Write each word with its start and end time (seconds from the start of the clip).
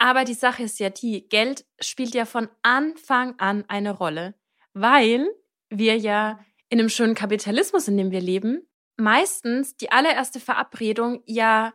Aber 0.00 0.24
die 0.24 0.34
Sache 0.34 0.62
ist 0.62 0.80
ja 0.80 0.88
die, 0.88 1.28
Geld 1.28 1.66
spielt 1.78 2.14
ja 2.14 2.24
von 2.24 2.48
Anfang 2.62 3.34
an 3.38 3.64
eine 3.68 3.90
Rolle, 3.90 4.34
weil 4.72 5.28
wir 5.68 5.98
ja 5.98 6.40
in 6.70 6.80
einem 6.80 6.88
schönen 6.88 7.14
Kapitalismus, 7.14 7.86
in 7.86 7.98
dem 7.98 8.10
wir 8.10 8.22
leben, 8.22 8.66
meistens 8.96 9.76
die 9.76 9.92
allererste 9.92 10.40
Verabredung 10.40 11.22
ja 11.26 11.74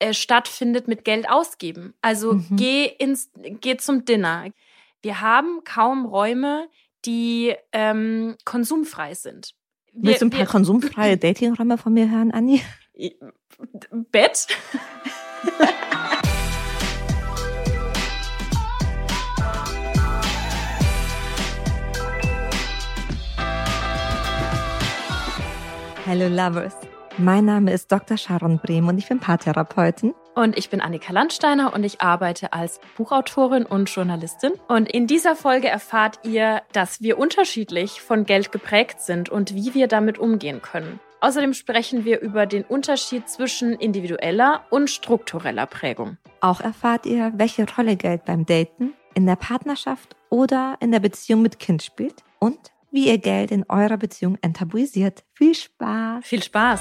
äh, 0.00 0.12
stattfindet 0.12 0.88
mit 0.88 1.04
Geld 1.04 1.30
ausgeben. 1.30 1.94
Also 2.02 2.34
mhm. 2.34 2.56
geh 2.56 2.86
ins, 2.86 3.30
geh 3.36 3.76
zum 3.76 4.04
Dinner. 4.04 4.50
Wir 5.00 5.20
haben 5.20 5.62
kaum 5.62 6.06
Räume, 6.06 6.68
die 7.04 7.54
ähm, 7.70 8.36
konsumfrei 8.44 9.14
sind. 9.14 9.54
Wir, 9.92 10.08
Willst 10.08 10.22
du 10.22 10.26
ein 10.26 10.30
paar 10.30 10.40
wir, 10.40 10.46
konsumfreie 10.46 11.16
Datingräume 11.18 11.78
von 11.78 11.92
mir 11.92 12.10
hören, 12.10 12.32
Anni? 12.32 12.62
Bett? 14.10 14.48
Hello 26.12 26.26
Lovers. 26.26 26.74
Mein 27.18 27.44
Name 27.44 27.72
ist 27.72 27.92
Dr. 27.92 28.16
Sharon 28.16 28.58
Brehm 28.58 28.88
und 28.88 28.98
ich 28.98 29.08
bin 29.08 29.20
Paartherapeutin. 29.20 30.12
Und 30.34 30.58
ich 30.58 30.68
bin 30.68 30.80
Annika 30.80 31.12
Landsteiner 31.12 31.72
und 31.72 31.84
ich 31.84 32.00
arbeite 32.00 32.52
als 32.52 32.80
Buchautorin 32.96 33.64
und 33.64 33.88
Journalistin. 33.88 34.50
Und 34.66 34.90
in 34.90 35.06
dieser 35.06 35.36
Folge 35.36 35.68
erfahrt 35.68 36.18
ihr, 36.24 36.62
dass 36.72 37.00
wir 37.00 37.16
unterschiedlich 37.16 38.00
von 38.00 38.24
Geld 38.24 38.50
geprägt 38.50 39.00
sind 39.00 39.28
und 39.28 39.54
wie 39.54 39.72
wir 39.72 39.86
damit 39.86 40.18
umgehen 40.18 40.60
können. 40.60 40.98
Außerdem 41.20 41.54
sprechen 41.54 42.04
wir 42.04 42.18
über 42.18 42.44
den 42.46 42.64
Unterschied 42.64 43.28
zwischen 43.28 43.74
individueller 43.74 44.64
und 44.70 44.90
struktureller 44.90 45.66
Prägung. 45.66 46.16
Auch 46.40 46.60
erfahrt 46.60 47.06
ihr, 47.06 47.30
welche 47.36 47.66
Rolle 47.76 47.94
Geld 47.94 48.24
beim 48.24 48.44
Daten, 48.44 48.94
in 49.14 49.26
der 49.26 49.36
Partnerschaft 49.36 50.16
oder 50.28 50.76
in 50.80 50.90
der 50.90 50.98
Beziehung 50.98 51.42
mit 51.42 51.60
Kind 51.60 51.84
spielt 51.84 52.24
und 52.40 52.58
wie 52.90 53.08
ihr 53.08 53.18
Geld 53.18 53.50
in 53.50 53.64
eurer 53.68 53.96
Beziehung 53.96 54.36
enttabuisiert. 54.42 55.24
Viel 55.34 55.54
Spaß! 55.54 56.24
Viel 56.24 56.42
Spaß! 56.42 56.80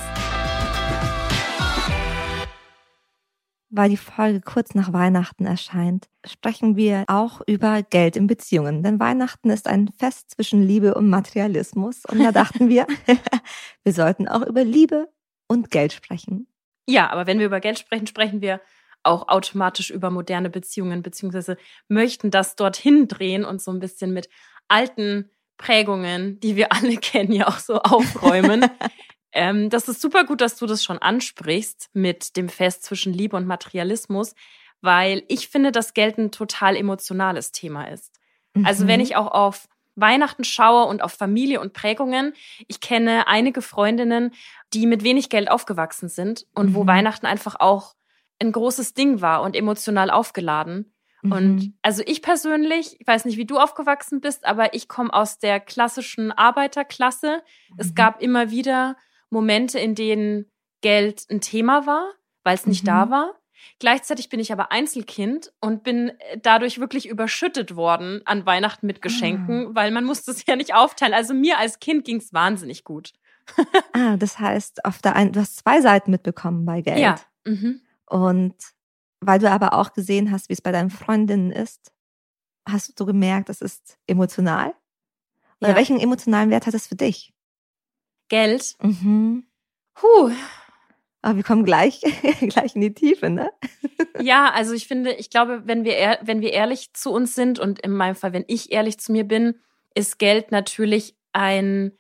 Weil 3.71 3.89
die 3.91 3.97
Folge 3.97 4.41
kurz 4.41 4.73
nach 4.73 4.93
Weihnachten 4.93 5.45
erscheint, 5.45 6.09
sprechen 6.25 6.75
wir 6.75 7.03
auch 7.07 7.41
über 7.45 7.83
Geld 7.83 8.15
in 8.15 8.25
Beziehungen. 8.25 8.81
Denn 8.81 8.99
Weihnachten 8.99 9.51
ist 9.51 9.67
ein 9.67 9.91
Fest 9.97 10.31
zwischen 10.31 10.63
Liebe 10.63 10.95
und 10.95 11.07
Materialismus. 11.07 12.03
Und 12.05 12.19
da 12.23 12.31
dachten 12.31 12.67
wir, 12.67 12.87
wir 13.83 13.93
sollten 13.93 14.27
auch 14.27 14.41
über 14.41 14.63
Liebe 14.63 15.09
und 15.47 15.69
Geld 15.69 15.93
sprechen. 15.93 16.47
Ja, 16.87 17.11
aber 17.11 17.27
wenn 17.27 17.37
wir 17.37 17.45
über 17.45 17.59
Geld 17.59 17.77
sprechen, 17.77 18.07
sprechen 18.07 18.41
wir 18.41 18.59
auch 19.03 19.27
automatisch 19.27 19.91
über 19.91 20.09
moderne 20.09 20.49
Beziehungen, 20.49 21.03
beziehungsweise 21.03 21.55
möchten 21.87 22.31
das 22.31 22.55
dorthin 22.55 23.07
drehen 23.07 23.45
und 23.45 23.61
so 23.61 23.71
ein 23.71 23.79
bisschen 23.79 24.13
mit 24.13 24.29
alten 24.67 25.29
Prägungen, 25.59 26.39
die 26.39 26.55
wir 26.55 26.71
alle 26.71 26.97
kennen, 26.97 27.31
ja 27.31 27.47
auch 27.47 27.59
so 27.59 27.75
aufräumen. 27.81 28.65
ähm, 29.31 29.69
das 29.69 29.87
ist 29.87 30.01
super 30.01 30.23
gut, 30.23 30.41
dass 30.41 30.55
du 30.55 30.65
das 30.65 30.83
schon 30.83 30.97
ansprichst 30.97 31.91
mit 31.93 32.35
dem 32.35 32.49
Fest 32.49 32.83
zwischen 32.83 33.13
Liebe 33.13 33.37
und 33.37 33.45
Materialismus, 33.45 34.33
weil 34.81 35.23
ich 35.27 35.49
finde, 35.49 35.71
dass 35.71 35.93
Geld 35.93 36.17
ein 36.17 36.31
total 36.31 36.75
emotionales 36.75 37.51
Thema 37.51 37.83
ist. 37.83 38.19
Mhm. 38.55 38.65
Also 38.65 38.87
wenn 38.87 38.99
mhm. 38.99 39.05
ich 39.05 39.15
auch 39.15 39.27
auf 39.27 39.67
Weihnachten 39.95 40.45
schaue 40.45 40.85
und 40.85 41.01
auf 41.01 41.11
Familie 41.11 41.59
und 41.59 41.73
Prägungen. 41.73 42.33
Ich 42.67 42.79
kenne 42.79 43.27
einige 43.27 43.61
Freundinnen, 43.61 44.33
die 44.73 44.87
mit 44.87 45.03
wenig 45.03 45.29
Geld 45.29 45.51
aufgewachsen 45.51 46.07
sind 46.07 46.45
und 46.55 46.69
mhm. 46.69 46.75
wo 46.75 46.87
Weihnachten 46.87 47.25
einfach 47.25 47.55
auch 47.59 47.95
ein 48.41 48.53
großes 48.53 48.93
Ding 48.93 49.19
war 49.19 49.41
und 49.41 49.57
emotional 49.57 50.09
aufgeladen. 50.09 50.93
Mhm. 51.21 51.31
Und 51.31 51.73
also 51.81 52.03
ich 52.05 52.21
persönlich, 52.21 52.99
ich 52.99 53.07
weiß 53.07 53.25
nicht, 53.25 53.37
wie 53.37 53.45
du 53.45 53.57
aufgewachsen 53.57 54.21
bist, 54.21 54.45
aber 54.45 54.73
ich 54.73 54.87
komme 54.87 55.13
aus 55.13 55.39
der 55.39 55.59
klassischen 55.59 56.31
Arbeiterklasse. 56.31 57.41
Mhm. 57.69 57.75
Es 57.77 57.95
gab 57.95 58.21
immer 58.21 58.51
wieder 58.51 58.95
Momente, 59.29 59.79
in 59.79 59.95
denen 59.95 60.45
Geld 60.81 61.25
ein 61.29 61.41
Thema 61.41 61.85
war, 61.85 62.13
weil 62.43 62.55
es 62.55 62.65
nicht 62.65 62.83
mhm. 62.83 62.87
da 62.87 63.09
war. 63.09 63.35
Gleichzeitig 63.79 64.29
bin 64.29 64.39
ich 64.39 64.51
aber 64.51 64.71
Einzelkind 64.71 65.51
und 65.59 65.83
bin 65.83 66.09
äh, 66.09 66.39
dadurch 66.41 66.79
wirklich 66.79 67.07
überschüttet 67.07 67.75
worden 67.75 68.21
an 68.25 68.45
Weihnachten 68.45 68.87
mit 68.87 69.01
Geschenken, 69.01 69.67
ah. 69.67 69.69
weil 69.73 69.91
man 69.91 70.05
musste 70.05 70.31
es 70.31 70.45
ja 70.45 70.55
nicht 70.55 70.73
aufteilen. 70.73 71.13
Also 71.13 71.33
mir 71.33 71.57
als 71.57 71.79
Kind 71.79 72.05
ging 72.05 72.17
es 72.17 72.33
wahnsinnig 72.33 72.83
gut. 72.83 73.13
ah, 73.93 74.17
das 74.17 74.39
heißt, 74.39 74.85
auf 74.85 74.99
der 75.01 75.15
einen, 75.15 75.31
du 75.31 75.39
hast 75.39 75.57
zwei 75.57 75.81
Seiten 75.81 76.11
mitbekommen 76.11 76.65
bei 76.65 76.81
Geld. 76.81 76.99
Ja. 76.99 77.15
Mhm. 77.45 77.81
Und 78.05 78.55
weil 79.21 79.39
du 79.39 79.49
aber 79.49 79.73
auch 79.73 79.93
gesehen 79.93 80.31
hast, 80.31 80.49
wie 80.49 80.53
es 80.53 80.61
bei 80.61 80.71
deinen 80.71 80.89
Freundinnen 80.89 81.51
ist, 81.51 81.91
hast 82.67 82.99
du 82.99 83.05
gemerkt, 83.05 83.49
das 83.49 83.61
ist 83.61 83.97
emotional? 84.07 84.73
Oder 85.61 85.71
ja. 85.71 85.75
welchen 85.75 85.99
emotionalen 85.99 86.49
Wert 86.49 86.67
hat 86.67 86.73
es 86.73 86.87
für 86.87 86.95
dich? 86.95 87.33
Geld. 88.29 88.75
Mhm. 88.81 89.47
Puh. 89.93 90.31
Aber 91.21 91.35
wir 91.35 91.43
kommen 91.43 91.65
gleich, 91.65 92.01
gleich 92.39 92.75
in 92.75 92.81
die 92.81 92.93
Tiefe, 92.93 93.29
ne? 93.29 93.51
Ja, 94.21 94.51
also 94.51 94.73
ich 94.73 94.87
finde, 94.87 95.13
ich 95.13 95.29
glaube, 95.29 95.63
wenn 95.65 95.83
wir, 95.83 96.19
wenn 96.21 96.41
wir 96.41 96.53
ehrlich 96.53 96.93
zu 96.93 97.11
uns 97.11 97.35
sind 97.35 97.59
und 97.59 97.79
in 97.79 97.91
meinem 97.91 98.15
Fall, 98.15 98.31
wenn 98.31 98.45
ich 98.47 98.71
ehrlich 98.71 98.99
zu 98.99 99.11
mir 99.11 99.25
bin, 99.25 99.59
ist 99.95 100.19
Geld 100.19 100.51
natürlich 100.51 101.17
ein, 101.33 101.91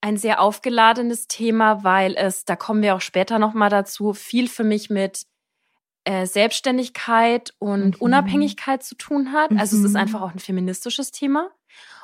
ein 0.00 0.16
sehr 0.16 0.40
aufgeladenes 0.40 1.28
Thema, 1.28 1.84
weil 1.84 2.16
es, 2.16 2.44
da 2.44 2.56
kommen 2.56 2.82
wir 2.82 2.96
auch 2.96 3.00
später 3.00 3.38
nochmal 3.38 3.70
dazu, 3.70 4.14
viel 4.14 4.48
für 4.48 4.64
mich 4.64 4.90
mit 4.90 5.26
äh, 6.10 6.26
Selbstständigkeit 6.26 7.54
und 7.60 7.94
mhm. 7.94 8.00
Unabhängigkeit 8.00 8.82
zu 8.82 8.96
tun 8.96 9.32
hat. 9.32 9.52
Also 9.52 9.76
es 9.76 9.84
ist 9.84 9.90
mhm. 9.90 9.96
einfach 9.96 10.22
auch 10.22 10.32
ein 10.32 10.40
feministisches 10.40 11.12
Thema. 11.12 11.50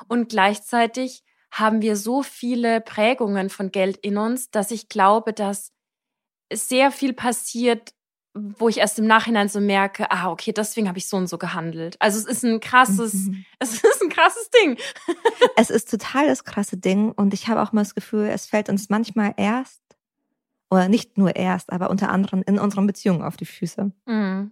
Und 0.07 0.29
gleichzeitig 0.29 1.25
haben 1.51 1.81
wir 1.81 1.97
so 1.97 2.23
viele 2.23 2.79
Prägungen 2.79 3.49
von 3.49 3.69
Geld 3.69 3.97
in 3.97 4.17
uns, 4.17 4.49
dass 4.49 4.71
ich 4.71 4.87
glaube, 4.87 5.33
dass 5.33 5.73
sehr 6.53 6.91
viel 6.91 7.11
passiert, 7.11 7.91
wo 8.33 8.69
ich 8.69 8.77
erst 8.77 8.97
im 8.97 9.07
Nachhinein 9.07 9.49
so 9.49 9.59
merke, 9.59 10.09
ah, 10.09 10.31
okay, 10.31 10.53
deswegen 10.53 10.87
habe 10.87 10.99
ich 10.99 11.09
so 11.09 11.17
und 11.17 11.27
so 11.27 11.37
gehandelt. 11.37 11.97
Also 11.99 12.17
es 12.17 12.25
ist 12.25 12.45
ein 12.45 12.61
krasses, 12.61 13.13
mhm. 13.13 13.43
es 13.59 13.73
ist 13.73 14.01
ein 14.01 14.09
krasses 14.09 14.49
Ding. 14.51 14.77
es 15.57 15.69
ist 15.69 15.91
total 15.91 16.27
das 16.27 16.45
krasse 16.45 16.77
Ding 16.77 17.11
und 17.11 17.33
ich 17.33 17.49
habe 17.49 17.61
auch 17.61 17.73
mal 17.73 17.81
das 17.81 17.93
Gefühl, 17.93 18.27
es 18.27 18.45
fällt 18.45 18.69
uns 18.69 18.87
manchmal 18.87 19.33
erst 19.35 19.81
oder 20.69 20.89
nicht 20.89 21.17
nur 21.17 21.35
erst, 21.35 21.71
aber 21.71 21.89
unter 21.89 22.09
anderem 22.09 22.43
in 22.45 22.59
unseren 22.59 22.87
Beziehungen 22.87 23.21
auf 23.21 23.37
die 23.37 23.45
Füße. 23.45 23.91
Mhm. 24.05 24.51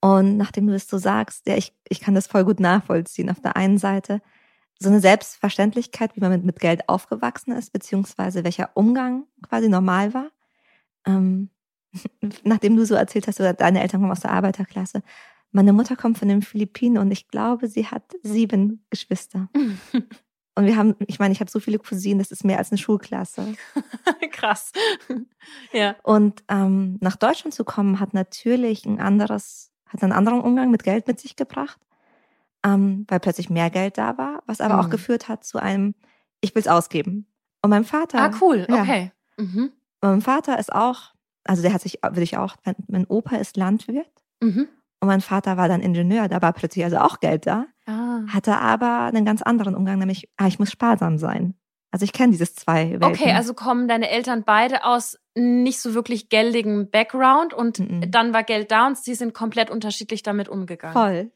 Und 0.00 0.36
nachdem 0.36 0.66
du 0.66 0.72
das 0.72 0.88
so 0.88 0.98
sagst, 0.98 1.46
ja, 1.48 1.56
ich, 1.56 1.74
ich 1.88 2.00
kann 2.00 2.14
das 2.14 2.26
voll 2.26 2.44
gut 2.44 2.60
nachvollziehen. 2.60 3.30
Auf 3.30 3.40
der 3.40 3.56
einen 3.56 3.78
Seite 3.78 4.20
so 4.78 4.88
eine 4.88 5.00
Selbstverständlichkeit, 5.00 6.14
wie 6.16 6.20
man 6.20 6.30
mit, 6.30 6.44
mit 6.44 6.60
Geld 6.60 6.88
aufgewachsen 6.88 7.52
ist, 7.52 7.72
beziehungsweise 7.72 8.44
welcher 8.44 8.70
Umgang 8.74 9.24
quasi 9.42 9.68
normal 9.68 10.12
war. 10.14 10.30
Ähm, 11.06 11.50
nachdem 12.44 12.76
du 12.76 12.84
so 12.84 12.94
erzählt 12.94 13.26
hast, 13.26 13.40
oder 13.40 13.54
deine 13.54 13.80
Eltern 13.80 14.00
kommen 14.00 14.12
aus 14.12 14.20
der 14.20 14.32
Arbeiterklasse. 14.32 15.02
Meine 15.50 15.72
Mutter 15.72 15.96
kommt 15.96 16.18
von 16.18 16.28
den 16.28 16.42
Philippinen 16.42 16.98
und 16.98 17.10
ich 17.10 17.28
glaube, 17.28 17.68
sie 17.68 17.86
hat 17.86 18.02
sieben 18.22 18.84
Geschwister. 18.90 19.48
Und 20.56 20.64
wir 20.64 20.76
haben, 20.76 20.96
ich 21.06 21.18
meine, 21.18 21.32
ich 21.32 21.40
habe 21.40 21.50
so 21.50 21.60
viele 21.60 21.78
Cousinen, 21.78 22.18
das 22.18 22.30
ist 22.30 22.42
mehr 22.42 22.56
als 22.56 22.72
eine 22.72 22.78
Schulklasse. 22.78 23.54
Krass. 24.32 24.72
ja. 25.70 25.96
Und 26.02 26.42
ähm, 26.48 26.96
nach 27.02 27.16
Deutschland 27.16 27.54
zu 27.54 27.62
kommen, 27.62 28.00
hat 28.00 28.14
natürlich 28.14 28.86
ein 28.86 28.98
anderes, 28.98 29.70
hat 29.84 30.02
einen 30.02 30.12
anderen 30.12 30.40
Umgang 30.40 30.70
mit 30.70 30.82
Geld 30.82 31.06
mit 31.08 31.20
sich 31.20 31.36
gebracht, 31.36 31.78
ähm, 32.64 33.04
weil 33.08 33.20
plötzlich 33.20 33.50
mehr 33.50 33.68
Geld 33.68 33.98
da 33.98 34.16
war, 34.16 34.42
was 34.46 34.62
aber 34.62 34.74
mhm. 34.74 34.80
auch 34.80 34.90
geführt 34.90 35.28
hat 35.28 35.44
zu 35.44 35.58
einem, 35.58 35.94
ich 36.40 36.54
will's 36.54 36.68
ausgeben. 36.68 37.26
Und 37.60 37.68
mein 37.68 37.84
Vater. 37.84 38.22
Ah, 38.22 38.30
cool, 38.40 38.66
ja, 38.66 38.80
okay. 38.80 39.12
Mhm. 39.36 39.72
mein 40.00 40.22
Vater 40.22 40.58
ist 40.58 40.72
auch, 40.72 41.12
also 41.44 41.60
der 41.60 41.74
hat 41.74 41.82
sich, 41.82 41.98
würde 42.02 42.22
ich 42.22 42.38
auch, 42.38 42.56
mein, 42.64 42.76
mein 42.88 43.06
Opa 43.06 43.36
ist 43.36 43.58
Landwirt. 43.58 44.10
Mhm. 44.42 44.68
Und 45.00 45.08
mein 45.08 45.20
Vater 45.20 45.56
war 45.56 45.68
dann 45.68 45.80
Ingenieur, 45.80 46.28
da 46.28 46.40
war 46.40 46.52
plötzlich 46.52 46.84
also 46.84 46.98
auch 46.98 47.20
Geld 47.20 47.46
da. 47.46 47.66
Ah. 47.86 48.20
Hatte 48.28 48.58
aber 48.58 49.02
einen 49.04 49.24
ganz 49.24 49.42
anderen 49.42 49.74
Umgang, 49.74 49.98
nämlich, 49.98 50.30
ah, 50.36 50.46
ich 50.46 50.58
muss 50.58 50.70
sparsam 50.70 51.18
sein. 51.18 51.54
Also 51.90 52.04
ich 52.04 52.12
kenne 52.12 52.32
dieses 52.32 52.54
zwei 52.54 52.90
Welten. 52.90 53.04
Okay, 53.04 53.32
also 53.32 53.54
kommen 53.54 53.88
deine 53.88 54.10
Eltern 54.10 54.44
beide 54.44 54.84
aus 54.84 55.18
nicht 55.34 55.80
so 55.80 55.94
wirklich 55.94 56.28
geldigen 56.28 56.90
Background 56.90 57.54
und 57.54 57.78
mhm. 57.78 58.10
dann 58.10 58.32
war 58.34 58.42
Geld 58.42 58.70
da 58.70 58.86
und 58.86 58.98
sie 58.98 59.14
sind 59.14 59.34
komplett 59.34 59.70
unterschiedlich 59.70 60.22
damit 60.22 60.48
umgegangen. 60.48 60.94
Voll. 60.94 61.30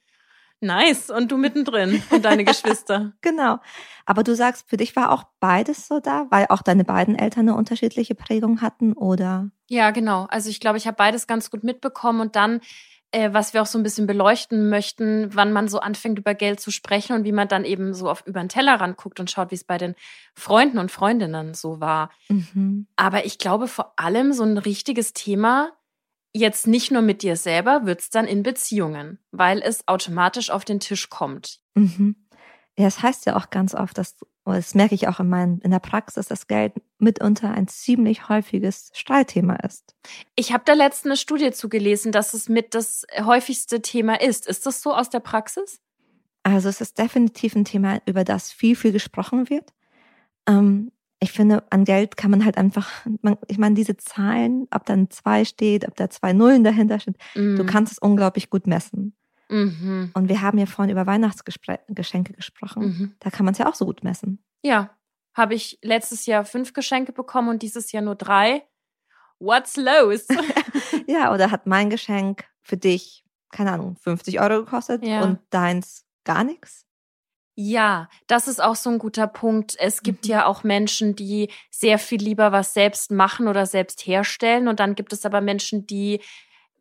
Nice. 0.61 1.09
Und 1.09 1.33
du 1.33 1.39
mittendrin 1.39 2.03
und 2.11 2.25
deine 2.25 2.45
Geschwister. 2.45 3.13
genau. 3.23 3.59
Aber 4.05 4.23
du 4.23 4.35
sagst, 4.35 4.69
für 4.69 4.77
dich 4.77 4.95
war 4.95 5.11
auch 5.13 5.25
beides 5.41 5.89
so 5.89 6.01
da, 6.01 6.27
weil 6.29 6.47
auch 6.51 6.61
deine 6.63 6.85
beiden 6.85 7.19
Eltern 7.19 7.49
eine 7.49 7.57
unterschiedliche 7.57 8.15
Prägung 8.15 8.61
hatten, 8.61 8.93
oder? 8.93 9.51
Ja, 9.69 9.91
genau. 9.91 10.27
Also 10.29 10.51
ich 10.51 10.61
glaube, 10.61 10.77
ich 10.77 10.87
habe 10.87 10.97
beides 10.97 11.27
ganz 11.27 11.51
gut 11.51 11.65
mitbekommen 11.65 12.21
und 12.21 12.37
dann 12.37 12.61
äh, 13.13 13.33
was 13.33 13.55
wir 13.55 13.63
auch 13.63 13.67
so 13.67 13.79
ein 13.79 13.83
bisschen 13.83 14.07
beleuchten 14.07 14.69
möchten, 14.69 15.35
wann 15.35 15.53
man 15.53 15.69
so 15.69 15.81
anfängt, 15.81 16.19
über 16.19 16.35
Geld 16.35 16.61
zu 16.61 16.71
sprechen 16.71 17.15
und 17.15 17.25
wie 17.25 17.33
man 17.33 17.49
dann 17.49 17.65
eben 17.65 17.95
so 17.95 18.09
auf 18.09 18.27
über 18.27 18.41
den 18.41 18.49
Tellerrand 18.49 18.97
guckt 18.97 19.21
und 19.21 19.31
schaut, 19.31 19.51
wie 19.51 19.57
es 19.57 19.65
bei 19.65 19.79
den 19.79 19.95
Freunden 20.35 20.79
und 20.79 20.91
Freundinnen 20.91 21.55
so 21.55 21.81
war. 21.81 22.11
Mhm. 22.29 22.87
Aber 22.97 23.25
ich 23.25 23.39
glaube 23.39 23.69
vor 23.69 23.95
allem 23.97 24.33
so 24.33 24.45
ein 24.45 24.59
richtiges 24.59 25.13
Thema 25.13 25.73
jetzt 26.33 26.67
nicht 26.67 26.91
nur 26.91 27.03
mit 27.03 27.23
dir 27.23 27.37
selber, 27.37 27.87
wird 27.87 28.01
es 28.01 28.11
dann 28.11 28.27
in 28.27 28.43
Beziehungen, 28.43 29.19
weil 29.33 29.61
es 29.63 29.89
automatisch 29.89 30.51
auf 30.51 30.65
den 30.65 30.81
Tisch 30.81 31.11
kommt. 31.11 31.59
Mhm. 31.75 32.15
Ja, 32.79 32.87
es 32.87 33.03
heißt 33.03 33.27
ja 33.27 33.37
auch 33.37 33.51
ganz 33.51 33.75
oft, 33.75 33.99
dass, 33.99 34.17
das 34.45 34.75
merke 34.75 34.95
ich 34.95 35.07
auch 35.07 35.21
in, 35.21 35.29
mein, 35.29 35.59
in 35.59 35.71
der 35.71 35.79
Praxis, 35.79 36.27
dass 36.27 36.47
Geld 36.47 36.73
mitunter 36.99 37.53
ein 37.53 37.69
ziemlich 37.69 38.29
häufiges 38.29 38.91
Streitthema 38.95 39.57
ist. 39.57 39.95
Ich 40.35 40.53
habe 40.53 40.65
da 40.65 40.73
letztens 40.73 41.11
eine 41.11 41.17
Studie 41.17 41.51
zugelesen, 41.53 42.11
dass 42.11 42.35
es 42.35 42.49
mit 42.49 42.75
das 42.75 43.07
häufigste 43.19 43.83
Thema 43.83 44.21
ist. 44.21 44.47
Ist 44.47 44.67
das 44.67 44.83
so 44.83 44.95
aus 44.95 45.11
der 45.11 45.21
Praxis? 45.21 45.81
Also 46.43 46.69
es 46.69 46.81
ist 46.81 46.99
definitiv 46.99 47.55
ein 47.55 47.65
Thema, 47.65 48.01
über 48.07 48.25
das 48.25 48.51
viel, 48.51 48.75
viel 48.77 48.93
gesprochen 48.93 49.51
wird. 49.51 49.73
Ähm, 50.49 50.91
ich 51.23 51.33
finde, 51.33 51.63
an 51.69 51.85
Geld 51.85 52.17
kann 52.17 52.31
man 52.31 52.45
halt 52.47 52.57
einfach, 52.57 52.89
man, 53.21 53.37
ich 53.47 53.59
meine, 53.59 53.75
diese 53.75 53.99
Zahlen, 53.99 54.67
ob 54.71 54.87
da 54.87 54.95
ein 54.95 55.11
zwei 55.11 55.45
steht, 55.45 55.87
ob 55.87 55.95
da 55.97 56.09
zwei 56.09 56.33
Nullen 56.33 56.65
dahinter 56.65 56.99
steht, 56.99 57.19
mm. 57.35 57.57
du 57.57 57.67
kannst 57.67 57.93
es 57.93 57.99
unglaublich 57.99 58.49
gut 58.49 58.67
messen. 58.67 59.15
Mhm. 59.51 60.11
Und 60.15 60.29
wir 60.29 60.41
haben 60.41 60.59
ja 60.59 60.67
vorhin 60.67 60.93
über 60.93 61.07
Weihnachtsgeschenke 61.07 62.33
gesprochen. 62.33 62.83
Mhm. 62.83 63.15
Da 63.21 63.31
kann 63.31 63.45
man 63.45 63.53
es 63.53 63.59
ja 63.59 63.69
auch 63.69 63.75
so 63.75 63.85
gut 63.85 64.05
messen. 64.05 64.43
Ja, 64.63 64.91
habe 65.35 65.55
ich 65.55 65.79
letztes 65.83 66.27
Jahr 66.27 66.45
fünf 66.45 66.73
Geschenke 66.73 67.13
bekommen 67.13 67.49
und 67.49 67.63
dieses 67.63 67.93
Jahr 67.93 68.03
nur 68.03 68.17
drei. 68.17 68.67
What's 69.39 69.77
los? 69.77 70.27
ja, 71.07 71.33
oder 71.33 71.51
hat 71.51 71.67
mein 71.67 71.91
Geschenk 71.91 72.45
für 72.63 72.77
dich, 72.77 73.25
keine 73.51 73.73
Ahnung, 73.73 73.97
50 73.97 74.41
Euro 74.41 74.65
gekostet 74.65 75.05
ja. 75.05 75.23
und 75.23 75.39
deins 75.51 76.05
gar 76.25 76.45
nichts? 76.45 76.87
Ja, 77.55 78.09
das 78.27 78.49
ist 78.49 78.63
auch 78.63 78.77
so 78.77 78.91
ein 78.91 78.99
guter 78.99 79.27
Punkt. 79.27 79.77
Es 79.79 80.03
gibt 80.03 80.25
mhm. 80.25 80.31
ja 80.31 80.47
auch 80.47 80.63
Menschen, 80.63 81.15
die 81.17 81.51
sehr 81.71 81.99
viel 81.99 82.21
lieber 82.21 82.53
was 82.53 82.75
selbst 82.75 83.11
machen 83.11 83.49
oder 83.49 83.67
selbst 83.67 84.07
herstellen. 84.07 84.69
Und 84.69 84.81
dann 84.81 84.95
gibt 84.95 85.13
es 85.13 85.27
aber 85.27 85.41
Menschen, 85.41 85.87
die 85.87 86.21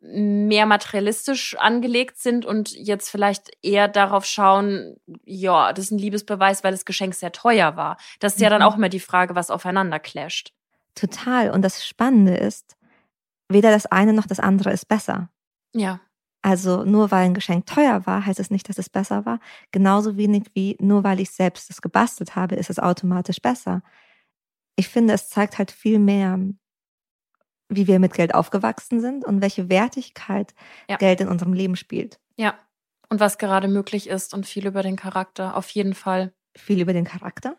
mehr 0.00 0.64
materialistisch 0.64 1.56
angelegt 1.58 2.18
sind 2.18 2.46
und 2.46 2.72
jetzt 2.72 3.10
vielleicht 3.10 3.50
eher 3.62 3.86
darauf 3.86 4.24
schauen, 4.24 4.96
ja, 5.24 5.72
das 5.72 5.86
ist 5.86 5.90
ein 5.90 5.98
Liebesbeweis, 5.98 6.64
weil 6.64 6.72
das 6.72 6.86
Geschenk 6.86 7.14
sehr 7.14 7.32
teuer 7.32 7.76
war. 7.76 7.98
Das 8.18 8.34
ist 8.34 8.40
ja 8.40 8.48
dann 8.48 8.62
mhm. 8.62 8.68
auch 8.68 8.76
immer 8.76 8.88
die 8.88 9.00
Frage, 9.00 9.34
was 9.34 9.50
aufeinander 9.50 9.98
clasht. 9.98 10.54
Total. 10.94 11.50
Und 11.50 11.62
das 11.62 11.86
Spannende 11.86 12.34
ist, 12.34 12.76
weder 13.48 13.70
das 13.70 13.86
eine 13.86 14.12
noch 14.12 14.26
das 14.26 14.40
andere 14.40 14.72
ist 14.72 14.86
besser. 14.88 15.28
Ja. 15.74 16.00
Also 16.42 16.84
nur 16.84 17.10
weil 17.10 17.26
ein 17.26 17.34
Geschenk 17.34 17.66
teuer 17.66 18.06
war, 18.06 18.24
heißt 18.24 18.40
es 18.40 18.50
nicht, 18.50 18.68
dass 18.70 18.78
es 18.78 18.88
besser 18.88 19.26
war. 19.26 19.40
Genauso 19.72 20.16
wenig 20.16 20.44
wie 20.54 20.76
nur 20.80 21.04
weil 21.04 21.20
ich 21.20 21.30
selbst 21.30 21.70
es 21.70 21.82
gebastelt 21.82 22.34
habe, 22.34 22.54
ist 22.54 22.70
es 22.70 22.78
automatisch 22.78 23.42
besser. 23.42 23.82
Ich 24.76 24.88
finde, 24.88 25.12
es 25.12 25.28
zeigt 25.28 25.58
halt 25.58 25.70
viel 25.70 25.98
mehr, 25.98 26.38
wie 27.70 27.86
wir 27.86 27.98
mit 27.98 28.12
Geld 28.12 28.34
aufgewachsen 28.34 29.00
sind 29.00 29.24
und 29.24 29.40
welche 29.40 29.70
Wertigkeit 29.70 30.54
ja. 30.88 30.96
Geld 30.96 31.20
in 31.20 31.28
unserem 31.28 31.52
Leben 31.52 31.76
spielt. 31.76 32.18
Ja. 32.36 32.58
Und 33.08 33.20
was 33.20 33.38
gerade 33.38 33.68
möglich 33.68 34.08
ist 34.08 34.34
und 34.34 34.46
viel 34.46 34.66
über 34.66 34.82
den 34.82 34.96
Charakter, 34.96 35.56
auf 35.56 35.68
jeden 35.70 35.94
Fall. 35.94 36.32
Viel 36.56 36.80
über 36.80 36.92
den 36.92 37.04
Charakter? 37.04 37.56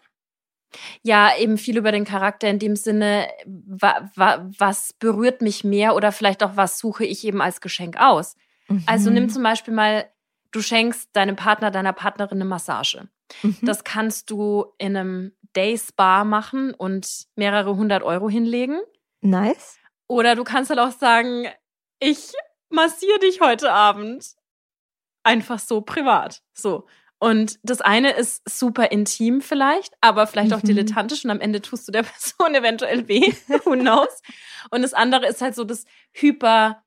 Ja, 1.02 1.36
eben 1.38 1.58
viel 1.58 1.78
über 1.78 1.92
den 1.92 2.06
Charakter 2.06 2.48
in 2.50 2.60
dem 2.60 2.76
Sinne, 2.76 3.28
wa, 3.46 4.10
wa, 4.16 4.50
was 4.58 4.94
berührt 4.94 5.42
mich 5.42 5.64
mehr 5.64 5.96
oder 5.96 6.12
vielleicht 6.12 6.44
auch 6.44 6.56
was 6.56 6.80
suche 6.80 7.06
ich 7.06 7.26
eben 7.26 7.42
als 7.42 7.60
Geschenk 7.60 7.98
aus. 7.98 8.36
Mhm. 8.68 8.84
Also 8.86 9.10
nimm 9.10 9.30
zum 9.30 9.44
Beispiel 9.44 9.74
mal, 9.74 10.06
du 10.52 10.62
schenkst 10.62 11.10
deinem 11.14 11.36
Partner, 11.36 11.72
deiner 11.72 11.94
Partnerin 11.94 12.38
eine 12.38 12.46
Massage. 12.46 13.10
Mhm. 13.44 13.58
Das 13.64 13.84
kannst 13.84 14.30
du 14.30 14.66
in 14.78 14.96
einem 14.96 15.32
Day 15.56 15.78
Spa 15.78 16.24
machen 16.24 16.74
und 16.74 17.26
mehrere 17.36 17.76
hundert 17.76 18.04
Euro 18.04 18.30
hinlegen. 18.30 18.80
Nice. 19.22 19.78
Oder 20.12 20.36
du 20.36 20.44
kannst 20.44 20.70
halt 20.70 20.80
auch 20.82 20.92
sagen, 20.92 21.48
ich 22.02 22.34
massiere 22.70 23.20
dich 23.20 23.40
heute 23.40 23.72
Abend. 23.72 24.36
Einfach 25.24 25.58
so 25.58 25.80
privat. 25.80 26.42
So. 26.54 26.86
Und 27.18 27.60
das 27.64 27.80
eine 27.80 28.12
ist 28.12 28.42
super 28.50 28.92
intim 28.92 29.40
vielleicht, 29.40 29.94
aber 30.02 30.28
vielleicht 30.28 30.52
auch 30.52 30.64
mhm. 30.64 30.68
dilettantisch 30.68 31.24
und 31.24 31.32
am 31.32 31.40
Ende 31.40 31.62
tust 31.62 31.88
du 31.88 31.94
der 31.94 32.04
Person 32.04 32.54
eventuell 32.54 33.08
weh. 33.08 33.32
Who 33.64 33.78
knows? 33.78 34.22
Und 34.70 34.82
das 34.82 34.94
andere 34.94 35.28
ist 35.28 35.42
halt 35.42 35.56
so 35.56 35.64
das 35.64 35.86
hyper 36.12 36.84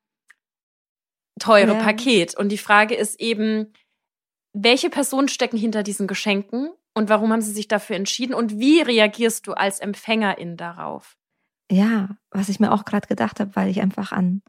teure 1.40 1.78
ja. 1.78 1.82
Paket. 1.82 2.36
Und 2.36 2.50
die 2.50 2.58
Frage 2.58 2.94
ist 2.94 3.18
eben, 3.18 3.72
welche 4.52 4.90
Personen 4.90 5.28
stecken 5.28 5.56
hinter 5.56 5.82
diesen 5.82 6.08
Geschenken 6.08 6.74
und 6.92 7.08
warum 7.08 7.32
haben 7.32 7.40
sie 7.40 7.52
sich 7.52 7.68
dafür 7.68 7.96
entschieden 7.96 8.34
und 8.34 8.58
wie 8.58 8.82
reagierst 8.82 9.46
du 9.46 9.54
als 9.54 9.80
Empfängerin 9.80 10.58
darauf? 10.58 11.16
Ja, 11.70 12.16
was 12.30 12.48
ich 12.48 12.60
mir 12.60 12.72
auch 12.72 12.84
gerade 12.84 13.06
gedacht 13.06 13.40
habe, 13.40 13.54
weil 13.56 13.70
ich 13.70 13.80
einfach 13.80 14.12
an, 14.12 14.42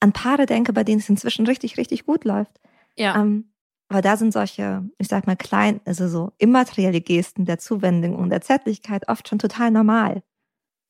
an 0.00 0.12
Paare 0.12 0.46
denke, 0.46 0.72
bei 0.72 0.84
denen 0.84 1.00
es 1.00 1.08
inzwischen 1.08 1.46
richtig, 1.46 1.76
richtig 1.76 2.04
gut 2.04 2.24
läuft. 2.24 2.60
Ja. 2.96 3.20
Ähm, 3.20 3.52
weil 3.88 4.02
da 4.02 4.16
sind 4.16 4.32
solche, 4.32 4.84
ich 4.98 5.08
sag 5.08 5.26
mal, 5.26 5.36
klein, 5.36 5.80
also 5.84 6.08
so 6.08 6.32
immaterielle 6.38 7.00
Gesten 7.00 7.46
der 7.46 7.58
Zuwendung 7.58 8.16
und 8.16 8.30
der 8.30 8.42
Zärtlichkeit 8.42 9.08
oft 9.08 9.28
schon 9.28 9.38
total 9.38 9.70
normal. 9.70 10.22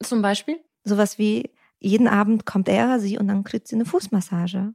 Zum 0.03 0.23
Beispiel? 0.23 0.59
Sowas 0.85 1.19
wie, 1.19 1.51
jeden 1.79 2.09
Abend 2.09 2.45
kommt 2.45 2.69
er 2.69 2.87
oder 2.87 3.01
sie 3.01 3.19
und 3.19 3.29
dann 3.29 3.45
kriegt 3.45 3.69
sie 3.69 3.77
eine 3.77 3.85
Fußmassage. 3.85 4.75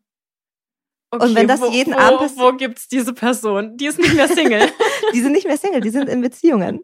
Okay, 1.11 1.25
und 1.25 1.35
wenn 1.35 1.47
das 1.47 1.61
wo, 1.61 1.67
jeden 1.67 1.93
wo, 1.93 1.97
Abend 1.97 2.19
passiert. 2.19 2.39
Wo 2.39 2.57
gibt's 2.57 2.87
diese 2.87 3.13
Person? 3.13 3.77
Die 3.77 3.85
ist 3.85 3.99
nicht 3.99 4.15
mehr 4.15 4.27
Single. 4.27 4.67
die 5.13 5.21
sind 5.21 5.33
nicht 5.33 5.45
mehr 5.45 5.57
Single, 5.57 5.81
die 5.81 5.89
sind 5.89 6.09
in 6.09 6.21
Beziehungen. 6.21 6.83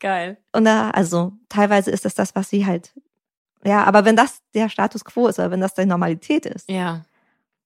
Geil. 0.00 0.38
Und 0.52 0.64
da, 0.64 0.90
also 0.90 1.32
teilweise 1.48 1.90
ist 1.90 2.04
das 2.04 2.14
das, 2.14 2.34
was 2.34 2.48
sie 2.48 2.66
halt. 2.66 2.94
Ja, 3.64 3.84
aber 3.84 4.04
wenn 4.04 4.16
das 4.16 4.40
der 4.54 4.68
Status 4.68 5.04
quo 5.04 5.28
ist 5.28 5.38
oder 5.38 5.50
wenn 5.50 5.60
das 5.60 5.74
die 5.74 5.86
Normalität 5.86 6.46
ist, 6.46 6.70
ja. 6.70 7.04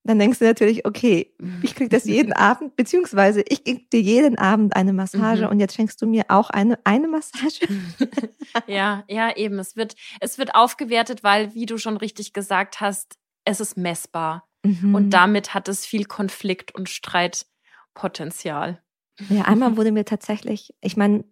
dann 0.04 0.18
denkst 0.18 0.38
du 0.38 0.44
natürlich, 0.44 0.86
okay, 0.86 1.34
ich 1.62 1.74
krieg 1.74 1.90
das 1.90 2.04
jeden 2.04 2.32
Abend, 2.34 2.76
beziehungsweise 2.76 3.42
ich 3.48 3.64
krieg 3.64 3.90
dir 3.90 4.00
jeden 4.00 4.38
Abend 4.38 4.76
eine 4.76 4.92
Massage 4.92 5.44
mhm. 5.44 5.50
und 5.50 5.60
jetzt 5.60 5.74
schenkst 5.74 6.00
du 6.00 6.06
mir 6.06 6.24
auch 6.28 6.50
eine, 6.50 6.78
eine 6.84 7.08
Massage. 7.08 7.66
ja, 8.66 9.04
ja, 9.08 9.36
eben. 9.36 9.58
Es 9.58 9.76
wird, 9.76 9.96
es 10.20 10.38
wird 10.38 10.54
aufgewertet, 10.54 11.24
weil, 11.24 11.54
wie 11.54 11.66
du 11.66 11.78
schon 11.78 11.96
richtig 11.96 12.32
gesagt 12.32 12.80
hast, 12.80 13.18
es 13.44 13.60
ist 13.60 13.76
messbar. 13.76 14.48
Mhm. 14.64 14.94
Und 14.94 15.10
damit 15.10 15.54
hat 15.54 15.68
es 15.68 15.84
viel 15.84 16.04
Konflikt 16.04 16.74
und 16.74 16.88
Streitpotenzial. 16.88 18.82
Ja, 19.28 19.42
einmal 19.42 19.76
wurde 19.76 19.92
mir 19.92 20.04
tatsächlich, 20.04 20.74
ich 20.80 20.96
meine, 20.96 21.24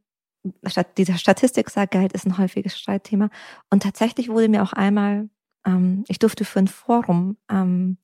diese 0.97 1.19
Statistik 1.19 1.71
sagt, 1.71 1.93
Geld 1.93 2.13
ist 2.13 2.27
ein 2.27 2.39
häufiges 2.39 2.79
Streitthema. 2.79 3.31
Und 3.71 3.83
tatsächlich 3.83 4.29
wurde 4.29 4.49
mir 4.49 4.63
auch 4.63 4.73
einmal, 4.73 5.29
ähm, 5.65 6.05
ich 6.09 6.19
durfte 6.19 6.45
für 6.45 6.59
ein 6.59 6.69
Forum, 6.69 7.37
ähm, 7.51 7.99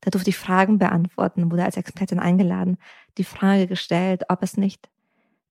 da 0.00 0.10
durfte 0.10 0.30
ich 0.30 0.38
Fragen 0.38 0.78
beantworten, 0.78 1.50
wurde 1.50 1.64
als 1.64 1.76
Expertin 1.76 2.20
eingeladen, 2.20 2.78
die 3.18 3.24
Frage 3.24 3.66
gestellt, 3.66 4.24
ob 4.28 4.42
es 4.42 4.56
nicht 4.56 4.88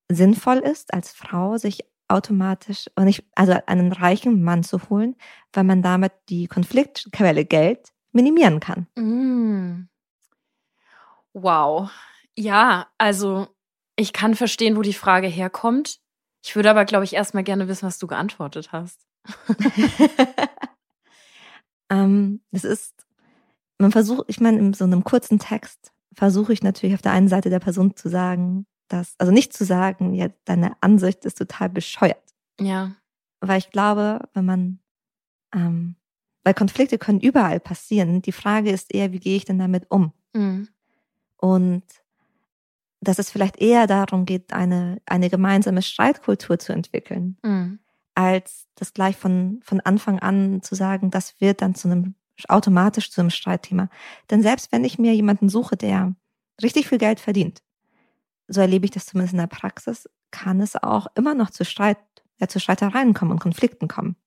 sinnvoll 0.09 0.57
ist, 0.57 0.93
als 0.93 1.11
Frau 1.11 1.57
sich 1.57 1.83
automatisch, 2.07 2.89
nicht, 2.99 3.23
also 3.35 3.57
einen 3.65 3.91
reichen 3.91 4.43
Mann 4.43 4.63
zu 4.63 4.89
holen, 4.89 5.15
weil 5.53 5.63
man 5.63 5.81
damit 5.81 6.13
die 6.29 6.47
Konfliktquelle 6.47 7.45
Geld 7.45 7.91
minimieren 8.11 8.59
kann. 8.59 8.87
Mm. 8.95 9.89
Wow. 11.33 11.89
Ja, 12.35 12.87
also 12.97 13.47
ich 13.95 14.13
kann 14.13 14.35
verstehen, 14.35 14.77
wo 14.77 14.81
die 14.81 14.93
Frage 14.93 15.27
herkommt. 15.27 15.99
Ich 16.45 16.55
würde 16.55 16.69
aber, 16.69 16.85
glaube 16.85 17.05
ich, 17.05 17.13
erstmal 17.13 17.43
gerne 17.43 17.67
wissen, 17.67 17.87
was 17.87 17.97
du 17.97 18.05
geantwortet 18.05 18.71
hast. 18.71 19.07
ähm, 21.89 22.41
es 22.51 22.63
ist, 22.63 22.93
man 23.79 23.91
versucht, 23.91 24.25
ich 24.27 24.39
meine, 24.39 24.59
in 24.59 24.73
so 24.73 24.83
einem 24.83 25.03
kurzen 25.03 25.39
Text 25.39 25.91
versuche 26.13 26.53
ich 26.53 26.61
natürlich 26.61 26.93
auf 26.93 27.01
der 27.01 27.13
einen 27.13 27.29
Seite 27.29 27.49
der 27.49 27.59
Person 27.59 27.95
zu 27.95 28.09
sagen, 28.09 28.67
dass, 28.89 29.15
also 29.17 29.31
nicht 29.31 29.53
zu 29.53 29.65
sagen, 29.65 30.13
ja, 30.13 30.29
deine 30.45 30.77
Ansicht 30.81 31.25
ist 31.25 31.39
total 31.39 31.69
bescheuert. 31.69 32.23
Ja. 32.59 32.91
Weil 33.41 33.57
ich 33.57 33.71
glaube, 33.71 34.19
wenn 34.35 34.45
man 34.45 34.79
ähm, 35.51 35.95
weil 36.43 36.53
Konflikte 36.53 36.99
können 36.99 37.19
überall 37.19 37.59
passieren. 37.59 38.21
Die 38.21 38.31
Frage 38.31 38.69
ist 38.69 38.93
eher, 38.93 39.11
wie 39.11 39.19
gehe 39.19 39.35
ich 39.35 39.45
denn 39.45 39.57
damit 39.57 39.89
um? 39.89 40.13
Mhm. 40.33 40.67
Und 41.37 41.83
dass 43.07 43.19
es 43.19 43.29
vielleicht 43.29 43.57
eher 43.57 43.87
darum 43.87 44.25
geht, 44.25 44.53
eine, 44.53 45.01
eine 45.05 45.29
gemeinsame 45.29 45.81
Streitkultur 45.81 46.59
zu 46.59 46.73
entwickeln, 46.73 47.37
mhm. 47.43 47.79
als 48.13 48.67
das 48.75 48.93
gleich 48.93 49.15
von, 49.15 49.61
von 49.63 49.79
Anfang 49.79 50.19
an 50.19 50.61
zu 50.61 50.75
sagen, 50.75 51.11
das 51.11 51.39
wird 51.39 51.61
dann 51.61 51.75
zu 51.75 51.87
einem 51.87 52.15
automatisch 52.49 53.11
zu 53.11 53.21
einem 53.21 53.29
Streitthema. 53.29 53.89
Denn 54.29 54.41
selbst 54.41 54.71
wenn 54.71 54.83
ich 54.83 54.99
mir 54.99 55.15
jemanden 55.15 55.47
suche, 55.47 55.77
der 55.77 56.15
richtig 56.61 56.87
viel 56.87 56.97
Geld 56.97 57.19
verdient, 57.19 57.61
so 58.47 58.61
erlebe 58.61 58.85
ich 58.85 58.91
das 58.91 59.05
zumindest 59.05 59.33
in 59.33 59.39
der 59.39 59.47
Praxis, 59.47 60.09
kann 60.31 60.59
es 60.59 60.75
auch 60.75 61.07
immer 61.15 61.33
noch 61.33 61.49
zu 61.49 61.63
Streit, 61.63 61.97
ja, 62.39 62.47
zu 62.47 62.59
Streitereien 62.59 63.13
kommen 63.13 63.31
und 63.31 63.39
Konflikten 63.39 63.87
kommen. 63.87 64.17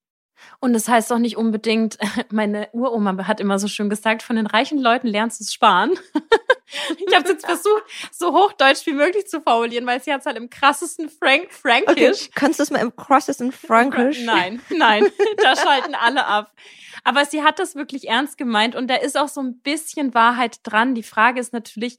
Und 0.59 0.73
das 0.73 0.87
heißt 0.87 1.11
auch 1.11 1.17
nicht 1.17 1.37
unbedingt, 1.37 1.97
meine 2.31 2.69
Uroma 2.73 3.27
hat 3.27 3.39
immer 3.39 3.59
so 3.59 3.67
schön 3.67 3.89
gesagt, 3.89 4.23
von 4.23 4.35
den 4.35 4.47
reichen 4.47 4.79
Leuten 4.79 5.07
lernst 5.07 5.39
du 5.39 5.43
es 5.43 5.53
sparen. 5.53 5.91
ich 7.07 7.15
habe 7.15 7.29
jetzt 7.29 7.45
versucht, 7.45 7.83
so 8.11 8.33
hochdeutsch 8.33 8.85
wie 8.85 8.93
möglich 8.93 9.27
zu 9.27 9.41
formulieren, 9.41 9.85
weil 9.85 10.01
sie 10.01 10.13
hat 10.13 10.21
es 10.21 10.25
halt 10.25 10.37
im 10.37 10.49
krassesten 10.49 11.09
Frank 11.09 11.51
Frankisch. 11.51 12.23
Okay. 12.23 12.31
Kannst 12.35 12.59
du 12.59 12.63
es 12.63 12.71
mal 12.71 12.79
im 12.79 12.95
krassesten 12.95 13.51
Frankisch? 13.51 14.23
Nein, 14.23 14.61
nein, 14.69 15.05
da 15.37 15.55
schalten 15.55 15.95
alle 15.95 16.25
ab. 16.25 16.51
Aber 17.03 17.25
sie 17.25 17.43
hat 17.43 17.59
das 17.59 17.75
wirklich 17.75 18.07
ernst 18.07 18.37
gemeint 18.37 18.75
und 18.75 18.87
da 18.87 18.95
ist 18.95 19.17
auch 19.17 19.29
so 19.29 19.41
ein 19.41 19.59
bisschen 19.59 20.13
Wahrheit 20.13 20.59
dran. 20.63 20.95
Die 20.95 21.03
Frage 21.03 21.39
ist 21.39 21.53
natürlich, 21.53 21.97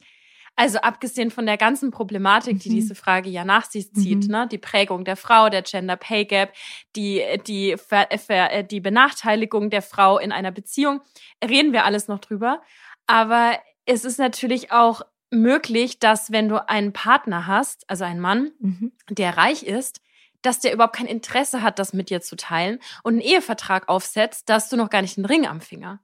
also 0.55 0.79
abgesehen 0.79 1.31
von 1.31 1.45
der 1.45 1.57
ganzen 1.57 1.91
Problematik, 1.91 2.59
die 2.59 2.69
mhm. 2.69 2.75
diese 2.75 2.95
Frage 2.95 3.29
ja 3.29 3.45
nach 3.45 3.65
sich 3.65 3.91
zieht, 3.93 4.25
mhm. 4.25 4.31
ne, 4.31 4.47
die 4.47 4.57
Prägung 4.57 5.05
der 5.05 5.15
Frau, 5.15 5.49
der 5.49 5.63
Gender 5.63 5.95
Pay 5.95 6.25
Gap, 6.25 6.53
die 6.95 7.23
die 7.47 7.71
äh, 7.71 8.63
die 8.63 8.79
Benachteiligung 8.79 9.69
der 9.69 9.81
Frau 9.81 10.19
in 10.19 10.31
einer 10.31 10.51
Beziehung, 10.51 11.01
reden 11.43 11.73
wir 11.73 11.85
alles 11.85 12.07
noch 12.07 12.19
drüber. 12.19 12.61
Aber 13.07 13.57
es 13.85 14.05
ist 14.05 14.19
natürlich 14.19 14.71
auch 14.71 15.01
möglich, 15.31 15.99
dass 15.99 16.31
wenn 16.31 16.49
du 16.49 16.67
einen 16.69 16.93
Partner 16.93 17.47
hast, 17.47 17.89
also 17.89 18.03
einen 18.03 18.19
Mann, 18.19 18.51
mhm. 18.59 18.91
der 19.09 19.37
reich 19.37 19.63
ist, 19.63 20.01
dass 20.41 20.59
der 20.59 20.73
überhaupt 20.73 20.95
kein 20.95 21.07
Interesse 21.07 21.61
hat, 21.61 21.79
das 21.79 21.93
mit 21.93 22.09
dir 22.09 22.21
zu 22.21 22.35
teilen 22.35 22.79
und 23.03 23.13
einen 23.13 23.21
Ehevertrag 23.21 23.87
aufsetzt, 23.89 24.49
da 24.49 24.55
hast 24.55 24.71
du 24.71 24.77
noch 24.77 24.89
gar 24.89 25.01
nicht 25.01 25.17
einen 25.17 25.25
Ring 25.25 25.47
am 25.47 25.61
Finger. 25.61 25.99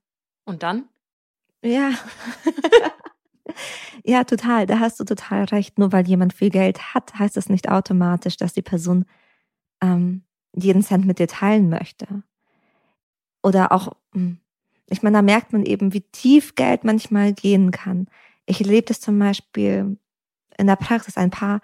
Und 0.45 0.63
dann? 0.63 0.87
Ja. 1.61 1.91
ja, 4.03 4.23
total. 4.23 4.65
Da 4.65 4.79
hast 4.79 4.99
du 4.99 5.03
total 5.03 5.45
recht. 5.45 5.77
Nur 5.79 5.91
weil 5.91 6.07
jemand 6.07 6.33
viel 6.33 6.49
Geld 6.49 6.93
hat, 6.93 7.17
heißt 7.17 7.37
das 7.37 7.49
nicht 7.49 7.69
automatisch, 7.69 8.37
dass 8.37 8.53
die 8.53 8.61
Person 8.61 9.05
ähm, 9.81 10.23
jeden 10.55 10.83
Cent 10.83 11.05
mit 11.05 11.19
dir 11.19 11.27
teilen 11.27 11.69
möchte. 11.69 12.23
Oder 13.43 13.71
auch, 13.71 13.93
hm, 14.13 14.39
ich 14.89 15.03
meine, 15.03 15.17
da 15.17 15.21
merkt 15.21 15.53
man 15.53 15.63
eben, 15.63 15.93
wie 15.93 16.01
tief 16.01 16.55
Geld 16.55 16.83
manchmal 16.83 17.33
gehen 17.33 17.71
kann. 17.71 18.07
Ich 18.45 18.61
erlebe 18.61 18.87
das 18.87 19.01
zum 19.01 19.19
Beispiel 19.19 19.97
in 20.57 20.67
der 20.67 20.75
Praxis. 20.75 21.17
Ein 21.17 21.29
Paar 21.29 21.61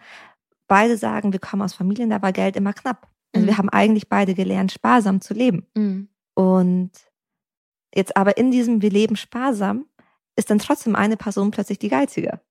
beide 0.68 0.98
sagen, 0.98 1.34
wir 1.34 1.40
kommen 1.40 1.62
aus 1.62 1.74
Familien, 1.74 2.10
da 2.10 2.22
war 2.22 2.32
Geld 2.32 2.56
immer 2.56 2.74
knapp. 2.74 3.08
Also 3.34 3.46
mhm. 3.46 3.50
wir 3.50 3.58
haben 3.58 3.70
eigentlich 3.70 4.10
beide 4.10 4.34
gelernt, 4.34 4.72
sparsam 4.72 5.22
zu 5.22 5.34
leben. 5.34 5.66
Mhm. 5.76 6.10
Und 6.36 6.92
jetzt 7.94 8.16
aber 8.18 8.38
in 8.38 8.52
diesem 8.52 8.82
Wir 8.82 8.90
leben 8.90 9.16
sparsam 9.16 9.86
ist 10.36 10.50
dann 10.50 10.60
trotzdem 10.60 10.96
eine 10.96 11.18
Person 11.18 11.52
plötzlich 11.52 11.80
die 11.80 11.90
geizige. 11.90 12.42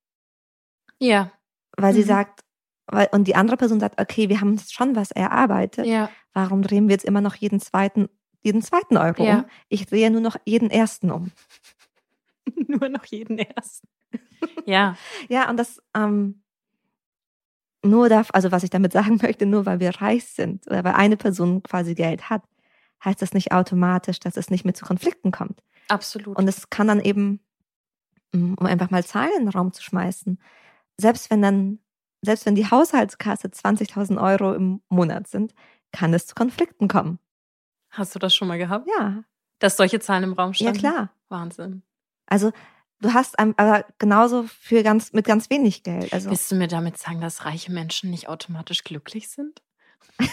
Ja. 0.99 1.33
Weil 1.77 1.93
mhm. 1.93 1.97
sie 1.97 2.03
sagt, 2.03 2.45
weil, 2.87 3.09
und 3.13 3.25
die 3.25 3.35
andere 3.35 3.57
Person 3.57 3.81
sagt, 3.81 4.01
okay, 4.01 4.29
wir 4.29 4.41
haben 4.41 4.53
uns 4.53 4.73
schon 4.73 4.97
was 4.97 5.11
erarbeitet. 5.11 5.87
Ja. 5.87 6.11
Warum 6.33 6.63
drehen 6.63 6.89
wir 6.89 6.95
jetzt 6.95 7.05
immer 7.05 7.21
noch 7.21 7.35
jeden 7.35 7.61
zweiten, 7.61 8.09
jeden 8.43 8.63
zweiten 8.63 8.97
Euro 8.97 9.25
ja. 9.25 9.39
um? 9.39 9.45
Ich 9.69 9.87
drehe 9.87 10.11
nur 10.11 10.21
noch 10.21 10.37
jeden 10.45 10.71
ersten 10.71 11.11
um. 11.11 11.33
nur 12.67 12.89
noch 12.89 13.05
jeden 13.07 13.39
ersten. 13.39 13.89
ja. 14.67 14.97
Ja, 15.29 15.49
und 15.49 15.57
das, 15.57 15.81
ähm, 15.95 16.43
nur 17.85 18.09
darf, 18.09 18.29
also 18.33 18.53
was 18.53 18.63
ich 18.63 18.71
damit 18.71 18.93
sagen 18.93 19.19
möchte, 19.23 19.47
nur 19.47 19.67
weil 19.67 19.81
wir 19.81 19.91
reich 20.01 20.27
sind 20.27 20.67
oder 20.67 20.85
weil 20.85 20.95
eine 20.95 21.17
Person 21.17 21.63
quasi 21.63 21.95
Geld 21.95 22.31
hat, 22.31 22.43
heißt 23.05 23.21
das 23.21 23.33
nicht 23.35 23.53
automatisch, 23.53 24.21
dass 24.21 24.37
es 24.37 24.51
nicht 24.51 24.65
mehr 24.65 24.75
zu 24.75 24.85
Konflikten 24.85 25.33
kommt. 25.33 25.63
Absolut. 25.89 26.37
Und 26.39 26.49
es 26.49 26.71
kann 26.71 26.87
dann 26.87 27.01
eben, 27.01 27.41
um 28.33 28.59
einfach 28.61 28.91
mal 28.91 29.05
Zahlen 29.05 29.33
in 29.39 29.45
den 29.47 29.49
Raum 29.49 29.73
zu 29.73 29.83
schmeißen, 29.83 30.41
selbst 30.97 31.31
wenn 31.31 31.43
dann, 31.43 31.79
selbst 32.23 32.47
wenn 32.47 32.55
die 32.55 32.71
Haushaltskasse 32.71 33.49
20.000 33.49 34.21
Euro 34.21 34.55
im 34.55 34.83
Monat 34.89 35.29
sind, 35.29 35.55
kann 35.93 36.15
es 36.15 36.27
zu 36.27 36.35
Konflikten 36.35 36.89
kommen. 36.89 37.19
Hast 37.91 38.15
du 38.15 38.19
das 38.19 38.35
schon 38.35 38.49
mal 38.49 38.59
gehabt? 38.59 38.89
Ja. 38.99 39.25
Dass 39.59 39.77
solche 39.77 40.01
Zahlen 40.01 40.25
im 40.25 40.33
Raum 40.33 40.55
standen? 40.55 40.75
Ja, 40.75 40.81
klar. 40.81 41.11
Wahnsinn. 41.29 41.83
Also 42.27 42.53
du 43.01 43.13
hast 43.13 43.39
aber 43.39 43.85
genauso 43.99 44.45
für 44.45 44.83
ganz, 44.83 45.13
mit 45.13 45.27
ganz 45.27 45.51
wenig 45.51 45.83
Geld. 45.83 46.13
Also. 46.13 46.31
Willst 46.31 46.51
du 46.51 46.55
mir 46.55 46.69
damit 46.69 46.97
sagen, 46.99 47.21
dass 47.21 47.45
reiche 47.45 47.71
Menschen 47.71 48.11
nicht 48.11 48.29
automatisch 48.29 48.85
glücklich 48.85 49.29
sind? 49.29 49.63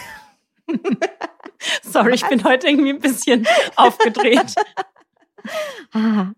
Sorry, 1.82 2.14
ich 2.14 2.26
bin 2.26 2.44
heute 2.44 2.68
irgendwie 2.68 2.90
ein 2.90 3.00
bisschen 3.00 3.46
aufgedreht. 3.76 4.54
ah, 5.92 6.32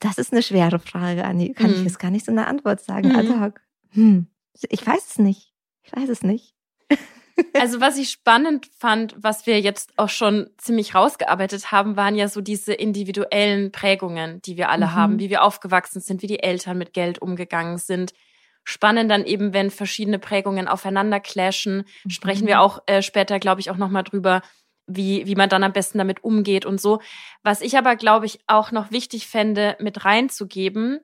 das 0.00 0.18
ist 0.18 0.32
eine 0.32 0.42
schwere 0.42 0.78
Frage, 0.78 1.24
Anni. 1.24 1.52
Kann 1.52 1.70
hm. 1.70 1.76
ich 1.76 1.84
jetzt 1.84 1.98
gar 1.98 2.10
nicht 2.10 2.26
so 2.26 2.32
eine 2.32 2.46
Antwort 2.46 2.80
sagen 2.80 3.10
hm. 3.10 3.18
ad 3.18 3.40
hoc. 3.40 3.60
Hm. 3.90 4.26
Ich 4.68 4.86
weiß 4.86 5.06
es 5.08 5.18
nicht. 5.18 5.52
Ich 5.82 5.92
weiß 5.94 6.08
es 6.08 6.22
nicht. 6.22 6.54
Also 7.58 7.80
was 7.80 7.98
ich 7.98 8.10
spannend 8.10 8.70
fand, 8.78 9.16
was 9.18 9.44
wir 9.44 9.60
jetzt 9.60 9.92
auch 9.96 10.08
schon 10.08 10.50
ziemlich 10.56 10.94
rausgearbeitet 10.94 11.72
haben, 11.72 11.96
waren 11.96 12.14
ja 12.14 12.28
so 12.28 12.40
diese 12.40 12.72
individuellen 12.72 13.72
Prägungen, 13.72 14.40
die 14.42 14.56
wir 14.56 14.68
alle 14.68 14.86
mhm. 14.86 14.94
haben, 14.94 15.18
wie 15.18 15.30
wir 15.30 15.42
aufgewachsen 15.42 16.00
sind, 16.00 16.22
wie 16.22 16.28
die 16.28 16.44
Eltern 16.44 16.78
mit 16.78 16.92
Geld 16.92 17.20
umgegangen 17.20 17.78
sind. 17.78 18.12
Spannend 18.62 19.10
dann 19.10 19.24
eben, 19.24 19.52
wenn 19.52 19.70
verschiedene 19.70 20.20
Prägungen 20.20 20.68
aufeinander 20.68 21.18
clashen, 21.18 21.84
mhm. 22.04 22.10
sprechen 22.10 22.46
wir 22.46 22.60
auch 22.60 22.80
äh, 22.86 23.02
später, 23.02 23.40
glaube 23.40 23.60
ich, 23.60 23.70
auch 23.70 23.76
nochmal 23.78 24.04
drüber, 24.04 24.40
wie, 24.86 25.26
wie 25.26 25.34
man 25.34 25.48
dann 25.48 25.64
am 25.64 25.72
besten 25.72 25.98
damit 25.98 26.22
umgeht 26.24 26.66
und 26.66 26.80
so. 26.80 27.00
Was 27.42 27.60
ich 27.60 27.76
aber, 27.76 27.96
glaube 27.96 28.26
ich, 28.26 28.40
auch 28.46 28.70
noch 28.70 28.90
wichtig 28.90 29.26
fände, 29.26 29.76
mit 29.80 30.04
reinzugeben, 30.04 31.00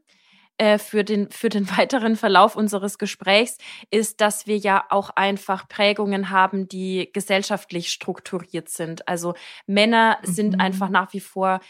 äh, 0.60 0.76
für, 0.76 1.04
den, 1.04 1.30
für 1.30 1.49
den 1.49 1.70
weiteren 1.78 2.16
Verlauf 2.16 2.54
unseres 2.54 2.99
Gesprächs 2.99 3.56
ist, 3.90 4.20
dass 4.20 4.46
wir 4.46 4.58
ja 4.58 4.84
auch 4.90 5.08
einfach 5.16 5.66
Prägungen 5.68 6.28
haben, 6.28 6.68
die 6.68 7.08
gesellschaftlich 7.14 7.90
strukturiert 7.90 8.68
sind. 8.68 9.08
Also 9.08 9.34
Männer 9.66 10.18
mhm. 10.20 10.30
sind 10.30 10.60
einfach 10.60 10.90
nach 10.90 11.14
wie 11.14 11.20
vor 11.20 11.60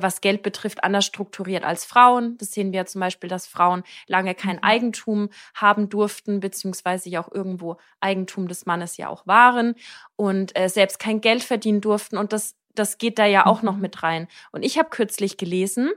was 0.00 0.20
Geld 0.20 0.42
betrifft, 0.42 0.84
anders 0.84 1.04
strukturiert 1.04 1.64
als 1.64 1.84
Frauen. 1.84 2.36
Das 2.38 2.52
sehen 2.52 2.72
wir 2.72 2.78
ja 2.78 2.86
zum 2.86 3.00
Beispiel, 3.00 3.28
dass 3.28 3.46
Frauen 3.46 3.82
lange 4.06 4.34
kein 4.34 4.56
mhm. 4.56 4.62
Eigentum 4.62 5.28
haben 5.54 5.88
durften, 5.88 6.40
beziehungsweise 6.40 7.08
ja 7.08 7.22
auch 7.22 7.32
irgendwo 7.32 7.76
Eigentum 8.00 8.48
des 8.48 8.66
Mannes 8.66 8.96
ja 8.96 9.08
auch 9.08 9.26
waren 9.26 9.74
und 10.16 10.56
äh, 10.58 10.68
selbst 10.68 10.98
kein 10.98 11.20
Geld 11.20 11.42
verdienen 11.42 11.80
durften. 11.80 12.16
Und 12.16 12.32
das, 12.32 12.56
das 12.74 12.98
geht 12.98 13.18
da 13.18 13.26
ja 13.26 13.46
auch 13.46 13.62
noch 13.62 13.76
mhm. 13.76 13.82
mit 13.82 14.02
rein. 14.02 14.28
Und 14.52 14.62
ich 14.62 14.78
habe 14.78 14.90
kürzlich 14.90 15.36
gelesen, 15.36 15.90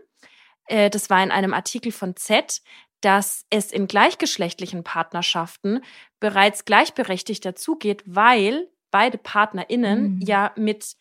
äh, 0.67 0.89
das 0.89 1.09
war 1.09 1.23
in 1.23 1.31
einem 1.31 1.53
Artikel 1.53 1.91
von 1.91 2.15
Z, 2.15 2.61
dass 3.01 3.45
es 3.51 3.71
in 3.71 3.87
gleichgeschlechtlichen 3.87 4.83
Partnerschaften 4.83 5.81
bereits 6.19 6.65
gleichberechtigt 6.65 7.45
dazugeht, 7.45 8.01
weil 8.05 8.67
beide 8.89 9.17
PartnerInnen 9.17 10.15
mhm. 10.15 10.21
ja 10.21 10.53
mit, 10.55 10.95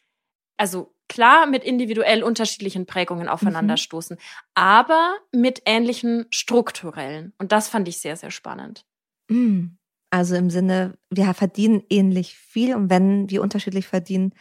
also 0.59 0.94
klar 1.15 1.47
mit 1.47 1.63
individuell 1.63 2.25
unterschiedlichen 2.25 2.87
Prägungen 2.87 3.29
aufeinanderstoßen, 3.29 4.17
mhm. 4.17 4.21
aber 4.55 5.15
mit 5.33 5.63
ähnlichen 5.65 6.27
strukturellen. 6.31 7.33
Und 7.39 7.53
das 7.53 7.69
fand 7.69 7.87
ich 7.87 7.99
sehr, 7.99 8.17
sehr 8.17 8.33
spannend. 8.33 8.85
Mhm. 9.29 9.79
Also 10.11 10.35
im 10.35 10.51
Sinne, 10.51 10.99
wir 11.11 11.33
verdienen 11.35 11.85
ähnlich 11.89 12.35
viel 12.35 12.75
und 12.75 12.91
wenn 12.91 13.31
wir 13.31 13.43
unterschiedlich 13.43 13.87
verdienen, 13.87 14.35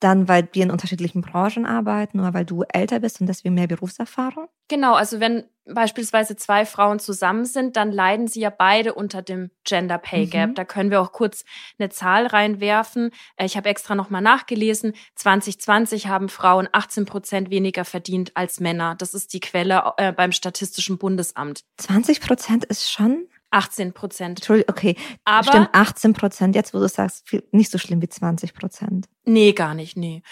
dann, 0.00 0.28
weil 0.28 0.48
wir 0.52 0.62
in 0.62 0.70
unterschiedlichen 0.70 1.22
Branchen 1.22 1.66
arbeiten 1.66 2.20
oder 2.20 2.34
weil 2.34 2.44
du 2.44 2.62
älter 2.62 3.00
bist 3.00 3.20
und 3.20 3.26
deswegen 3.26 3.54
mehr 3.54 3.66
Berufserfahrung? 3.66 4.48
Genau, 4.68 4.94
also 4.94 5.20
wenn 5.20 5.44
beispielsweise 5.64 6.36
zwei 6.36 6.64
Frauen 6.64 6.98
zusammen 6.98 7.44
sind, 7.44 7.76
dann 7.76 7.92
leiden 7.92 8.26
sie 8.26 8.40
ja 8.40 8.50
beide 8.50 8.94
unter 8.94 9.22
dem 9.22 9.50
Gender 9.64 9.98
Pay 9.98 10.26
Gap. 10.26 10.50
Mhm. 10.50 10.54
Da 10.54 10.64
können 10.64 10.90
wir 10.90 11.00
auch 11.00 11.12
kurz 11.12 11.44
eine 11.78 11.90
Zahl 11.90 12.26
reinwerfen. 12.26 13.10
Äh, 13.36 13.46
ich 13.46 13.56
habe 13.56 13.68
extra 13.68 13.94
nochmal 13.94 14.22
nachgelesen. 14.22 14.94
2020 15.16 16.06
haben 16.06 16.28
Frauen 16.28 16.68
18 16.72 17.04
Prozent 17.04 17.50
weniger 17.50 17.84
verdient 17.84 18.32
als 18.34 18.60
Männer. 18.60 18.94
Das 18.96 19.14
ist 19.14 19.32
die 19.32 19.40
Quelle 19.40 19.92
äh, 19.96 20.12
beim 20.12 20.32
Statistischen 20.32 20.98
Bundesamt. 20.98 21.64
20 21.78 22.20
Prozent 22.20 22.64
ist 22.64 22.90
schon 22.90 23.26
18 23.50 23.92
Prozent. 23.92 24.40
Entschuldigung, 24.40 24.74
okay. 24.74 24.96
Aber 25.24 25.48
Stimmt, 25.48 25.70
18 25.72 26.12
Prozent. 26.12 26.54
Jetzt, 26.54 26.74
wo 26.74 26.78
du 26.78 26.88
sagst, 26.88 27.24
nicht 27.50 27.70
so 27.70 27.78
schlimm 27.78 28.02
wie 28.02 28.08
20 28.08 28.54
Prozent. 28.54 29.06
Nee, 29.28 29.52
gar 29.52 29.74
nicht, 29.74 29.94
nee. 29.94 30.22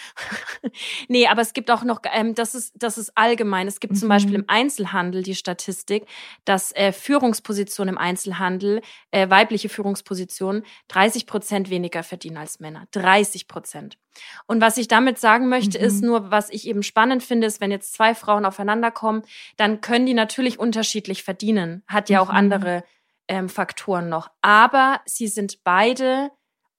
nee, 1.08 1.26
aber 1.26 1.42
es 1.42 1.52
gibt 1.52 1.70
auch 1.70 1.84
noch, 1.84 2.00
ähm, 2.14 2.34
das, 2.34 2.54
ist, 2.54 2.72
das 2.76 2.96
ist 2.96 3.12
allgemein. 3.14 3.68
Es 3.68 3.78
gibt 3.78 3.92
mhm. 3.92 3.98
zum 3.98 4.08
Beispiel 4.08 4.34
im 4.34 4.44
Einzelhandel 4.46 5.22
die 5.22 5.34
Statistik, 5.34 6.06
dass 6.46 6.74
äh, 6.74 6.92
Führungspositionen 6.92 7.96
im 7.96 7.98
Einzelhandel, 7.98 8.80
äh, 9.10 9.28
weibliche 9.28 9.68
Führungspositionen, 9.68 10.64
30 10.88 11.26
Prozent 11.26 11.68
weniger 11.68 12.02
verdienen 12.02 12.38
als 12.38 12.58
Männer. 12.58 12.88
30 12.92 13.48
Prozent. 13.48 13.98
Und 14.46 14.62
was 14.62 14.78
ich 14.78 14.88
damit 14.88 15.18
sagen 15.18 15.50
möchte, 15.50 15.78
mhm. 15.78 15.84
ist 15.84 16.02
nur, 16.02 16.30
was 16.30 16.48
ich 16.48 16.66
eben 16.66 16.82
spannend 16.82 17.22
finde, 17.22 17.46
ist, 17.46 17.60
wenn 17.60 17.70
jetzt 17.70 17.92
zwei 17.92 18.14
Frauen 18.14 18.46
aufeinander 18.46 18.90
kommen, 18.90 19.24
dann 19.58 19.82
können 19.82 20.06
die 20.06 20.14
natürlich 20.14 20.58
unterschiedlich 20.58 21.22
verdienen. 21.22 21.82
Hat 21.86 22.08
ja 22.08 22.22
auch 22.22 22.30
mhm. 22.30 22.36
andere 22.36 22.84
ähm, 23.28 23.50
Faktoren 23.50 24.08
noch. 24.08 24.30
Aber 24.40 25.02
sie 25.04 25.28
sind 25.28 25.64
beide 25.64 26.30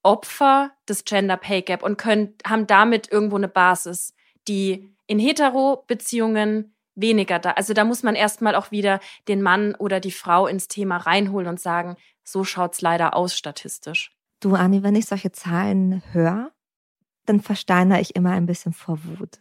Opfer 0.02 0.70
des 0.88 1.04
Gender 1.04 1.36
Pay 1.36 1.62
Gap 1.62 1.82
und 1.82 1.98
können, 1.98 2.34
haben 2.46 2.66
damit 2.66 3.10
irgendwo 3.10 3.36
eine 3.36 3.48
Basis, 3.48 4.14
die 4.46 4.88
in 5.06 5.18
Hetero-Beziehungen 5.18 6.74
weniger 6.94 7.38
da. 7.38 7.52
Also 7.52 7.74
da 7.74 7.84
muss 7.84 8.02
man 8.02 8.14
erstmal 8.14 8.54
auch 8.54 8.70
wieder 8.70 9.00
den 9.28 9.42
Mann 9.42 9.74
oder 9.74 10.00
die 10.00 10.10
Frau 10.10 10.46
ins 10.46 10.68
Thema 10.68 10.96
reinholen 10.96 11.48
und 11.48 11.60
sagen, 11.60 11.96
so 12.24 12.44
schaut's 12.44 12.80
leider 12.80 13.14
aus 13.14 13.36
statistisch. 13.36 14.12
Du, 14.40 14.54
Anni, 14.54 14.82
wenn 14.82 14.94
ich 14.94 15.06
solche 15.06 15.32
Zahlen 15.32 16.02
höre, 16.12 16.52
dann 17.26 17.40
versteiner 17.40 18.00
ich 18.00 18.16
immer 18.16 18.30
ein 18.32 18.46
bisschen 18.46 18.72
vor 18.72 18.98
Wut. 19.04 19.38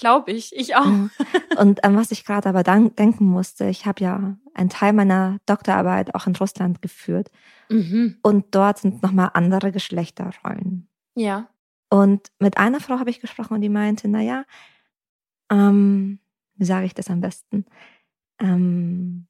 Glaube 0.00 0.32
ich, 0.32 0.56
ich 0.56 0.74
auch. 0.76 0.86
Mhm. 0.86 1.10
Und 1.58 1.84
an 1.84 1.94
was 1.94 2.10
ich 2.10 2.24
gerade 2.24 2.48
aber 2.48 2.62
denken 2.62 3.24
musste, 3.24 3.66
ich 3.66 3.84
habe 3.84 4.02
ja 4.02 4.36
einen 4.54 4.70
Teil 4.70 4.94
meiner 4.94 5.38
Doktorarbeit 5.44 6.14
auch 6.14 6.26
in 6.26 6.34
Russland 6.34 6.80
geführt. 6.80 7.30
Mhm. 7.68 8.16
Und 8.22 8.54
dort 8.54 8.78
sind 8.78 9.02
nochmal 9.02 9.30
andere 9.34 9.72
Geschlechterrollen. 9.72 10.88
Ja. 11.14 11.48
Und 11.90 12.32
mit 12.38 12.56
einer 12.56 12.80
Frau 12.80 12.98
habe 12.98 13.10
ich 13.10 13.20
gesprochen 13.20 13.54
und 13.54 13.60
die 13.60 13.68
meinte, 13.68 14.08
naja, 14.08 14.44
ähm, 15.50 16.18
wie 16.54 16.64
sage 16.64 16.86
ich 16.86 16.94
das 16.94 17.10
am 17.10 17.20
besten? 17.20 17.66
Ähm, 18.38 19.26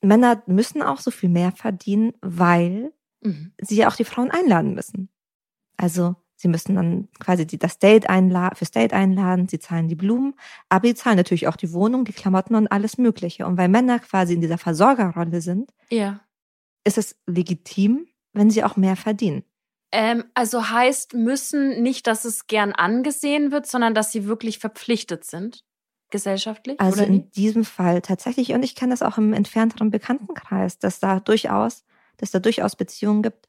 Männer 0.00 0.42
müssen 0.46 0.82
auch 0.82 0.98
so 0.98 1.12
viel 1.12 1.28
mehr 1.28 1.52
verdienen, 1.52 2.14
weil 2.20 2.92
mhm. 3.20 3.52
sie 3.60 3.76
ja 3.76 3.88
auch 3.88 3.96
die 3.96 4.04
Frauen 4.04 4.32
einladen 4.32 4.74
müssen. 4.74 5.08
Also 5.76 6.16
Sie 6.42 6.48
müssen 6.48 6.74
dann 6.74 7.08
quasi 7.20 7.46
die, 7.46 7.56
das 7.56 7.78
Date 7.78 8.10
einladen, 8.10 8.56
fürs 8.56 8.72
Date 8.72 8.92
einladen, 8.92 9.46
sie 9.46 9.60
zahlen 9.60 9.86
die 9.86 9.94
Blumen, 9.94 10.34
aber 10.68 10.88
sie 10.88 10.96
zahlen 10.96 11.16
natürlich 11.16 11.46
auch 11.46 11.54
die 11.54 11.72
Wohnung, 11.72 12.04
die 12.04 12.12
Klamotten 12.12 12.56
und 12.56 12.66
alles 12.66 12.98
Mögliche. 12.98 13.46
Und 13.46 13.58
weil 13.58 13.68
Männer 13.68 14.00
quasi 14.00 14.34
in 14.34 14.40
dieser 14.40 14.58
Versorgerrolle 14.58 15.40
sind, 15.40 15.72
ja. 15.88 16.18
ist 16.82 16.98
es 16.98 17.14
legitim, 17.28 18.08
wenn 18.32 18.50
sie 18.50 18.64
auch 18.64 18.74
mehr 18.74 18.96
verdienen. 18.96 19.44
Ähm, 19.92 20.24
also 20.34 20.68
heißt 20.68 21.14
müssen 21.14 21.80
nicht, 21.80 22.08
dass 22.08 22.24
es 22.24 22.48
gern 22.48 22.72
angesehen 22.72 23.52
wird, 23.52 23.68
sondern 23.68 23.94
dass 23.94 24.10
sie 24.10 24.26
wirklich 24.26 24.58
verpflichtet 24.58 25.24
sind, 25.24 25.62
gesellschaftlich? 26.10 26.80
Also 26.80 27.04
in 27.04 27.30
diesem 27.30 27.64
Fall 27.64 28.02
tatsächlich, 28.02 28.52
und 28.52 28.64
ich 28.64 28.74
kenne 28.74 28.92
das 28.92 29.02
auch 29.02 29.16
im 29.16 29.32
entfernteren 29.32 29.92
Bekanntenkreis, 29.92 30.80
dass 30.80 30.98
da 30.98 31.20
durchaus, 31.20 31.84
dass 32.16 32.32
da 32.32 32.40
durchaus 32.40 32.74
Beziehungen 32.74 33.22
gibt, 33.22 33.46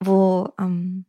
wo 0.00 0.48
ähm, 0.58 1.04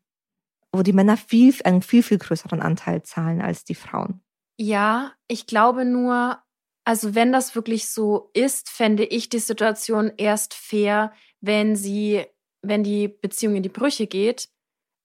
wo 0.74 0.82
die 0.82 0.94
Männer 0.94 1.18
viel, 1.18 1.56
einen 1.64 1.82
viel, 1.82 2.04
viel 2.04 2.18
größeren 2.18 2.62
Anteil 2.62 3.04
zahlen 3.04 3.42
als 3.42 3.64
die 3.64 3.76
Frauen. 3.76 4.22
Ja, 4.58 5.14
ich 5.28 5.48
glaube 5.48 5.86
nur, 5.86 6.40
also 6.84 7.16
wenn 7.16 7.32
das 7.32 7.56
wirklich 7.56 7.88
so 7.90 8.32
ist, 8.34 8.70
fände 8.70 9.06
ich 9.06 9.30
die 9.30 9.40
Situation 9.40 10.12
erst 10.18 10.54
fair, 10.54 11.14
wenn 11.42 11.76
sie, 11.76 12.26
wenn 12.62 12.84
die 12.84 13.08
Beziehung 13.08 13.56
in 13.56 13.64
die 13.64 13.70
Brüche 13.70 14.08
geht, 14.08 14.50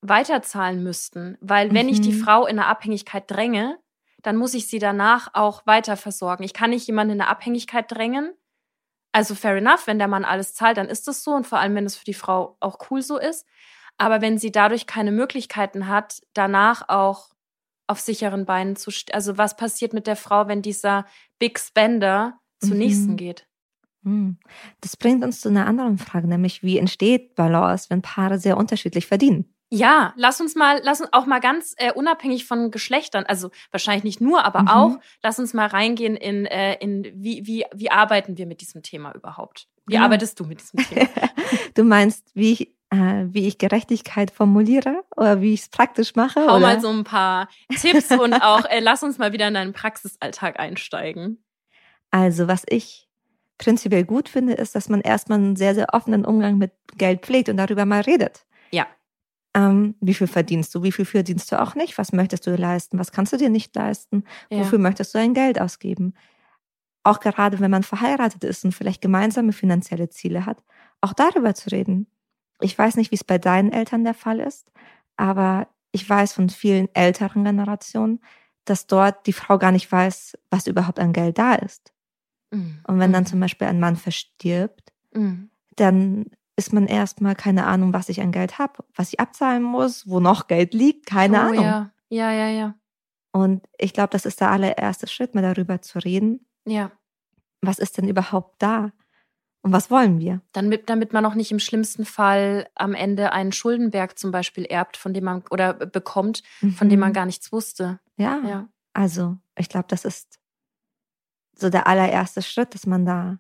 weiterzahlen 0.00 0.82
müssten. 0.82 1.37
Weil 1.40 1.72
wenn 1.72 1.87
mhm. 1.87 1.92
ich 1.92 2.00
die 2.00 2.12
mhm. 2.12 2.20
Frau 2.20 2.46
in 2.46 2.58
eine 2.58 2.66
Abhängigkeit 2.66 3.30
dränge, 3.30 3.78
dann 4.22 4.37
muss 4.37 4.54
ich 4.54 4.66
sie 4.66 4.78
danach 4.78 5.30
auch 5.34 5.66
weiter 5.66 5.96
versorgen. 5.96 6.44
Ich 6.44 6.54
kann 6.54 6.70
nicht 6.70 6.87
jemanden 6.87 7.14
in 7.14 7.20
eine 7.20 7.30
Abhängigkeit 7.30 7.90
drängen. 7.90 8.32
Also 9.12 9.34
fair 9.34 9.56
enough, 9.56 9.87
wenn 9.87 9.98
der 9.98 10.08
Mann 10.08 10.25
alles 10.25 10.54
zahlt, 10.54 10.76
dann 10.76 10.88
ist 10.88 11.08
das 11.08 11.25
so 11.25 11.32
und 11.32 11.46
vor 11.46 11.58
allem, 11.58 11.75
wenn 11.75 11.87
es 11.87 11.96
für 11.96 12.04
die 12.04 12.14
Frau 12.14 12.56
auch 12.60 12.78
cool 12.90 13.02
so 13.02 13.18
ist. 13.18 13.46
Aber 13.99 14.21
wenn 14.21 14.38
sie 14.38 14.52
dadurch 14.52 14.87
keine 14.87 15.12
Möglichkeiten 15.12 15.88
hat, 15.88 16.23
danach 16.33 16.88
auch 16.88 17.31
auf 17.88 18.00
sicheren 18.00 18.47
Beinen 18.47 18.76
zu 18.76 18.90
stehen. 18.90 19.14
Also 19.14 19.38
was 19.38 19.57
passiert 19.57 19.93
mit 19.93 20.07
der 20.07 20.17
Frau, 20.17 20.47
wenn 20.47 20.62
dieser 20.62 21.05
Big 21.38 21.59
Spender 21.59 22.38
zu 22.61 22.73
mhm. 22.73 22.78
nächsten 22.78 23.17
geht? 23.17 23.47
Mhm. 24.02 24.38
Das 24.81 24.97
bringt 24.97 25.25
uns 25.25 25.40
zu 25.40 25.49
einer 25.49 25.67
anderen 25.67 25.99
Frage, 25.99 26.28
nämlich 26.28 26.62
wie 26.62 26.78
entsteht 26.78 27.35
Balance, 27.35 27.90
wenn 27.90 28.02
Paare 28.02 28.38
sehr 28.38 28.57
unterschiedlich 28.57 29.07
verdienen? 29.07 29.52
Ja, 29.71 30.14
lass 30.17 30.40
uns 30.40 30.55
mal, 30.55 30.81
lass 30.83 31.00
uns 31.00 31.12
auch 31.12 31.26
mal 31.26 31.40
ganz 31.40 31.75
äh, 31.76 31.93
unabhängig 31.93 32.47
von 32.47 32.71
Geschlechtern, 32.71 33.25
also 33.26 33.50
wahrscheinlich 33.71 34.05
nicht 34.05 34.21
nur, 34.21 34.45
aber 34.45 34.62
mhm. 34.62 34.69
auch, 34.69 34.99
lass 35.23 35.38
uns 35.38 35.52
mal 35.52 35.67
reingehen 35.67 36.17
in, 36.17 36.47
äh, 36.47 36.76
in 36.76 37.05
wie, 37.14 37.47
wie, 37.47 37.67
wie 37.75 37.90
arbeiten 37.90 38.38
wir 38.38 38.47
mit 38.47 38.62
diesem 38.62 38.83
Thema 38.83 39.14
überhaupt? 39.14 39.69
Wie 39.87 39.95
ja. 39.95 40.05
arbeitest 40.05 40.40
du 40.40 40.45
mit 40.45 40.61
diesem 40.61 40.81
Thema? 40.81 41.09
du 41.75 41.85
meinst, 41.85 42.31
wie 42.35 42.77
äh, 42.90 43.26
wie 43.28 43.47
ich 43.47 43.59
Gerechtigkeit 43.59 44.30
formuliere 44.30 45.04
oder 45.16 45.40
wie 45.40 45.54
ich 45.54 45.62
es 45.62 45.68
praktisch 45.68 46.14
mache? 46.14 46.40
Hau 46.40 46.57
oder? 46.57 46.61
mal 46.61 46.80
so 46.80 46.88
ein 46.88 47.04
paar 47.04 47.49
Tipps 47.80 48.11
und 48.11 48.35
auch 48.35 48.64
äh, 48.64 48.80
lass 48.80 49.02
uns 49.02 49.18
mal 49.18 49.33
wieder 49.33 49.49
in 49.49 49.54
deinen 49.54 49.73
Praxisalltag 49.73 50.59
einsteigen. 50.59 51.42
Also, 52.11 52.49
was 52.49 52.62
ich 52.68 53.09
prinzipiell 53.59 54.04
gut 54.04 54.28
finde, 54.28 54.54
ist, 54.54 54.75
dass 54.75 54.88
man 54.88 55.00
erstmal 55.00 55.38
einen 55.38 55.57
sehr, 55.57 55.75
sehr 55.75 55.92
offenen 55.92 56.25
Umgang 56.25 56.59
mit 56.59 56.73
Geld 56.97 57.23
pflegt 57.23 57.49
und 57.49 57.57
darüber 57.57 57.85
mal 57.85 58.00
redet. 58.00 58.47
Ja. 58.71 58.87
Ähm, 59.54 59.97
wie 60.00 60.14
viel 60.14 60.28
verdienst 60.28 60.75
du? 60.75 60.83
Wie 60.83 60.92
viel 60.92 61.04
verdienst 61.04 61.50
du 61.52 61.61
auch 61.61 61.75
nicht? 61.75 61.99
Was 61.99 62.12
möchtest 62.12 62.47
du 62.47 62.54
leisten? 62.54 62.99
Was 62.99 63.12
kannst 63.12 63.33
du 63.33 63.37
dir 63.37 63.50
nicht 63.50 63.75
leisten? 63.75 64.25
Ja. 64.50 64.61
Wofür 64.61 64.78
möchtest 64.78 65.14
du 65.14 65.18
dein 65.18 65.35
Geld 65.35 65.61
ausgeben? 65.61 66.14
Auch 67.02 67.21
gerade 67.21 67.59
wenn 67.61 67.71
man 67.71 67.83
verheiratet 67.83 68.45
ist 68.45 68.64
und 68.64 68.73
vielleicht 68.73 69.00
gemeinsame 69.00 69.52
finanzielle 69.52 70.09
Ziele 70.09 70.47
hat, 70.47 70.62
auch 71.00 71.12
darüber 71.12 71.54
zu 71.54 71.71
reden. 71.71 72.07
Ich 72.61 72.77
weiß 72.77 72.97
nicht, 72.97 73.11
wie 73.11 73.17
es 73.17 73.25
bei 73.25 73.38
deinen 73.38 73.73
Eltern 73.73 74.05
der 74.05 74.14
Fall 74.14 74.40
ist, 74.40 74.71
aber 75.16 75.68
ich 75.92 76.09
weiß 76.09 76.33
von 76.33 76.51
vielen 76.51 76.88
älteren 76.94 77.44
Generationen, 77.44 78.21
dass 78.64 78.87
dort 78.87 79.27
die 79.27 79.33
Frau 79.33 79.59
gar 79.59 79.73
nicht 79.73 79.90
weiß, 79.90 80.37
was 80.51 80.66
überhaupt 80.66 81.01
an 81.01 81.12
Geld 81.12 81.38
da 81.38 81.55
ist. 81.55 81.92
Mhm. 82.51 82.81
Und 82.87 82.99
wenn 82.99 83.12
dann 83.12 83.27
zum 83.27 83.40
Beispiel 83.40 83.66
ein 83.66 83.81
Mann 83.81 83.97
verstirbt, 83.97 84.92
mhm. 85.12 85.51
dann 85.77 86.27
ist 86.57 86.73
man 86.73 86.87
erstmal 86.87 87.35
keine 87.35 87.66
Ahnung, 87.66 87.92
was 87.92 88.09
ich 88.09 88.21
an 88.21 88.33
Geld 88.33 88.59
habe, 88.59 88.85
was 88.94 89.12
ich 89.12 89.21
abzahlen 89.21 89.62
muss, 89.62 90.09
wo 90.09 90.21
noch 90.21 90.49
Geld 90.49 90.75
liegt, 90.75 91.07
keine 91.07 91.37
oh, 91.37 91.40
Ahnung. 91.40 91.64
Ja, 91.64 91.90
ja, 92.11 92.33
ja. 92.33 92.49
ja. 92.49 92.75
Und 93.33 93.66
ich 93.79 93.92
glaube, 93.92 94.11
das 94.11 94.27
ist 94.27 94.40
der 94.40 94.51
allererste 94.51 95.07
Schritt, 95.07 95.35
mal 95.35 95.42
darüber 95.42 95.81
zu 95.81 95.99
reden. 96.01 96.47
Ja. 96.66 96.90
Was 97.61 97.79
ist 97.79 97.97
denn 97.99 98.09
überhaupt 98.09 98.61
da? 98.61 98.92
Und 99.62 99.73
was 99.73 99.90
wollen 99.90 100.21
wir? 100.21 100.40
Damit, 100.53 100.88
damit 100.88 101.12
man 101.12 101.27
auch 101.27 101.35
nicht 101.35 101.51
im 101.51 101.59
schlimmsten 101.59 102.05
Fall 102.05 102.68
am 102.75 102.94
Ende 102.94 103.33
einen 103.33 103.53
Schuldenberg 103.53 104.18
zum 104.18 104.31
Beispiel 104.31 104.64
erbt, 104.64 104.97
von 104.97 105.12
dem 105.12 105.25
man 105.25 105.42
oder 105.51 105.75
bekommt, 105.75 106.42
mhm. 106.61 106.73
von 106.73 106.88
dem 106.88 107.01
man 107.01 107.11
mhm. 107.11 107.14
gar 107.14 107.27
nichts 107.27 107.53
wusste. 107.53 107.99
Ja. 108.16 108.40
ja. 108.47 108.68
Also, 108.92 109.37
ich 109.57 109.68
glaube, 109.68 109.87
das 109.88 110.05
ist 110.05 110.38
so 111.55 111.71
der 111.71 111.87
allererste 111.87 112.42
Schritt, 112.42 112.75
dass 112.75 112.87
man 112.87 113.05
da. 113.05 113.38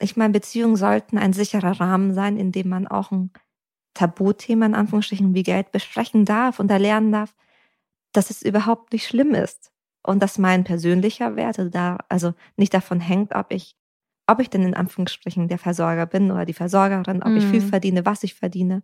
Ich 0.00 0.16
meine, 0.16 0.32
Beziehungen 0.32 0.76
sollten 0.76 1.18
ein 1.18 1.32
sicherer 1.32 1.80
Rahmen 1.80 2.14
sein, 2.14 2.36
in 2.36 2.52
dem 2.52 2.68
man 2.68 2.86
auch 2.86 3.10
ein 3.10 3.32
Tabuthema 3.94 4.66
in 4.66 4.74
Anführungsstrichen 4.74 5.34
wie 5.34 5.42
Geld 5.42 5.72
besprechen 5.72 6.24
darf 6.24 6.60
und 6.60 6.68
da 6.68 6.76
lernen 6.76 7.10
darf, 7.10 7.34
dass 8.12 8.30
es 8.30 8.42
überhaupt 8.42 8.92
nicht 8.92 9.06
schlimm 9.06 9.34
ist 9.34 9.72
und 10.02 10.22
dass 10.22 10.38
mein 10.38 10.64
persönlicher 10.64 11.34
Wert 11.34 11.58
also 11.58 11.70
da 11.70 11.98
also 12.08 12.34
nicht 12.56 12.72
davon 12.74 13.00
hängt, 13.00 13.34
ob 13.34 13.50
ich 13.50 13.76
ob 14.28 14.40
ich 14.40 14.50
denn 14.50 14.62
in 14.62 14.74
Anführungsstrichen 14.74 15.48
der 15.48 15.58
Versorger 15.58 16.06
bin 16.06 16.30
oder 16.30 16.44
die 16.44 16.54
Versorgerin, 16.54 17.22
ob 17.22 17.30
mhm. 17.30 17.38
ich 17.38 17.44
viel 17.44 17.62
mhm. 17.62 17.68
verdiene, 17.68 18.06
was 18.06 18.22
ich 18.22 18.34
verdiene, 18.34 18.82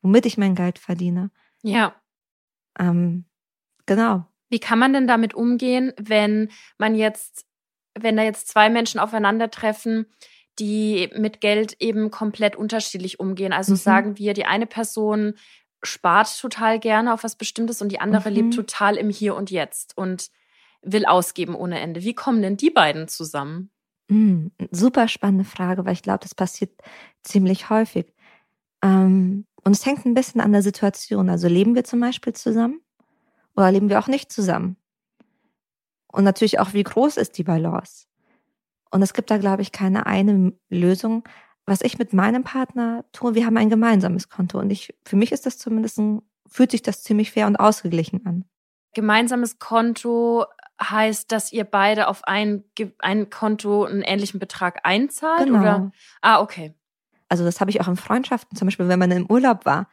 womit 0.00 0.24
ich 0.24 0.38
mein 0.38 0.54
Geld 0.54 0.78
verdiene. 0.78 1.30
Ja. 1.62 1.94
Ähm, 2.78 3.24
genau. 3.86 4.26
Wie 4.48 4.60
kann 4.60 4.78
man 4.78 4.92
denn 4.92 5.08
damit 5.08 5.34
umgehen, 5.34 5.92
wenn 5.98 6.50
man 6.78 6.94
jetzt, 6.94 7.44
wenn 7.98 8.16
da 8.16 8.22
jetzt 8.22 8.48
zwei 8.48 8.70
Menschen 8.70 9.00
aufeinandertreffen, 9.00 10.06
die 10.60 11.10
mit 11.16 11.40
Geld 11.40 11.76
eben 11.80 12.12
komplett 12.12 12.54
unterschiedlich 12.54 13.18
umgehen? 13.18 13.52
Also 13.52 13.72
mhm. 13.72 13.76
sagen 13.76 14.18
wir, 14.18 14.32
die 14.32 14.46
eine 14.46 14.66
Person 14.66 15.34
spart 15.82 16.40
total 16.40 16.78
gerne 16.78 17.12
auf 17.12 17.24
was 17.24 17.36
Bestimmtes 17.36 17.82
und 17.82 17.90
die 17.90 18.00
andere 18.00 18.30
mhm. 18.30 18.36
lebt 18.36 18.54
total 18.54 18.96
im 18.96 19.10
Hier 19.10 19.34
und 19.34 19.50
Jetzt 19.50 19.98
und 19.98 20.30
will 20.82 21.04
ausgeben 21.04 21.56
ohne 21.56 21.80
Ende. 21.80 22.02
Wie 22.02 22.14
kommen 22.14 22.42
denn 22.42 22.56
die 22.56 22.70
beiden 22.70 23.08
zusammen? 23.08 23.70
Mm, 24.08 24.48
super 24.70 25.08
spannende 25.08 25.44
Frage, 25.44 25.84
weil 25.84 25.94
ich 25.94 26.02
glaube, 26.02 26.20
das 26.20 26.34
passiert 26.34 26.72
ziemlich 27.22 27.70
häufig. 27.70 28.12
Ähm, 28.82 29.46
und 29.64 29.72
es 29.72 29.86
hängt 29.86 30.04
ein 30.04 30.14
bisschen 30.14 30.40
an 30.40 30.52
der 30.52 30.62
Situation. 30.62 31.30
Also 31.30 31.48
leben 31.48 31.74
wir 31.74 31.84
zum 31.84 32.00
Beispiel 32.00 32.34
zusammen 32.34 32.80
oder 33.56 33.72
leben 33.72 33.88
wir 33.88 33.98
auch 33.98 34.08
nicht 34.08 34.30
zusammen? 34.30 34.76
Und 36.12 36.24
natürlich 36.24 36.60
auch, 36.60 36.74
wie 36.74 36.82
groß 36.82 37.16
ist 37.16 37.38
die 37.38 37.44
Balance? 37.44 38.06
Und 38.90 39.02
es 39.02 39.14
gibt 39.14 39.30
da, 39.30 39.38
glaube 39.38 39.62
ich, 39.62 39.72
keine 39.72 40.06
eine 40.06 40.52
Lösung. 40.68 41.24
Was 41.66 41.80
ich 41.80 41.98
mit 41.98 42.12
meinem 42.12 42.44
Partner 42.44 43.04
tue, 43.12 43.34
wir 43.34 43.46
haben 43.46 43.56
ein 43.56 43.70
gemeinsames 43.70 44.28
Konto. 44.28 44.58
Und 44.60 44.70
ich, 44.70 44.94
für 45.04 45.16
mich 45.16 45.32
ist 45.32 45.46
das 45.46 45.58
zumindest 45.58 45.98
ein, 45.98 46.22
fühlt 46.46 46.70
sich 46.70 46.82
das 46.82 47.02
ziemlich 47.02 47.32
fair 47.32 47.46
und 47.46 47.56
ausgeglichen 47.56 48.24
an. 48.26 48.44
Gemeinsames 48.92 49.58
Konto 49.58 50.44
heißt, 50.82 51.30
dass 51.30 51.52
ihr 51.52 51.64
beide 51.64 52.08
auf 52.08 52.24
ein, 52.24 52.64
ein 52.98 53.30
Konto 53.30 53.84
einen 53.84 54.02
ähnlichen 54.02 54.40
Betrag 54.40 54.80
einzahlt? 54.84 55.46
Genau. 55.46 55.60
Oder? 55.60 55.92
Ah, 56.20 56.40
okay. 56.40 56.74
Also 57.28 57.44
das 57.44 57.60
habe 57.60 57.70
ich 57.70 57.80
auch 57.80 57.88
in 57.88 57.96
Freundschaften, 57.96 58.56
zum 58.56 58.66
Beispiel, 58.66 58.88
wenn 58.88 58.98
man 58.98 59.10
im 59.10 59.30
Urlaub 59.30 59.64
war. 59.64 59.88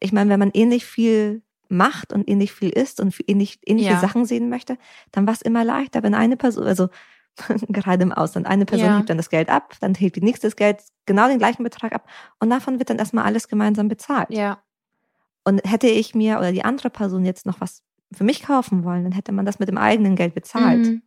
Ich 0.00 0.12
meine, 0.12 0.30
wenn 0.30 0.38
man 0.38 0.50
ähnlich 0.52 0.84
viel 0.84 1.42
macht 1.68 2.12
und 2.12 2.28
ähnlich 2.28 2.52
viel 2.52 2.70
isst 2.70 3.00
und 3.00 3.14
ähnlich, 3.26 3.58
ähnliche 3.66 3.92
ja. 3.92 3.98
Sachen 3.98 4.26
sehen 4.26 4.48
möchte, 4.48 4.76
dann 5.10 5.26
war 5.26 5.34
es 5.34 5.42
immer 5.42 5.64
leichter, 5.64 6.02
wenn 6.02 6.14
eine 6.14 6.36
Person, 6.36 6.64
also 6.64 6.88
gerade 7.68 8.02
im 8.02 8.12
Ausland, 8.12 8.46
eine 8.46 8.66
Person 8.66 8.88
ja. 8.88 8.96
hebt 8.98 9.10
dann 9.10 9.16
das 9.16 9.30
Geld 9.30 9.48
ab, 9.48 9.74
dann 9.80 9.94
hebt 9.94 10.16
die 10.16 10.22
nächste 10.22 10.46
das 10.46 10.56
Geld 10.56 10.82
genau 11.06 11.28
den 11.28 11.38
gleichen 11.38 11.62
Betrag 11.62 11.94
ab 11.94 12.08
und 12.40 12.50
davon 12.50 12.78
wird 12.78 12.90
dann 12.90 12.98
erstmal 12.98 13.24
alles 13.24 13.48
gemeinsam 13.48 13.88
bezahlt. 13.88 14.28
Ja. 14.30 14.62
Und 15.44 15.62
hätte 15.68 15.88
ich 15.88 16.14
mir 16.14 16.38
oder 16.38 16.52
die 16.52 16.64
andere 16.64 16.90
Person 16.90 17.24
jetzt 17.24 17.46
noch 17.46 17.60
was 17.60 17.82
für 18.12 18.24
mich 18.24 18.42
kaufen 18.42 18.84
wollen, 18.84 19.04
dann 19.04 19.12
hätte 19.12 19.32
man 19.32 19.46
das 19.46 19.58
mit 19.58 19.68
dem 19.68 19.78
eigenen 19.78 20.16
Geld 20.16 20.34
bezahlt. 20.34 20.86
Mhm. 20.86 21.02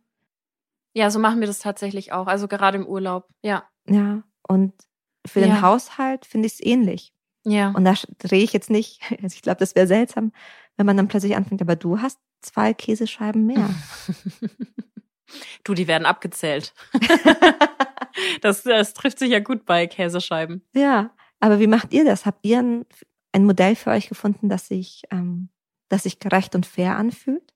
Ja, 0.94 1.10
so 1.10 1.18
machen 1.18 1.40
wir 1.40 1.46
das 1.46 1.58
tatsächlich 1.58 2.12
auch. 2.12 2.26
Also 2.26 2.48
gerade 2.48 2.78
im 2.78 2.86
Urlaub, 2.86 3.28
ja. 3.42 3.64
Ja, 3.88 4.22
und 4.48 4.72
für 5.26 5.40
den 5.40 5.60
Haushalt 5.60 6.24
finde 6.24 6.46
ich 6.46 6.54
es 6.54 6.60
ähnlich. 6.64 7.12
Ja. 7.44 7.70
Und 7.70 7.84
da 7.84 7.94
drehe 8.18 8.42
ich 8.42 8.52
jetzt 8.52 8.70
nicht, 8.70 9.00
also 9.22 9.34
ich 9.34 9.42
glaube, 9.42 9.58
das 9.58 9.74
wäre 9.74 9.86
seltsam, 9.86 10.32
wenn 10.76 10.86
man 10.86 10.96
dann 10.96 11.08
plötzlich 11.08 11.36
anfängt, 11.36 11.62
aber 11.62 11.76
du 11.76 12.00
hast 12.00 12.18
zwei 12.40 12.74
Käsescheiben 12.74 13.46
mehr. 13.46 13.70
du, 15.64 15.74
die 15.74 15.86
werden 15.86 16.06
abgezählt. 16.06 16.74
das, 18.40 18.62
das 18.62 18.94
trifft 18.94 19.18
sich 19.18 19.30
ja 19.30 19.40
gut 19.40 19.64
bei 19.64 19.86
Käsescheiben. 19.86 20.62
Ja, 20.74 21.10
aber 21.40 21.60
wie 21.60 21.66
macht 21.66 21.92
ihr 21.92 22.04
das? 22.04 22.26
Habt 22.26 22.44
ihr 22.44 22.58
ein, 22.58 22.86
ein 23.32 23.44
Modell 23.44 23.76
für 23.76 23.90
euch 23.90 24.08
gefunden, 24.08 24.48
das 24.48 24.68
sich, 24.68 25.02
ähm, 25.10 25.48
das 25.88 26.04
sich 26.04 26.18
gerecht 26.18 26.54
und 26.54 26.66
fair 26.66 26.96
anfühlt? 26.96 27.54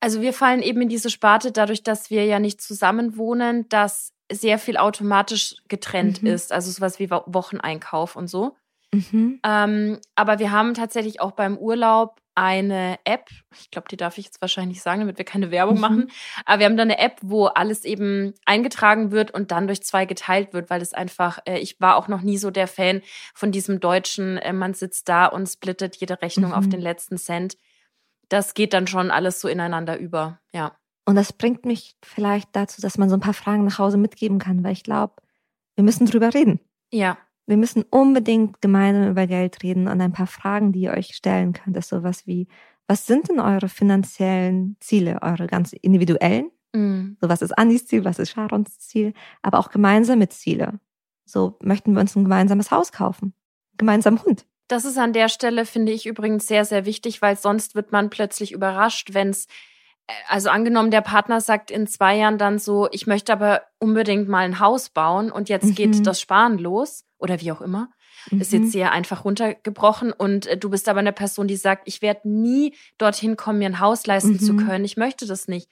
Also 0.00 0.22
wir 0.22 0.32
fallen 0.32 0.62
eben 0.62 0.80
in 0.80 0.88
diese 0.88 1.10
Sparte 1.10 1.52
dadurch, 1.52 1.82
dass 1.82 2.10
wir 2.10 2.24
ja 2.24 2.38
nicht 2.38 2.60
zusammen 2.60 3.16
wohnen, 3.16 3.68
dass 3.68 4.14
sehr 4.32 4.58
viel 4.58 4.76
automatisch 4.76 5.56
getrennt 5.68 6.22
mhm. 6.22 6.28
ist. 6.28 6.52
Also 6.52 6.70
sowas 6.70 6.98
wie 6.98 7.10
Wocheneinkauf 7.10 8.16
und 8.16 8.28
so. 8.28 8.56
Mhm. 8.92 9.40
Ähm, 9.44 9.98
aber 10.14 10.38
wir 10.38 10.50
haben 10.50 10.74
tatsächlich 10.74 11.20
auch 11.20 11.32
beim 11.32 11.58
Urlaub 11.58 12.20
eine 12.34 12.98
App. 13.04 13.28
Ich 13.58 13.70
glaube, 13.70 13.88
die 13.88 13.96
darf 13.96 14.18
ich 14.18 14.26
jetzt 14.26 14.40
wahrscheinlich 14.40 14.82
sagen, 14.82 15.00
damit 15.00 15.18
wir 15.18 15.24
keine 15.24 15.50
Werbung 15.50 15.76
mhm. 15.76 15.80
machen. 15.80 16.10
Aber 16.44 16.60
wir 16.60 16.66
haben 16.66 16.76
da 16.76 16.82
eine 16.82 16.98
App, 16.98 17.18
wo 17.22 17.46
alles 17.46 17.84
eben 17.84 18.34
eingetragen 18.44 19.10
wird 19.10 19.30
und 19.30 19.50
dann 19.50 19.66
durch 19.66 19.82
zwei 19.82 20.06
geteilt 20.06 20.52
wird, 20.52 20.70
weil 20.70 20.82
es 20.82 20.94
einfach, 20.94 21.38
äh, 21.46 21.58
ich 21.58 21.80
war 21.80 21.96
auch 21.96 22.08
noch 22.08 22.22
nie 22.22 22.38
so 22.38 22.50
der 22.50 22.68
Fan 22.68 23.02
von 23.34 23.52
diesem 23.52 23.80
deutschen, 23.80 24.38
äh, 24.38 24.52
man 24.52 24.74
sitzt 24.74 25.08
da 25.08 25.26
und 25.26 25.46
splittet 25.46 25.96
jede 25.96 26.20
Rechnung 26.22 26.50
mhm. 26.50 26.56
auf 26.56 26.68
den 26.68 26.80
letzten 26.80 27.18
Cent. 27.18 27.56
Das 28.28 28.54
geht 28.54 28.72
dann 28.72 28.86
schon 28.86 29.10
alles 29.10 29.40
so 29.40 29.48
ineinander 29.48 29.98
über, 29.98 30.40
ja. 30.52 30.76
Und 31.06 31.16
das 31.16 31.32
bringt 31.32 31.64
mich 31.64 31.96
vielleicht 32.04 32.50
dazu, 32.52 32.80
dass 32.80 32.96
man 32.96 33.08
so 33.08 33.16
ein 33.16 33.20
paar 33.20 33.34
Fragen 33.34 33.64
nach 33.64 33.78
Hause 33.78 33.96
mitgeben 33.96 34.38
kann, 34.38 34.62
weil 34.62 34.72
ich 34.72 34.84
glaube, 34.84 35.14
wir 35.74 35.82
müssen 35.82 36.06
drüber 36.06 36.32
reden. 36.32 36.60
Ja. 36.92 37.18
Wir 37.50 37.56
müssen 37.56 37.84
unbedingt 37.90 38.60
gemeinsam 38.60 39.10
über 39.10 39.26
Geld 39.26 39.64
reden 39.64 39.88
und 39.88 40.00
ein 40.00 40.12
paar 40.12 40.28
Fragen, 40.28 40.70
die 40.70 40.82
ihr 40.82 40.92
euch 40.92 41.16
stellen 41.16 41.52
könnt, 41.52 41.76
ist 41.76 41.88
sowas 41.88 42.24
wie, 42.24 42.46
was 42.86 43.08
sind 43.08 43.28
denn 43.28 43.40
eure 43.40 43.68
finanziellen 43.68 44.76
Ziele, 44.78 45.18
eure 45.20 45.48
ganz 45.48 45.72
individuellen? 45.72 46.52
Mhm. 46.72 47.16
So, 47.20 47.28
was 47.28 47.42
ist 47.42 47.58
Anis 47.58 47.88
Ziel, 47.88 48.04
was 48.04 48.20
ist 48.20 48.30
Sharons 48.30 48.78
Ziel, 48.78 49.14
aber 49.42 49.58
auch 49.58 49.70
gemeinsame 49.70 50.28
Ziele. 50.28 50.78
So, 51.24 51.58
möchten 51.60 51.92
wir 51.92 52.00
uns 52.00 52.14
ein 52.14 52.22
gemeinsames 52.22 52.70
Haus 52.70 52.92
kaufen? 52.92 53.34
Gemeinsam 53.78 54.22
Hund? 54.22 54.46
Das 54.68 54.84
ist 54.84 54.96
an 54.96 55.12
der 55.12 55.28
Stelle, 55.28 55.66
finde 55.66 55.90
ich 55.90 56.06
übrigens 56.06 56.46
sehr, 56.46 56.64
sehr 56.64 56.86
wichtig, 56.86 57.20
weil 57.20 57.36
sonst 57.36 57.74
wird 57.74 57.90
man 57.90 58.10
plötzlich 58.10 58.52
überrascht, 58.52 59.12
wenn 59.12 59.30
es 59.30 59.48
also 60.28 60.50
angenommen, 60.50 60.92
der 60.92 61.00
Partner 61.00 61.40
sagt 61.40 61.72
in 61.72 61.88
zwei 61.88 62.16
Jahren 62.16 62.38
dann 62.38 62.60
so, 62.60 62.88
ich 62.92 63.08
möchte 63.08 63.32
aber 63.32 63.62
unbedingt 63.80 64.28
mal 64.28 64.44
ein 64.44 64.60
Haus 64.60 64.88
bauen 64.88 65.32
und 65.32 65.48
jetzt 65.48 65.66
mhm. 65.66 65.74
geht 65.74 66.06
das 66.06 66.20
Sparen 66.20 66.56
los 66.56 67.06
oder 67.20 67.40
wie 67.40 67.52
auch 67.52 67.60
immer. 67.60 67.90
Mhm. 68.30 68.40
Ist 68.40 68.52
jetzt 68.52 68.62
mhm. 68.62 68.70
sehr 68.70 68.92
einfach 68.92 69.24
runtergebrochen 69.24 70.12
und 70.12 70.46
äh, 70.46 70.56
du 70.56 70.70
bist 70.70 70.88
aber 70.88 71.00
eine 71.00 71.12
Person, 71.12 71.48
die 71.48 71.56
sagt, 71.56 71.82
ich 71.86 72.02
werde 72.02 72.28
nie 72.28 72.74
dorthin 72.98 73.36
kommen, 73.36 73.58
mir 73.58 73.66
ein 73.66 73.80
Haus 73.80 74.06
leisten 74.06 74.32
mhm. 74.32 74.40
zu 74.40 74.56
können. 74.56 74.84
Ich 74.84 74.96
möchte 74.96 75.26
das 75.26 75.48
nicht. 75.48 75.70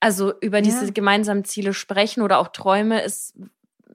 Also 0.00 0.32
über 0.40 0.58
ja. 0.58 0.62
diese 0.62 0.92
gemeinsamen 0.92 1.44
Ziele 1.44 1.74
sprechen 1.74 2.22
oder 2.22 2.38
auch 2.38 2.48
Träume 2.48 3.02
ist 3.02 3.34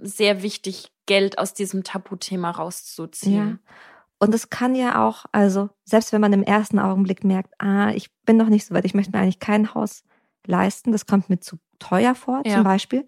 sehr 0.02 0.42
wichtig, 0.42 0.92
Geld 1.06 1.38
aus 1.38 1.54
diesem 1.54 1.84
Tabuthema 1.84 2.52
rauszuziehen. 2.52 3.60
Ja. 3.62 3.74
Und 4.18 4.34
es 4.34 4.50
kann 4.50 4.76
ja 4.76 5.06
auch, 5.06 5.26
also 5.32 5.70
selbst 5.84 6.14
wenn 6.14 6.22
man 6.22 6.34
im 6.34 6.44
ersten 6.44 6.80
Augenblick 6.80 7.24
merkt, 7.24 7.54
ah, 7.60 7.92
ich 7.92 8.10
bin 8.26 8.38
noch 8.38 8.50
nicht 8.50 8.66
so 8.66 8.74
weit, 8.74 8.86
ich 8.86 8.94
möchte 8.94 9.12
mir 9.12 9.22
eigentlich 9.22 9.40
kein 9.40 9.74
Haus 9.74 10.04
leisten, 10.46 10.92
das 10.92 11.06
kommt 11.06 11.30
mir 11.30 11.40
zu 11.40 11.58
teuer 11.80 12.16
vor, 12.16 12.42
ja. 12.46 12.56
zum 12.56 12.64
Beispiel, 12.64 13.06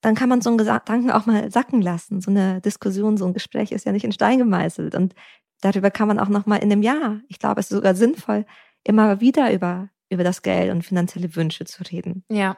dann 0.00 0.14
kann 0.14 0.28
man 0.28 0.40
so 0.40 0.50
einen 0.50 0.58
Gedanken 0.58 1.10
auch 1.10 1.26
mal 1.26 1.50
sacken 1.50 1.82
lassen. 1.82 2.20
So 2.20 2.30
eine 2.30 2.60
Diskussion, 2.60 3.16
so 3.16 3.26
ein 3.26 3.34
Gespräch 3.34 3.72
ist 3.72 3.84
ja 3.84 3.92
nicht 3.92 4.04
in 4.04 4.12
Stein 4.12 4.38
gemeißelt. 4.38 4.94
Und 4.94 5.14
darüber 5.60 5.90
kann 5.90 6.08
man 6.08 6.18
auch 6.18 6.28
noch 6.28 6.46
mal 6.46 6.56
in 6.56 6.72
einem 6.72 6.82
Jahr, 6.82 7.20
ich 7.28 7.38
glaube, 7.38 7.60
es 7.60 7.70
ist 7.70 7.76
sogar 7.76 7.94
sinnvoll, 7.94 8.46
immer 8.82 9.20
wieder 9.20 9.52
über, 9.52 9.90
über 10.08 10.24
das 10.24 10.42
Geld 10.42 10.70
und 10.70 10.82
finanzielle 10.82 11.36
Wünsche 11.36 11.64
zu 11.64 11.82
reden. 11.82 12.24
Ja. 12.30 12.56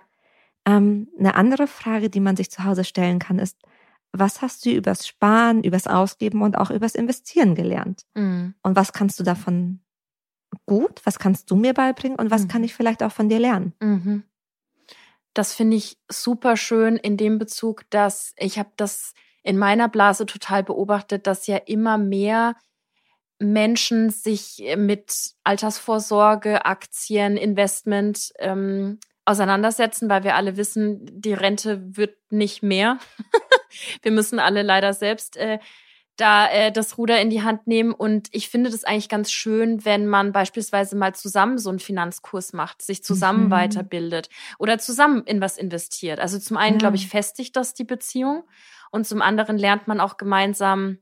Ähm, 0.64 1.08
eine 1.18 1.34
andere 1.34 1.66
Frage, 1.66 2.10
die 2.10 2.20
man 2.20 2.36
sich 2.36 2.50
zu 2.50 2.64
Hause 2.64 2.84
stellen 2.84 3.18
kann, 3.18 3.40
ist, 3.40 3.58
was 4.12 4.42
hast 4.42 4.64
du 4.64 4.70
übers 4.70 5.06
Sparen, 5.06 5.64
übers 5.64 5.86
Ausgeben 5.86 6.42
und 6.42 6.56
auch 6.56 6.70
übers 6.70 6.94
Investieren 6.94 7.54
gelernt? 7.54 8.02
Mhm. 8.14 8.54
Und 8.62 8.76
was 8.76 8.92
kannst 8.92 9.18
du 9.18 9.24
davon 9.24 9.80
gut? 10.66 11.00
Was 11.04 11.18
kannst 11.18 11.50
du 11.50 11.56
mir 11.56 11.72
beibringen? 11.72 12.18
Und 12.18 12.30
was 12.30 12.44
mhm. 12.44 12.48
kann 12.48 12.64
ich 12.64 12.74
vielleicht 12.74 13.02
auch 13.02 13.12
von 13.12 13.28
dir 13.28 13.40
lernen? 13.40 13.72
Mhm. 13.80 14.22
Das 15.34 15.54
finde 15.54 15.76
ich 15.76 15.96
super 16.10 16.56
schön 16.56 16.96
in 16.96 17.16
dem 17.16 17.38
Bezug, 17.38 17.88
dass 17.90 18.34
ich 18.36 18.58
habe 18.58 18.70
das 18.76 19.14
in 19.42 19.58
meiner 19.58 19.88
Blase 19.88 20.26
total 20.26 20.62
beobachtet, 20.62 21.26
dass 21.26 21.46
ja 21.46 21.56
immer 21.56 21.98
mehr 21.98 22.54
Menschen 23.38 24.10
sich 24.10 24.62
mit 24.76 25.32
Altersvorsorge, 25.42 26.64
Aktien, 26.64 27.36
Investment 27.36 28.32
ähm, 28.38 29.00
auseinandersetzen, 29.24 30.08
weil 30.08 30.24
wir 30.24 30.36
alle 30.36 30.56
wissen, 30.56 31.00
die 31.20 31.34
Rente 31.34 31.96
wird 31.96 32.16
nicht 32.30 32.62
mehr. 32.62 32.98
wir 34.02 34.12
müssen 34.12 34.38
alle 34.38 34.62
leider 34.62 34.92
selbst 34.92 35.36
äh, 35.36 35.58
da 36.16 36.48
äh, 36.50 36.72
das 36.72 36.98
Ruder 36.98 37.20
in 37.20 37.30
die 37.30 37.42
Hand 37.42 37.66
nehmen. 37.66 37.92
Und 37.92 38.28
ich 38.32 38.48
finde 38.48 38.70
das 38.70 38.84
eigentlich 38.84 39.08
ganz 39.08 39.30
schön, 39.32 39.84
wenn 39.84 40.06
man 40.06 40.32
beispielsweise 40.32 40.96
mal 40.96 41.14
zusammen 41.14 41.58
so 41.58 41.70
einen 41.70 41.78
Finanzkurs 41.78 42.52
macht, 42.52 42.82
sich 42.82 43.02
zusammen 43.02 43.46
mhm. 43.46 43.50
weiterbildet 43.50 44.28
oder 44.58 44.78
zusammen 44.78 45.24
in 45.24 45.40
was 45.40 45.58
investiert. 45.58 46.20
Also 46.20 46.38
zum 46.38 46.56
einen, 46.56 46.74
ja. 46.74 46.78
glaube 46.78 46.96
ich, 46.96 47.08
festigt 47.08 47.56
das 47.56 47.74
die 47.74 47.84
Beziehung 47.84 48.44
und 48.90 49.06
zum 49.06 49.22
anderen 49.22 49.58
lernt 49.58 49.88
man 49.88 50.00
auch 50.00 50.16
gemeinsam, 50.16 50.98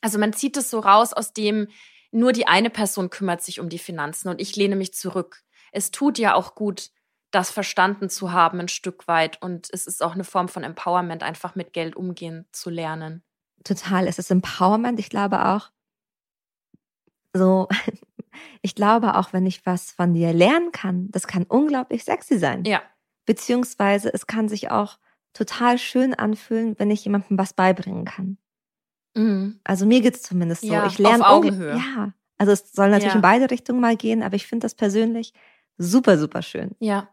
also 0.00 0.18
man 0.18 0.32
zieht 0.32 0.56
es 0.56 0.70
so 0.70 0.78
raus 0.78 1.12
aus 1.12 1.32
dem, 1.32 1.68
nur 2.10 2.32
die 2.32 2.46
eine 2.46 2.70
Person 2.70 3.10
kümmert 3.10 3.42
sich 3.42 3.60
um 3.60 3.68
die 3.68 3.78
Finanzen 3.78 4.28
und 4.28 4.40
ich 4.40 4.56
lehne 4.56 4.76
mich 4.76 4.94
zurück. 4.94 5.42
Es 5.72 5.90
tut 5.90 6.18
ja 6.18 6.34
auch 6.34 6.54
gut, 6.54 6.90
das 7.30 7.50
verstanden 7.50 8.08
zu 8.08 8.32
haben 8.32 8.60
ein 8.60 8.68
Stück 8.68 9.06
weit. 9.06 9.42
Und 9.42 9.68
es 9.72 9.86
ist 9.86 10.02
auch 10.02 10.14
eine 10.14 10.24
Form 10.24 10.48
von 10.48 10.64
Empowerment, 10.64 11.22
einfach 11.22 11.54
mit 11.54 11.72
Geld 11.72 11.96
umgehen 11.96 12.46
zu 12.52 12.70
lernen. 12.70 13.22
Total, 13.64 14.06
es 14.06 14.18
ist 14.18 14.30
Empowerment. 14.30 14.98
Ich 14.98 15.10
glaube 15.10 15.44
auch, 15.46 15.70
so, 17.32 17.68
ich 18.62 18.74
glaube 18.74 19.16
auch, 19.16 19.32
wenn 19.32 19.46
ich 19.46 19.64
was 19.66 19.90
von 19.90 20.14
dir 20.14 20.32
lernen 20.32 20.72
kann, 20.72 21.10
das 21.10 21.26
kann 21.26 21.44
unglaublich 21.44 22.04
sexy 22.04 22.38
sein. 22.38 22.64
Ja. 22.64 22.82
Beziehungsweise 23.26 24.12
es 24.12 24.26
kann 24.26 24.48
sich 24.48 24.70
auch 24.70 24.98
total 25.32 25.78
schön 25.78 26.14
anfühlen, 26.14 26.74
wenn 26.78 26.90
ich 26.90 27.04
jemandem 27.04 27.38
was 27.38 27.52
beibringen 27.52 28.04
kann. 28.04 28.38
Mhm. 29.14 29.60
Also 29.64 29.86
mir 29.86 30.00
geht 30.00 30.16
es 30.16 30.22
zumindest 30.22 30.62
so. 30.62 30.72
Ja, 30.72 30.86
ich 30.86 30.98
lerne 30.98 31.26
auf 31.26 31.32
Augenhöhe. 31.32 31.76
Ja. 31.76 32.12
Also 32.38 32.52
es 32.52 32.72
soll 32.72 32.88
natürlich 32.88 33.12
ja. 33.12 33.16
in 33.16 33.22
beide 33.22 33.50
Richtungen 33.50 33.80
mal 33.80 33.96
gehen, 33.96 34.22
aber 34.22 34.36
ich 34.36 34.46
finde 34.46 34.64
das 34.64 34.74
persönlich 34.74 35.32
super, 35.76 36.18
super 36.18 36.42
schön. 36.42 36.74
Ja. 36.78 37.08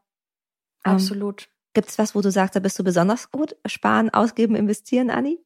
Ähm, 0.86 0.94
Absolut. 0.94 1.44
Ähm, 1.44 1.48
Gibt 1.74 1.90
es 1.90 1.98
was, 1.98 2.16
wo 2.16 2.22
du 2.22 2.32
sagst, 2.32 2.56
da 2.56 2.60
bist 2.60 2.80
du 2.80 2.84
besonders 2.84 3.32
gut? 3.32 3.56
Sparen, 3.66 4.10
ausgeben, 4.10 4.56
investieren, 4.56 5.10
Anni? 5.10 5.45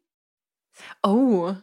Oh. 1.03 1.53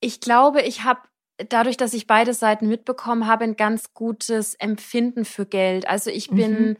Ich 0.00 0.20
glaube, 0.20 0.62
ich 0.62 0.84
habe 0.84 1.00
dadurch, 1.48 1.76
dass 1.76 1.94
ich 1.94 2.06
beide 2.06 2.34
Seiten 2.34 2.68
mitbekommen 2.68 3.26
habe, 3.26 3.44
ein 3.44 3.56
ganz 3.56 3.94
gutes 3.94 4.54
Empfinden 4.54 5.24
für 5.24 5.46
Geld. 5.46 5.88
Also 5.88 6.10
ich 6.10 6.28
bin, 6.28 6.70
mhm. 6.70 6.76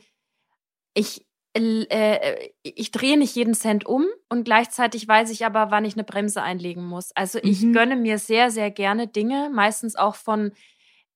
ich, 0.95 1.27
äh, 1.55 2.51
ich 2.63 2.91
drehe 2.91 3.19
nicht 3.19 3.35
jeden 3.35 3.55
Cent 3.55 3.87
um 3.87 4.07
und 4.29 4.45
gleichzeitig 4.45 5.07
weiß 5.09 5.31
ich 5.31 5.45
aber, 5.45 5.71
wann 5.71 5.85
ich 5.85 5.95
eine 5.95 6.05
Bremse 6.05 6.43
einlegen 6.43 6.85
muss. 6.85 7.11
Also 7.15 7.39
ich 7.43 7.63
mhm. 7.63 7.73
gönne 7.73 7.97
mir 7.97 8.19
sehr, 8.19 8.51
sehr 8.51 8.71
gerne 8.71 9.09
Dinge, 9.09 9.51
meistens 9.53 9.97
auch 9.97 10.15
von 10.15 10.53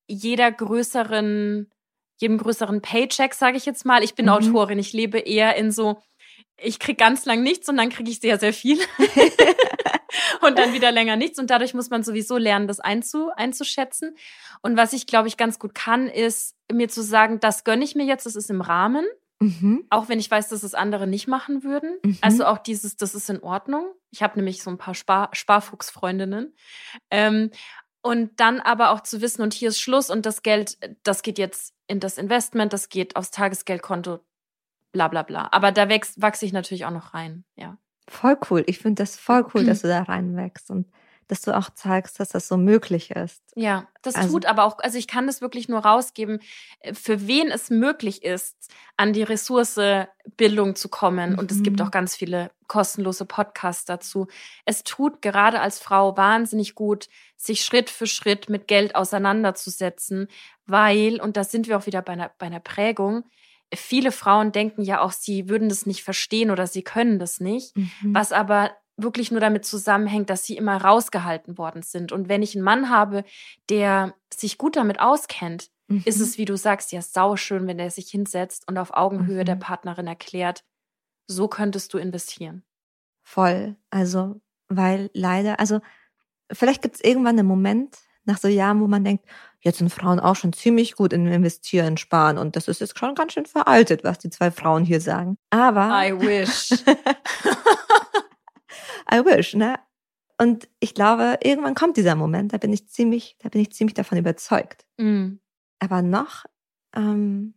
jeder 0.06 0.50
größeren 0.50 1.70
jedem 2.16 2.38
größeren 2.38 2.80
Paycheck, 2.80 3.34
sage 3.34 3.56
ich 3.56 3.66
jetzt 3.66 3.84
mal. 3.84 4.02
Ich 4.02 4.14
bin 4.14 4.26
mhm. 4.26 4.32
Autorin, 4.32 4.78
ich 4.78 4.92
lebe 4.92 5.18
eher 5.18 5.56
in 5.56 5.72
so, 5.72 6.00
ich 6.56 6.78
krieg 6.78 6.98
ganz 6.98 7.24
lang 7.24 7.42
nichts 7.42 7.68
und 7.68 7.76
dann 7.76 7.90
kriege 7.90 8.10
ich 8.10 8.20
sehr, 8.20 8.38
sehr 8.38 8.52
viel. 8.52 8.78
und 10.40 10.58
dann 10.58 10.72
wieder 10.72 10.92
länger 10.92 11.16
nichts. 11.16 11.38
Und 11.38 11.50
dadurch 11.50 11.74
muss 11.74 11.90
man 11.90 12.02
sowieso 12.02 12.36
lernen, 12.36 12.66
das 12.66 12.80
einzu, 12.80 13.30
einzuschätzen. 13.34 14.16
Und 14.62 14.76
was 14.76 14.92
ich, 14.92 15.06
glaube 15.06 15.28
ich, 15.28 15.36
ganz 15.36 15.58
gut 15.58 15.74
kann, 15.74 16.08
ist 16.08 16.56
mir 16.72 16.88
zu 16.88 17.02
sagen, 17.02 17.40
das 17.40 17.64
gönne 17.64 17.84
ich 17.84 17.94
mir 17.94 18.04
jetzt, 18.04 18.26
das 18.26 18.36
ist 18.36 18.50
im 18.50 18.60
Rahmen. 18.60 19.04
Mhm. 19.40 19.84
Auch 19.90 20.08
wenn 20.08 20.20
ich 20.20 20.30
weiß, 20.30 20.48
dass 20.48 20.62
es 20.62 20.74
andere 20.74 21.06
nicht 21.06 21.26
machen 21.26 21.64
würden. 21.64 21.98
Mhm. 22.02 22.18
Also 22.20 22.46
auch 22.46 22.58
dieses, 22.58 22.96
das 22.96 23.14
ist 23.14 23.28
in 23.28 23.42
Ordnung. 23.42 23.86
Ich 24.10 24.22
habe 24.22 24.36
nämlich 24.36 24.62
so 24.62 24.70
ein 24.70 24.78
paar 24.78 24.94
Spar 24.94 25.30
Sparfuchsfreundinnen. 25.32 26.54
Ähm, 27.10 27.50
und 28.02 28.38
dann 28.38 28.60
aber 28.60 28.90
auch 28.90 29.00
zu 29.00 29.22
wissen, 29.22 29.42
und 29.42 29.54
hier 29.54 29.70
ist 29.70 29.80
Schluss 29.80 30.10
und 30.10 30.26
das 30.26 30.42
Geld, 30.42 30.76
das 31.04 31.22
geht 31.22 31.38
jetzt 31.38 31.74
in 31.86 32.00
das 32.00 32.18
Investment, 32.18 32.72
das 32.72 32.90
geht 32.90 33.16
aufs 33.16 33.30
Tagesgeldkonto, 33.30 34.20
bla 34.92 35.08
bla 35.08 35.22
bla. 35.22 35.48
Aber 35.52 35.72
da 35.72 35.88
wächst, 35.88 36.20
wachse 36.20 36.44
ich 36.44 36.52
natürlich 36.52 36.84
auch 36.84 36.90
noch 36.90 37.14
rein, 37.14 37.44
ja. 37.56 37.78
Voll 38.08 38.36
cool. 38.50 38.64
Ich 38.66 38.78
finde 38.78 39.02
das 39.02 39.16
voll 39.16 39.46
cool, 39.54 39.64
dass 39.64 39.82
du 39.82 39.88
da 39.88 40.02
reinwächst. 40.02 40.70
Und 40.70 40.86
dass 41.28 41.42
du 41.42 41.56
auch 41.56 41.70
zeigst, 41.70 42.20
dass 42.20 42.28
das 42.28 42.48
so 42.48 42.56
möglich 42.56 43.10
ist. 43.10 43.42
Ja, 43.54 43.88
das 44.02 44.14
also, 44.14 44.32
tut 44.32 44.46
aber 44.46 44.64
auch, 44.64 44.78
also 44.80 44.98
ich 44.98 45.06
kann 45.06 45.26
das 45.26 45.40
wirklich 45.40 45.68
nur 45.68 45.80
rausgeben, 45.80 46.40
äh, 46.80 46.94
für 46.94 47.26
wen 47.26 47.50
es 47.50 47.70
möglich 47.70 48.22
ist, 48.22 48.70
an 48.96 49.12
die 49.12 49.22
Ressource 49.22 49.80
Bildung 50.36 50.76
zu 50.76 50.88
kommen. 50.88 51.32
Mhm. 51.32 51.38
Und 51.38 51.50
es 51.50 51.62
gibt 51.62 51.80
mhm. 51.80 51.86
auch 51.86 51.90
ganz 51.90 52.14
viele 52.14 52.50
kostenlose 52.66 53.24
Podcasts 53.24 53.84
dazu. 53.84 54.26
Es 54.64 54.84
tut 54.84 55.22
gerade 55.22 55.60
als 55.60 55.78
Frau 55.78 56.16
wahnsinnig 56.16 56.74
gut, 56.74 57.08
sich 57.36 57.64
Schritt 57.64 57.90
für 57.90 58.06
Schritt 58.06 58.48
mit 58.48 58.68
Geld 58.68 58.94
auseinanderzusetzen, 58.94 60.28
weil, 60.66 61.20
und 61.20 61.36
da 61.36 61.44
sind 61.44 61.68
wir 61.68 61.76
auch 61.76 61.86
wieder 61.86 62.02
bei 62.02 62.12
einer, 62.12 62.30
bei 62.38 62.46
einer 62.46 62.60
Prägung, 62.60 63.24
viele 63.72 64.12
Frauen 64.12 64.52
denken 64.52 64.82
ja 64.82 65.00
auch, 65.00 65.12
sie 65.12 65.48
würden 65.48 65.68
das 65.68 65.86
nicht 65.86 66.02
verstehen 66.02 66.50
oder 66.50 66.66
sie 66.66 66.82
können 66.82 67.18
das 67.18 67.40
nicht, 67.40 67.76
mhm. 67.76 67.90
was 68.02 68.32
aber 68.32 68.72
wirklich 68.96 69.30
nur 69.30 69.40
damit 69.40 69.64
zusammenhängt, 69.64 70.30
dass 70.30 70.44
sie 70.44 70.56
immer 70.56 70.76
rausgehalten 70.76 71.58
worden 71.58 71.82
sind. 71.82 72.12
Und 72.12 72.28
wenn 72.28 72.42
ich 72.42 72.54
einen 72.54 72.64
Mann 72.64 72.90
habe, 72.90 73.24
der 73.68 74.14
sich 74.32 74.58
gut 74.58 74.76
damit 74.76 75.00
auskennt, 75.00 75.70
mhm. 75.88 76.02
ist 76.04 76.20
es, 76.20 76.38
wie 76.38 76.44
du 76.44 76.56
sagst, 76.56 76.92
ja 76.92 77.02
sauschön, 77.02 77.66
wenn 77.66 77.78
der 77.78 77.90
sich 77.90 78.10
hinsetzt 78.10 78.68
und 78.68 78.78
auf 78.78 78.94
Augenhöhe 78.94 79.40
mhm. 79.40 79.46
der 79.46 79.56
Partnerin 79.56 80.06
erklärt, 80.06 80.64
so 81.26 81.48
könntest 81.48 81.92
du 81.94 81.98
investieren. 81.98 82.64
Voll. 83.22 83.76
Also, 83.90 84.40
weil 84.68 85.10
leider, 85.14 85.58
also 85.58 85.80
vielleicht 86.52 86.82
gibt 86.82 86.96
es 86.96 87.04
irgendwann 87.04 87.38
einen 87.38 87.48
Moment 87.48 87.96
nach 88.24 88.38
so 88.38 88.48
Jahren, 88.48 88.80
wo 88.80 88.86
man 88.86 89.04
denkt, 89.04 89.24
jetzt 89.60 89.78
sind 89.78 89.90
Frauen 89.90 90.20
auch 90.20 90.36
schon 90.36 90.52
ziemlich 90.52 90.94
gut 90.94 91.12
in 91.12 91.26
Investieren, 91.26 91.96
Sparen 91.96 92.38
und 92.38 92.56
das 92.56 92.68
ist 92.68 92.80
jetzt 92.80 92.98
schon 92.98 93.14
ganz 93.14 93.32
schön 93.32 93.46
veraltet, 93.46 94.04
was 94.04 94.18
die 94.18 94.30
zwei 94.30 94.50
Frauen 94.50 94.84
hier 94.84 95.00
sagen. 95.00 95.38
Aber. 95.50 95.88
I 95.90 96.12
wish. 96.18 96.70
I 99.12 99.24
wish, 99.24 99.54
ne? 99.54 99.76
Und 100.38 100.68
ich 100.80 100.94
glaube, 100.94 101.38
irgendwann 101.42 101.74
kommt 101.74 101.96
dieser 101.96 102.16
Moment, 102.16 102.52
da 102.52 102.58
bin 102.58 102.72
ich 102.72 102.88
ziemlich, 102.88 103.36
da 103.38 103.48
bin 103.48 103.60
ich 103.60 103.72
ziemlich 103.72 103.94
davon 103.94 104.18
überzeugt. 104.18 104.84
Mm. 104.96 105.34
Aber 105.78 106.02
noch 106.02 106.44
ähm, 106.96 107.54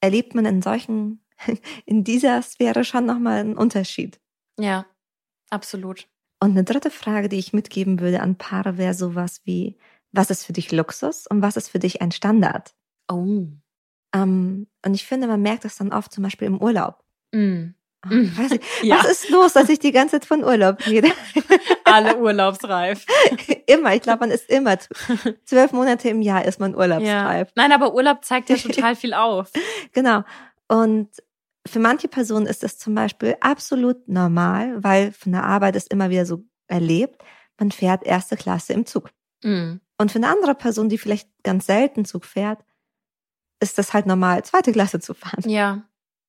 erlebt 0.00 0.34
man 0.34 0.44
in 0.44 0.62
solchen, 0.62 1.24
in 1.86 2.04
dieser 2.04 2.42
Sphäre 2.42 2.84
schon 2.84 3.06
nochmal 3.06 3.40
einen 3.40 3.56
Unterschied. 3.56 4.20
Ja, 4.58 4.86
absolut. 5.48 6.09
Und 6.42 6.52
eine 6.52 6.64
dritte 6.64 6.90
Frage, 6.90 7.28
die 7.28 7.38
ich 7.38 7.52
mitgeben 7.52 8.00
würde 8.00 8.20
an 8.20 8.36
Paare, 8.36 8.78
wäre 8.78 8.94
sowas 8.94 9.42
wie, 9.44 9.76
was 10.10 10.30
ist 10.30 10.44
für 10.44 10.54
dich 10.54 10.72
Luxus 10.72 11.26
und 11.26 11.42
was 11.42 11.56
ist 11.56 11.68
für 11.68 11.78
dich 11.78 12.00
ein 12.00 12.12
Standard? 12.12 12.74
Oh. 13.10 13.46
Ähm, 14.14 14.66
und 14.84 14.94
ich 14.94 15.06
finde, 15.06 15.26
man 15.26 15.42
merkt 15.42 15.64
das 15.64 15.76
dann 15.76 15.92
oft 15.92 16.12
zum 16.12 16.24
Beispiel 16.24 16.46
im 16.46 16.60
Urlaub. 16.60 17.04
Mm. 17.32 17.74
Mhm. 18.06 18.32
Was, 18.36 18.58
ja. 18.82 18.96
was 18.96 19.10
ist 19.10 19.28
los, 19.28 19.52
dass 19.52 19.68
ich 19.68 19.78
die 19.78 19.92
ganze 19.92 20.12
Zeit 20.12 20.24
von 20.24 20.42
Urlaub 20.42 20.86
rede? 20.86 21.10
Alle 21.84 22.16
urlaubsreif. 22.16 23.04
immer, 23.66 23.94
ich 23.94 24.00
glaube, 24.00 24.20
man 24.20 24.30
ist 24.30 24.48
immer 24.48 24.78
zwölf 25.44 25.72
Monate 25.72 26.08
im 26.08 26.22
Jahr 26.22 26.44
ist 26.46 26.58
man 26.58 26.74
urlaubsreif. 26.74 27.48
Ja. 27.48 27.52
Nein, 27.54 27.72
aber 27.72 27.94
Urlaub 27.94 28.24
zeigt 28.24 28.48
ja 28.48 28.56
total 28.56 28.96
viel 28.96 29.12
auf. 29.12 29.50
genau. 29.92 30.22
Und 30.68 31.08
für 31.70 31.78
manche 31.78 32.08
Personen 32.08 32.46
ist 32.46 32.62
das 32.62 32.78
zum 32.78 32.94
Beispiel 32.94 33.36
absolut 33.40 34.08
normal, 34.08 34.82
weil 34.82 35.12
von 35.12 35.32
der 35.32 35.44
Arbeit 35.44 35.76
ist 35.76 35.90
immer 35.90 36.10
wieder 36.10 36.26
so 36.26 36.44
erlebt, 36.66 37.22
man 37.58 37.70
fährt 37.70 38.04
erste 38.04 38.36
Klasse 38.36 38.72
im 38.72 38.86
Zug. 38.86 39.10
Mhm. 39.42 39.80
Und 39.98 40.12
für 40.12 40.18
eine 40.18 40.28
andere 40.28 40.54
Person, 40.54 40.88
die 40.88 40.98
vielleicht 40.98 41.28
ganz 41.42 41.66
selten 41.66 42.04
Zug 42.04 42.24
fährt, 42.24 42.64
ist 43.60 43.78
das 43.78 43.92
halt 43.92 44.06
normal, 44.06 44.44
zweite 44.44 44.72
Klasse 44.72 45.00
zu 45.00 45.14
fahren. 45.14 45.48
Ja. 45.48 45.82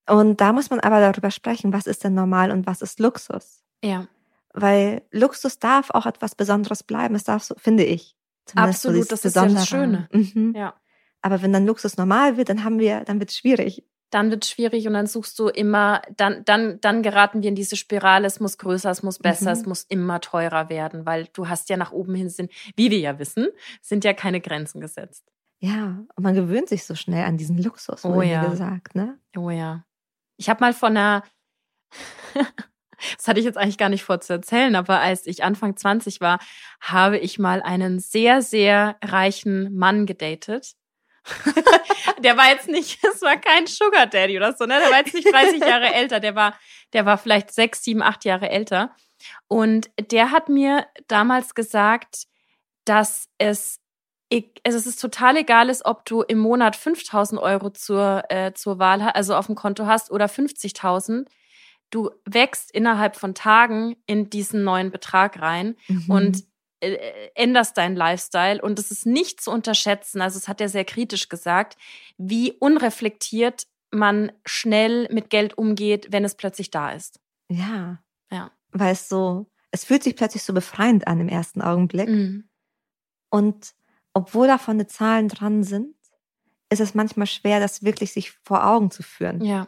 Und 0.10 0.42
da 0.42 0.52
muss 0.52 0.70
man 0.70 0.80
aber 0.82 1.00
darüber 1.00 1.32
sprechen, 1.32 1.72
was 1.72 1.88
ist 1.88 2.04
denn 2.04 2.14
normal 2.14 2.52
und 2.52 2.68
was 2.68 2.82
ist 2.82 3.00
Luxus. 3.00 3.64
Ja. 3.84 4.08
Weil 4.54 5.04
Luxus 5.12 5.60
darf 5.60 5.90
auch 5.92 6.06
etwas 6.06 6.36
Besonderes 6.36 6.84
bleiben. 6.84 7.16
Es 7.16 7.24
darf 7.24 7.44
so, 7.44 7.56
finde 7.58 7.86
ich. 7.86 8.18
Absolut, 8.56 9.04
so 9.04 9.10
das 9.10 9.24
ist 9.24 9.36
ja 9.36 9.46
das 9.46 9.68
Schöne. 9.68 10.10
Mhm. 10.12 10.54
Ja. 10.56 10.74
Aber 11.22 11.42
wenn 11.42 11.54
dann 11.54 11.66
Luxus 11.66 11.98
normal 11.98 12.36
wird, 12.36 12.50
dann 12.50 12.64
haben 12.64 12.80
wir, 12.80 13.06
dann 13.06 13.20
wird 13.20 13.30
es 13.30 13.38
schwierig. 13.38 13.86
Dann 14.12 14.30
wird 14.30 14.44
es 14.44 14.52
schwierig 14.52 14.88
und 14.88 14.94
dann 14.94 15.08
suchst 15.08 15.40
du 15.40 15.48
immer, 15.48 16.02
dann, 16.16 16.46
dann, 16.46 16.80
dann 16.82 17.02
geraten 17.02 17.42
wir 17.42 17.50
in 17.50 17.56
diese 17.56 17.76
Spirale, 17.76 18.28
es 18.28 18.40
muss 18.40 18.58
größer, 18.58 18.92
es 18.92 19.04
muss 19.04 19.20
besser, 19.20 19.52
mhm. 19.52 19.60
es 19.60 19.66
muss 19.66 19.84
immer 19.84 20.22
teurer 20.22 20.70
werden, 20.70 21.06
weil 21.06 21.28
du 21.34 21.48
hast 21.50 21.70
ja 21.70 21.78
nach 21.78 21.92
oben 21.92 22.14
hin 22.14 22.30
sind, 22.30 22.52
wie 22.76 22.92
wir 22.92 23.00
ja 23.00 23.18
wissen, 23.18 23.48
sind 23.82 24.04
ja 24.04 24.14
keine 24.14 24.42
Grenzen 24.42 24.82
gesetzt. 24.82 25.26
Ja, 25.60 26.04
und 26.16 26.24
man 26.24 26.34
gewöhnt 26.34 26.70
sich 26.70 26.86
so 26.86 26.96
schnell 26.96 27.24
an 27.24 27.38
diesen 27.38 27.58
Luxus, 27.58 28.04
oh 28.04 28.22
ja. 28.22 28.46
gesagt, 28.46 28.96
ne? 28.96 29.20
Oh 29.38 29.50
ja. 29.50 29.86
Ich 30.38 30.50
habe 30.50 30.60
mal 30.60 30.74
von 30.74 30.98
einer, 30.98 31.24
das 33.16 33.28
hatte 33.28 33.40
ich 33.40 33.46
jetzt 33.46 33.58
eigentlich 33.58 33.78
gar 33.78 33.90
nicht 33.90 34.04
vor 34.04 34.20
zu 34.22 34.34
erzählen, 34.34 34.76
aber 34.76 35.00
als 35.00 35.28
ich 35.28 35.44
Anfang 35.44 35.78
20 35.78 36.20
war, 36.20 36.40
habe 36.80 37.20
ich 37.20 37.38
mal 37.40 37.62
einen 37.62 38.00
sehr, 38.00 38.42
sehr 38.42 38.98
reichen 39.04 39.76
Mann 39.76 40.08
gedatet. 40.08 40.76
der 42.20 42.38
war 42.38 42.50
jetzt 42.50 42.68
nicht, 42.68 43.04
es 43.14 43.22
war 43.22 43.38
kein 43.38 43.68
Sugar 43.68 44.08
Daddy 44.08 44.38
oder 44.38 44.54
so, 44.54 44.66
ne? 44.66 44.80
Der 44.80 44.92
war 44.92 45.00
jetzt 45.00 45.14
nicht 45.14 45.32
30 45.32 45.60
Jahre 45.62 45.94
älter, 45.94 46.20
der 46.20 46.36
war, 46.36 46.56
der 46.94 47.06
war 47.06 47.18
vielleicht 47.18 47.52
sechs, 47.52 47.84
sieben, 47.84 48.02
acht 48.02 48.26
Jahre 48.26 48.50
älter. 48.50 48.96
Und 49.48 49.92
der 50.00 50.32
hat 50.32 50.50
mir 50.50 50.88
damals 51.08 51.54
gesagt, 51.54 52.26
dass 52.86 53.28
es 53.38 53.80
also 54.66 54.78
es 54.78 54.88
ist 54.88 55.02
total 55.02 55.36
egal 55.36 55.70
ist, 55.70 55.84
ob 55.86 56.06
du 56.06 56.22
im 56.22 56.40
Monat 56.40 56.78
5000 56.78 57.42
Euro 57.42 57.70
zur, 57.70 58.24
äh, 58.30 58.54
zur 58.54 58.80
Wahl, 58.80 59.02
also 59.02 59.36
auf 59.36 59.48
dem 59.48 59.56
Konto 59.56 59.86
hast 59.86 60.10
oder 60.10 60.28
50.000. 60.28 61.26
Du 61.90 62.12
wächst 62.24 62.72
innerhalb 62.72 63.18
von 63.18 63.36
Tagen 63.36 63.98
in 64.06 64.30
diesen 64.30 64.64
neuen 64.64 64.90
Betrag 64.90 65.42
rein 65.42 65.76
mhm. 65.90 66.06
und 66.10 66.44
änderst 67.36 67.78
deinen 67.78 67.96
Lifestyle. 67.96 68.62
Und 68.62 68.80
es 68.80 68.92
ist 68.92 69.06
nicht 69.06 69.42
zu 69.42 69.52
unterschätzen, 69.52 70.22
also 70.22 70.38
es 70.38 70.48
hat 70.48 70.62
er 70.62 70.70
sehr 70.70 70.86
kritisch 70.86 71.30
gesagt, 71.30 71.78
wie 72.18 72.54
unreflektiert 72.54 73.68
man 73.92 74.32
schnell 74.46 75.08
mit 75.12 75.30
Geld 75.30 75.58
umgeht, 75.58 76.08
wenn 76.12 76.26
es 76.26 76.36
plötzlich 76.36 76.72
da 76.72 76.92
ist. 76.92 77.20
Ja. 77.50 78.02
Ja. 78.32 78.52
Weil 78.72 78.94
es 78.94 79.10
so, 79.10 79.48
es 79.72 79.84
fühlt 79.84 80.04
sich 80.04 80.16
plötzlich 80.16 80.44
so 80.44 80.54
befreiend 80.54 81.08
an 81.08 81.20
im 81.20 81.30
ersten 81.30 81.62
Augenblick. 81.62 82.08
Mhm. 82.08 82.50
Und 83.30 83.74
obwohl 84.14 84.48
da 84.48 84.58
vorne 84.58 84.88
Zahlen 84.88 85.28
dran 85.28 85.64
sind, 85.64 85.96
ist 86.70 86.80
es 86.80 86.96
manchmal 86.96 87.28
schwer, 87.28 87.60
das 87.60 87.84
wirklich 87.84 88.14
sich 88.14 88.32
vor 88.44 88.66
Augen 88.66 88.92
zu 88.92 89.04
führen. 89.04 89.44
Ja. 89.44 89.68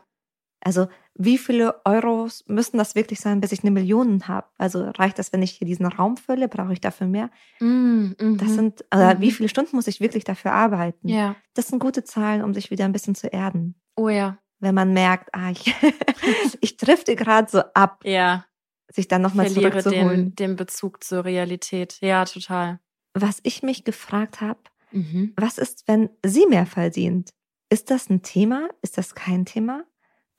Also 0.61 0.87
wie 1.15 1.37
viele 1.37 1.81
Euros 1.85 2.43
müssen 2.47 2.77
das 2.77 2.95
wirklich 2.95 3.19
sein, 3.19 3.39
bis 3.39 3.51
ich 3.51 3.61
eine 3.61 3.71
Million 3.71 4.27
habe? 4.27 4.47
Also 4.57 4.89
reicht 4.89 5.19
das, 5.19 5.31
wenn 5.31 5.43
ich 5.43 5.51
hier 5.51 5.67
diesen 5.67 5.85
Raum 5.85 6.17
fülle? 6.17 6.47
Brauche 6.47 6.73
ich 6.73 6.81
dafür 6.81 7.07
mehr? 7.07 7.29
Mm, 7.59 8.13
mm 8.19 8.37
das 8.37 8.53
sind, 8.55 8.85
also 8.89 9.17
mm 9.17 9.21
wie 9.21 9.31
viele 9.31 9.49
Stunden 9.49 9.75
muss 9.75 9.87
ich 9.87 9.99
wirklich 9.99 10.23
dafür 10.23 10.51
arbeiten? 10.51 11.07
Ja. 11.07 11.35
Das 11.53 11.67
sind 11.67 11.79
gute 11.79 12.03
Zahlen, 12.03 12.43
um 12.43 12.53
sich 12.53 12.71
wieder 12.71 12.85
ein 12.85 12.91
bisschen 12.93 13.15
zu 13.15 13.27
erden. 13.27 13.75
Oh 13.95 14.09
ja. 14.09 14.37
Wenn 14.59 14.75
man 14.75 14.93
merkt, 14.93 15.29
ah, 15.33 15.51
ich, 15.51 15.75
ich 16.61 16.77
drifte 16.77 17.15
gerade 17.15 17.49
so 17.49 17.59
ab. 17.73 18.01
Ja. 18.05 18.45
Sich 18.91 19.07
dann 19.07 19.21
nochmal 19.21 19.49
zurückzuholen. 19.49 20.35
Den, 20.35 20.35
den 20.35 20.55
Bezug 20.55 21.03
zur 21.03 21.25
Realität. 21.25 21.97
Ja, 22.01 22.25
total 22.25 22.79
was 23.13 23.39
ich 23.43 23.63
mich 23.63 23.83
gefragt 23.83 24.41
habe, 24.41 24.59
mhm. 24.91 25.33
was 25.37 25.57
ist, 25.57 25.87
wenn 25.87 26.09
sie 26.25 26.45
mehr 26.47 26.65
verdient? 26.65 27.29
Ist 27.69 27.91
das 27.91 28.09
ein 28.09 28.21
Thema? 28.21 28.69
Ist 28.81 28.97
das 28.97 29.15
kein 29.15 29.45
Thema? 29.45 29.83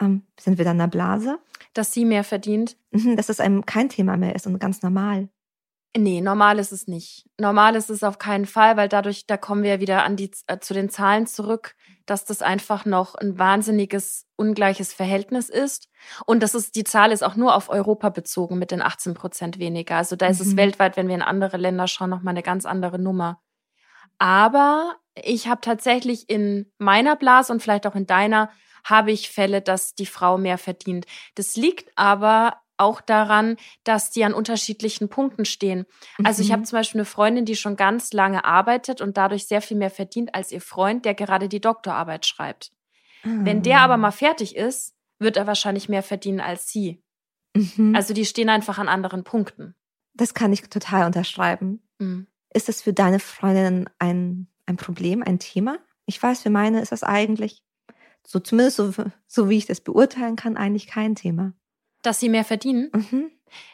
Ähm, 0.00 0.22
sind 0.38 0.59
wir 0.59 0.64
dann 0.64 0.76
in 0.76 0.80
der 0.80 0.87
Blase? 0.88 1.38
Dass 1.72 1.92
sie 1.92 2.04
mehr 2.04 2.24
verdient? 2.24 2.76
Mhm, 2.90 3.16
dass 3.16 3.28
es 3.28 3.40
einem 3.40 3.66
kein 3.66 3.88
Thema 3.88 4.16
mehr 4.16 4.35
ist 4.35 4.46
und 4.46 4.59
ganz 4.59 4.83
normal. 4.83 5.28
Nee, 5.96 6.20
normal 6.20 6.59
ist 6.59 6.72
es 6.72 6.88
nicht. 6.88 7.24
Normal 7.38 7.76
ist 7.76 7.88
es 7.88 8.02
auf 8.02 8.18
keinen 8.18 8.46
Fall, 8.46 8.76
weil 8.76 8.88
dadurch, 8.88 9.26
da 9.26 9.37
kommen 9.37 9.62
wir 9.62 9.78
wieder 9.78 10.02
an 10.02 10.16
die, 10.16 10.33
äh, 10.48 10.59
zu 10.59 10.74
den 10.74 10.90
Zahlen 10.90 11.28
zurück, 11.28 11.76
dass 12.04 12.24
das 12.24 12.42
einfach 12.42 12.85
noch 12.85 13.14
ein 13.14 13.38
wahnsinniges, 13.38 14.26
ungleiches 14.35 14.92
Verhältnis 14.92 15.48
ist. 15.48 15.88
Und 16.26 16.42
das 16.42 16.57
ist, 16.57 16.74
die 16.74 16.83
Zahl 16.83 17.12
ist 17.12 17.22
auch 17.22 17.37
nur 17.37 17.54
auf 17.54 17.68
Europa 17.68 18.09
bezogen 18.09 18.59
mit 18.59 18.72
den 18.72 18.83
18 18.83 19.14
Prozent 19.14 19.61
weniger. 19.61 19.96
Also 19.96 20.16
da 20.16 20.26
ist 20.26 20.42
mhm. 20.42 20.48
es 20.48 20.57
weltweit, 20.57 20.96
wenn 20.96 21.07
wir 21.07 21.14
in 21.14 21.22
andere 21.22 21.59
Länder 21.59 21.87
schauen, 21.87 22.11
nochmal 22.11 22.33
eine 22.33 22.42
ganz 22.42 22.66
andere 22.66 22.98
Nummer. 22.98 23.40
Aber 24.18 24.96
ich 25.14 25.46
habe 25.46 25.61
tatsächlich 25.61 26.28
in 26.28 26.72
meiner 26.78 27.14
Blase 27.14 27.52
und 27.52 27.62
vielleicht 27.62 27.87
auch 27.87 27.94
in 27.94 28.07
deiner 28.07 28.50
habe 28.85 29.12
ich 29.12 29.31
Fälle, 29.31 29.62
dass 29.62 29.94
die 29.94 30.07
Frau 30.07 30.38
mehr 30.38 30.59
verdient. 30.59 31.07
Das 31.35 31.57
liegt 31.57 31.90
aber 31.97 32.61
auch 32.77 33.01
daran, 33.01 33.57
dass 33.85 34.11
die 34.11 34.25
an 34.25 34.35
unterschiedlichen 34.35 35.09
Punkten 35.09 35.44
stehen. 35.44 35.87
Also 36.25 36.42
ich 36.42 36.51
habe 36.51 36.61
mhm. 36.61 36.66
zum 36.66 36.79
Beispiel 36.79 37.01
eine 37.01 37.07
Freundin, 37.07 37.44
die 37.44 37.57
schon 37.57 37.77
ganz 37.77 38.12
lange 38.12 38.44
arbeitet 38.44 39.01
und 39.01 39.16
dadurch 39.16 39.47
sehr 39.47 39.62
viel 39.62 39.77
mehr 39.77 39.90
verdient 39.90 40.35
als 40.35 40.51
ihr 40.51 40.61
Freund, 40.61 41.05
der 41.05 41.14
gerade 41.14 41.49
die 41.49 41.61
Doktorarbeit 41.61 42.27
schreibt. 42.27 42.73
Mhm. 43.23 43.47
Wenn 43.47 43.62
der 43.62 43.81
aber 43.81 43.94
ah. 43.94 43.99
mal 43.99 44.11
fertig 44.11 44.57
ist, 44.57 44.94
wird 45.18 45.37
er 45.37 45.47
wahrscheinlich 45.47 45.88
mehr 45.88 46.03
verdienen 46.03 46.40
als 46.40 46.68
sie. 46.68 47.03
Mhm. 47.57 47.94
Also 47.94 48.12
die 48.12 48.25
stehen 48.25 48.49
einfach 48.49 48.79
an 48.79 48.88
anderen 48.88 49.25
Punkten. 49.25 49.75
Das 50.14 50.35
kann 50.35 50.53
ich 50.53 50.62
total 50.68 51.07
unterschreiben. 51.07 51.83
Mhm. 51.99 52.27
Ist 52.53 52.68
das 52.68 52.83
für 52.83 52.92
deine 52.92 53.20
Freundin 53.20 53.88
ein, 53.99 54.49
ein 54.66 54.77
Problem, 54.77 55.23
ein 55.23 55.38
Thema? 55.38 55.79
Ich 56.07 56.23
weiß, 56.23 56.42
für 56.42 56.51
meine 56.51 56.81
ist 56.81 56.92
das 56.92 57.03
eigentlich, 57.03 57.62
so 58.27 58.41
zumindest 58.41 58.77
so, 58.77 58.93
so 59.27 59.49
wie 59.49 59.59
ich 59.59 59.67
das 59.67 59.81
beurteilen 59.81 60.37
kann, 60.37 60.57
eigentlich 60.57 60.87
kein 60.87 61.15
Thema. 61.15 61.53
Dass 62.03 62.21
sie 62.21 62.29
mehr 62.29 62.45
verdienen? 62.45 62.91
Mhm. 62.93 63.31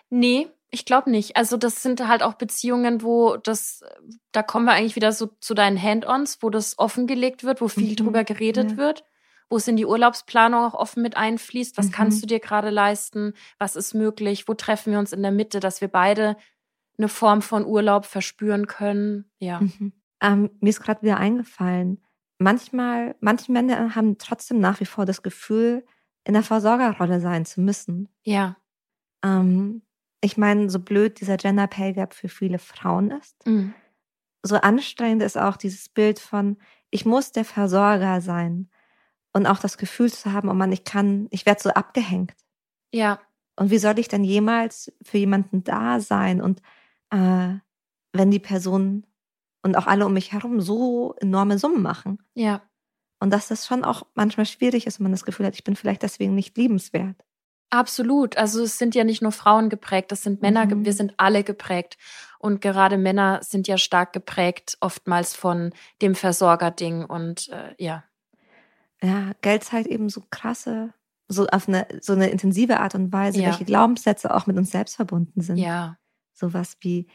Nee, 0.09 0.49
Ich 0.73 0.85
glaube 0.85 1.11
nicht. 1.11 1.37
Also 1.37 1.57
das 1.57 1.83
sind 1.83 2.07
halt 2.07 2.23
auch 2.23 2.35
Beziehungen, 2.35 3.03
wo 3.03 3.37
das, 3.37 3.83
da 4.31 4.43
kommen 4.43 4.67
wir 4.67 4.73
eigentlich 4.73 4.95
wieder 4.97 5.13
so 5.13 5.27
zu 5.41 5.55
deinen 5.55 5.81
Hand-ons, 5.83 6.39
wo 6.43 6.51
das 6.51 6.79
offengelegt 6.79 7.43
wird, 7.43 7.61
wo 7.61 7.69
viel 7.69 7.91
mhm. 7.91 7.97
drüber 7.97 8.25
geredet 8.25 8.73
ja. 8.73 8.77
wird, 8.77 9.05
wo 9.49 9.57
es 9.57 9.67
in 9.67 9.77
die 9.77 9.87
Urlaubsplanung 9.87 10.65
auch 10.65 10.75
offen 10.75 11.03
mit 11.03 11.17
einfließt. 11.17 11.77
Was 11.77 11.87
mhm. 11.87 11.93
kannst 11.93 12.23
du 12.23 12.27
dir 12.27 12.39
gerade 12.39 12.71
leisten? 12.71 13.35
Was 13.59 13.75
ist 13.75 13.95
möglich? 13.95 14.47
Wo 14.47 14.55
treffen 14.55 14.93
wir 14.93 15.01
uns 15.01 15.13
in 15.13 15.23
der 15.23 15.33
Mitte, 15.33 15.59
dass 15.59 15.81
wir 15.81 15.89
beide 15.89 16.37
eine 16.99 17.09
Form 17.09 17.43
von 17.43 17.67
Urlaub 17.67 18.05
verspüren 18.05 18.69
können? 18.69 19.29
Ja. 19.41 19.61
Mhm. 19.61 19.93
Ähm, 20.23 20.51
mir 20.61 20.71
ist 20.71 20.83
gerade 20.83 21.03
wieder 21.03 21.17
eingefallen. 21.17 22.01
Manchmal, 22.42 23.16
manche 23.20 23.53
Männer 23.53 23.94
haben 23.94 24.16
trotzdem 24.16 24.61
nach 24.61 24.81
wie 24.81 24.87
vor 24.87 25.05
das 25.05 25.22
Gefühl, 25.22 25.85
in 26.24 26.33
der 26.33 26.42
Versorgerrolle 26.42 27.20
sein 27.20 27.44
zu 27.44 27.61
müssen. 27.61 28.09
Ja. 28.22 28.57
Ähm, 29.22 29.83
ich 30.22 30.38
meine, 30.38 30.70
so 30.70 30.79
blöd 30.79 31.20
dieser 31.20 31.37
Gender 31.37 31.66
Pay 31.66 31.92
Gap 31.92 32.14
für 32.14 32.31
viele 32.31 32.59
Frauen 32.59 33.11
ist, 33.11 33.46
mhm. 33.46 33.74
so 34.42 34.57
anstrengend 34.57 35.22
ist 35.22 35.37
auch 35.37 35.59
dieses 35.59 35.90
Bild 35.90 36.18
von, 36.18 36.57
ich 36.90 37.05
muss 37.05 37.33
der 37.33 37.44
Versorger 37.44 38.22
sein 38.22 38.70
und 39.35 39.46
auch 39.46 39.59
das 39.59 39.76
Gefühl 39.76 40.11
zu 40.11 40.33
haben, 40.33 40.48
oh 40.48 40.55
Mann, 40.55 40.72
ich 40.72 40.85
kann, 40.85 41.29
ich 41.31 41.44
werde 41.44 41.61
so 41.61 41.68
abgehängt. 41.70 42.35
Ja. 42.90 43.20
Und 43.57 43.70
wie 43.70 43.79
soll 43.79 43.98
ich 43.98 44.09
denn 44.09 44.24
jemals 44.24 44.90
für 45.03 45.18
jemanden 45.18 45.62
da 45.62 46.00
sein? 46.00 46.40
Und 46.40 46.62
äh, 47.11 47.55
wenn 48.14 48.31
die 48.31 48.38
Person 48.38 49.05
und 49.62 49.77
auch 49.77 49.87
alle 49.87 50.07
um 50.07 50.12
mich 50.12 50.33
herum 50.33 50.61
so 50.61 51.14
enorme 51.20 51.59
Summen 51.59 51.83
machen. 51.83 52.18
Ja. 52.35 52.62
Und 53.18 53.31
dass 53.31 53.49
das 53.49 53.66
schon 53.66 53.85
auch 53.85 54.05
manchmal 54.14 54.46
schwierig 54.46 54.87
ist, 54.87 54.99
wenn 54.99 55.05
man 55.05 55.12
das 55.12 55.25
Gefühl 55.25 55.46
hat, 55.46 55.55
ich 55.55 55.64
bin 55.64 55.77
vielleicht 55.77 56.03
deswegen 56.03 56.35
nicht 56.35 56.57
liebenswert. 56.57 57.16
Absolut. 57.70 58.37
Also 58.37 58.64
es 58.64 58.79
sind 58.79 58.94
ja 58.96 59.05
nicht 59.05 59.23
nur 59.23 59.31
Frauen 59.31 59.68
geprägt, 59.68 60.11
das 60.11 60.23
sind 60.23 60.42
Männer, 60.42 60.66
mhm. 60.66 60.85
wir 60.85 60.92
sind 60.92 61.14
alle 61.18 61.44
geprägt. 61.44 61.99
Und 62.38 62.61
gerade 62.61 62.99
Männer 62.99 63.40
sind 63.42 63.68
ja 63.68 63.79
stark 63.79 64.12
geprägt, 64.12 64.77
oftmals 64.81 65.37
von 65.37 65.73
dem 66.03 66.14
Versorgerding 66.14 67.05
und 67.05 67.49
äh, 67.51 67.75
ja. 67.79 68.05
Ja, 69.03 69.33
Geld 69.40 69.64
zeigt 69.64 69.87
eben 69.87 70.09
so 70.09 70.23
krasse, 70.31 70.92
so 71.29 71.46
auf 71.46 71.68
eine, 71.68 71.87
so 72.01 72.12
eine 72.12 72.29
intensive 72.29 72.81
Art 72.81 72.94
und 72.94 73.12
Weise, 73.12 73.40
ja. 73.40 73.49
welche 73.49 73.64
Glaubenssätze 73.64 74.35
auch 74.35 74.46
mit 74.46 74.57
uns 74.57 74.73
selbst 74.73 74.96
verbunden 74.96 75.40
sind. 75.40 75.59
Ja. 75.59 75.96
Sowas 76.33 76.77
wie, 76.81 77.07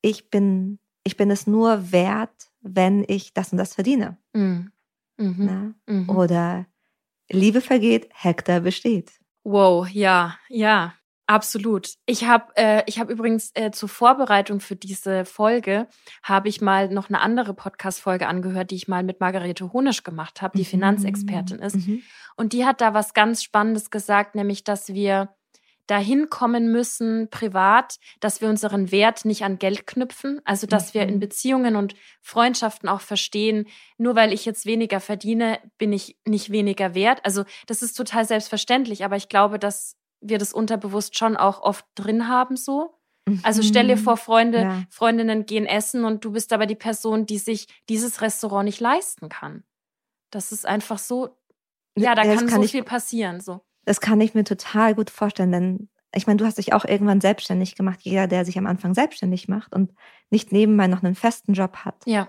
ich 0.00 0.30
bin, 0.30 0.78
ich 1.04 1.16
bin 1.16 1.30
es 1.30 1.46
nur 1.46 1.92
wert, 1.92 2.50
wenn 2.60 3.04
ich 3.06 3.34
das 3.34 3.52
und 3.52 3.58
das 3.58 3.74
verdiene. 3.74 4.16
Mhm. 4.32 4.72
Mhm. 5.16 5.74
Mhm. 5.86 6.08
Oder 6.10 6.66
Liebe 7.30 7.60
vergeht, 7.60 8.08
Hektar 8.12 8.60
besteht. 8.60 9.12
Wow, 9.44 9.88
ja, 9.88 10.38
ja, 10.48 10.94
absolut. 11.26 11.90
Ich 12.06 12.24
habe 12.24 12.52
äh, 12.56 12.82
ich 12.86 12.98
habe 12.98 13.12
übrigens 13.12 13.50
äh, 13.54 13.70
zur 13.70 13.88
Vorbereitung 13.88 14.60
für 14.60 14.76
diese 14.76 15.24
Folge 15.24 15.86
habe 16.22 16.48
ich 16.48 16.60
mal 16.60 16.88
noch 16.88 17.08
eine 17.08 17.20
andere 17.20 17.54
Podcast 17.54 18.00
Folge 18.00 18.26
angehört, 18.26 18.70
die 18.70 18.76
ich 18.76 18.88
mal 18.88 19.02
mit 19.02 19.20
Margarete 19.20 19.72
Honisch 19.72 20.02
gemacht 20.02 20.42
habe, 20.42 20.56
die 20.56 20.64
mhm. 20.64 20.68
Finanzexpertin 20.68 21.58
ist. 21.58 21.86
Mhm. 21.86 22.02
Und 22.36 22.52
die 22.52 22.64
hat 22.64 22.80
da 22.80 22.94
was 22.94 23.14
ganz 23.14 23.42
spannendes 23.42 23.90
gesagt, 23.90 24.34
nämlich 24.34 24.64
dass 24.64 24.88
wir 24.88 25.34
dahin 25.86 26.30
kommen 26.30 26.72
müssen, 26.72 27.28
privat, 27.30 27.96
dass 28.20 28.40
wir 28.40 28.48
unseren 28.48 28.90
Wert 28.90 29.24
nicht 29.24 29.44
an 29.44 29.58
Geld 29.58 29.86
knüpfen. 29.86 30.40
Also, 30.44 30.66
dass 30.66 30.88
mhm. 30.88 30.98
wir 30.98 31.02
in 31.02 31.14
mhm. 31.16 31.20
Beziehungen 31.20 31.76
und 31.76 31.94
Freundschaften 32.20 32.88
auch 32.88 33.00
verstehen, 33.00 33.66
nur 33.98 34.16
weil 34.16 34.32
ich 34.32 34.44
jetzt 34.44 34.66
weniger 34.66 35.00
verdiene, 35.00 35.58
bin 35.78 35.92
ich 35.92 36.18
nicht 36.24 36.50
weniger 36.50 36.94
wert. 36.94 37.24
Also, 37.24 37.44
das 37.66 37.82
ist 37.82 37.94
total 37.94 38.24
selbstverständlich, 38.24 39.04
aber 39.04 39.16
ich 39.16 39.28
glaube, 39.28 39.58
dass 39.58 39.96
wir 40.20 40.38
das 40.38 40.52
unterbewusst 40.52 41.18
schon 41.18 41.36
auch 41.36 41.60
oft 41.60 41.84
drin 41.94 42.28
haben, 42.28 42.56
so. 42.56 42.98
Also 43.42 43.62
stell 43.62 43.86
dir 43.86 43.96
mhm. 43.96 44.00
vor, 44.00 44.16
Freunde, 44.18 44.58
ja. 44.60 44.82
Freundinnen 44.90 45.46
gehen 45.46 45.64
essen 45.64 46.04
und 46.04 46.24
du 46.24 46.32
bist 46.32 46.52
aber 46.52 46.66
die 46.66 46.74
Person, 46.74 47.24
die 47.24 47.38
sich 47.38 47.66
dieses 47.88 48.20
Restaurant 48.20 48.66
nicht 48.66 48.80
leisten 48.80 49.30
kann. 49.30 49.64
Das 50.30 50.52
ist 50.52 50.66
einfach 50.66 50.98
so, 50.98 51.38
ja, 51.96 52.14
da 52.14 52.24
ja, 52.24 52.34
kann, 52.34 52.46
kann 52.48 52.62
so 52.62 52.68
viel 52.68 52.82
passieren, 52.82 53.40
so. 53.40 53.62
Das 53.84 54.00
kann 54.00 54.20
ich 54.20 54.34
mir 54.34 54.44
total 54.44 54.94
gut 54.94 55.10
vorstellen, 55.10 55.52
denn 55.52 55.88
ich 56.14 56.26
meine, 56.26 56.36
du 56.36 56.46
hast 56.46 56.58
dich 56.58 56.72
auch 56.72 56.84
irgendwann 56.84 57.20
selbstständig 57.20 57.74
gemacht. 57.74 58.00
Jeder, 58.02 58.26
der 58.26 58.44
sich 58.44 58.56
am 58.58 58.66
Anfang 58.66 58.94
selbstständig 58.94 59.48
macht 59.48 59.74
und 59.74 59.92
nicht 60.30 60.52
nebenbei 60.52 60.86
noch 60.86 61.02
einen 61.02 61.14
festen 61.14 61.54
Job 61.54 61.78
hat. 61.78 61.96
Ja. 62.06 62.28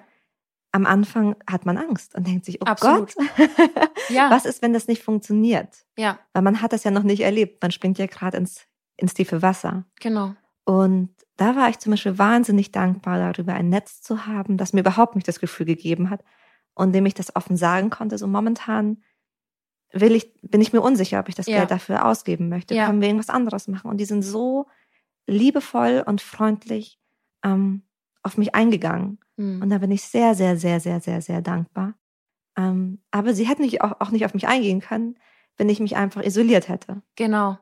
Am 0.72 0.86
Anfang 0.86 1.36
hat 1.50 1.66
man 1.66 1.78
Angst 1.78 2.16
und 2.16 2.28
denkt 2.28 2.46
sich, 2.46 2.62
oh 2.62 2.66
Absolut. 2.66 3.16
Gott, 3.16 3.28
ja. 4.10 4.30
was 4.30 4.46
ist, 4.46 4.62
wenn 4.62 4.74
das 4.74 4.88
nicht 4.88 5.04
funktioniert? 5.04 5.86
Ja. 5.98 6.20
Weil 6.34 6.42
man 6.42 6.62
hat 6.62 6.74
das 6.74 6.84
ja 6.84 6.92
noch 6.92 7.04
nicht 7.04 7.22
erlebt. 7.22 7.62
Man 7.62 7.72
springt 7.72 7.98
ja 7.98 8.08
gerade 8.08 8.38
ins, 8.38 8.66
ins 8.98 9.14
tiefe 9.14 9.42
Wasser. 9.42 9.86
Genau. 10.02 10.36
Und 10.66 11.10
da 11.38 11.56
war 11.56 11.70
ich 11.70 11.80
zum 11.80 11.92
Beispiel 11.92 12.18
wahnsinnig 12.18 12.72
dankbar 12.72 13.20
darüber, 13.20 13.54
ein 13.54 13.70
Netz 13.70 14.02
zu 14.02 14.26
haben, 14.26 14.58
das 14.58 14.74
mir 14.74 14.82
überhaupt 14.82 15.16
nicht 15.16 15.28
das 15.28 15.40
Gefühl 15.40 15.66
gegeben 15.66 16.10
hat 16.10 16.24
und 16.74 16.94
dem 16.94 17.06
ich 17.06 17.14
das 17.14 17.36
offen 17.36 17.56
sagen 17.56 17.90
konnte. 17.90 18.18
So 18.18 18.28
momentan 18.28 19.02
will 19.96 20.14
ich, 20.14 20.32
bin 20.42 20.62
ich 20.62 20.74
mir 20.74 20.82
unsicher, 20.82 21.20
ob 21.20 21.30
ich 21.30 21.36
das 21.36 21.48
ja. 21.48 21.58
Geld 21.58 21.72
dafür 21.72 22.06
ausgeben 22.06 22.50
möchte. 22.50 22.76
Ja. 22.76 22.86
Können 22.88 23.02
wir 23.02 23.08
irgendwas 23.08 23.30
anderes 23.30 23.68
machen? 23.68 23.90
Und 23.90 23.98
die 23.98 24.06
sind 24.06 24.22
so 24.22 24.68
liebevoll 25.26 26.04
und 26.06 26.22
freundlich 26.22 27.00
ähm, 27.44 27.84
auf 28.22 28.38
mich 28.38 28.54
eingegangen. 28.54 29.20
Mhm. 29.38 29.62
Und 29.62 29.70
da 29.70 29.78
bin 29.78 29.92
ich 29.92 30.04
sehr, 30.04 30.36
sehr, 30.36 30.58
sehr, 30.58 30.80
sehr, 30.80 31.00
sehr, 31.00 31.22
sehr 31.22 31.42
dankbar. 31.42 31.94
Ähm, 32.58 33.00
aber 33.12 33.34
sie 33.34 33.48
hätten 33.48 33.64
nicht, 33.64 33.82
auch, 33.82 34.00
auch 34.00 34.12
nicht 34.12 34.26
auf 34.26 34.34
mich 34.34 34.48
eingehen 34.48 34.82
können, 34.82 35.18
wenn 35.58 35.70
ich 35.70 35.80
mich 35.80 35.96
einfach 35.96 36.24
isoliert 36.24 36.70
hätte. 36.70 37.02
Genau. 37.16 37.58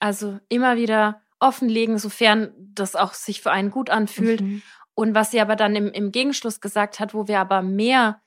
Also 0.00 0.38
immer 0.48 0.76
wieder 0.76 1.22
offenlegen, 1.40 1.98
sofern 1.98 2.52
das 2.58 2.96
auch 2.96 3.14
sich 3.14 3.40
für 3.40 3.50
einen 3.50 3.70
gut 3.70 3.90
anfühlt. 3.90 4.40
Mhm. 4.40 4.62
Und 4.94 5.14
was 5.14 5.30
sie 5.30 5.40
aber 5.40 5.54
dann 5.54 5.76
im, 5.76 5.88
im 5.92 6.10
Gegenschluss 6.10 6.60
gesagt 6.60 6.98
hat, 6.98 7.14
wo 7.14 7.28
wir 7.28 7.38
aber 7.38 7.62
mehr 7.62 8.20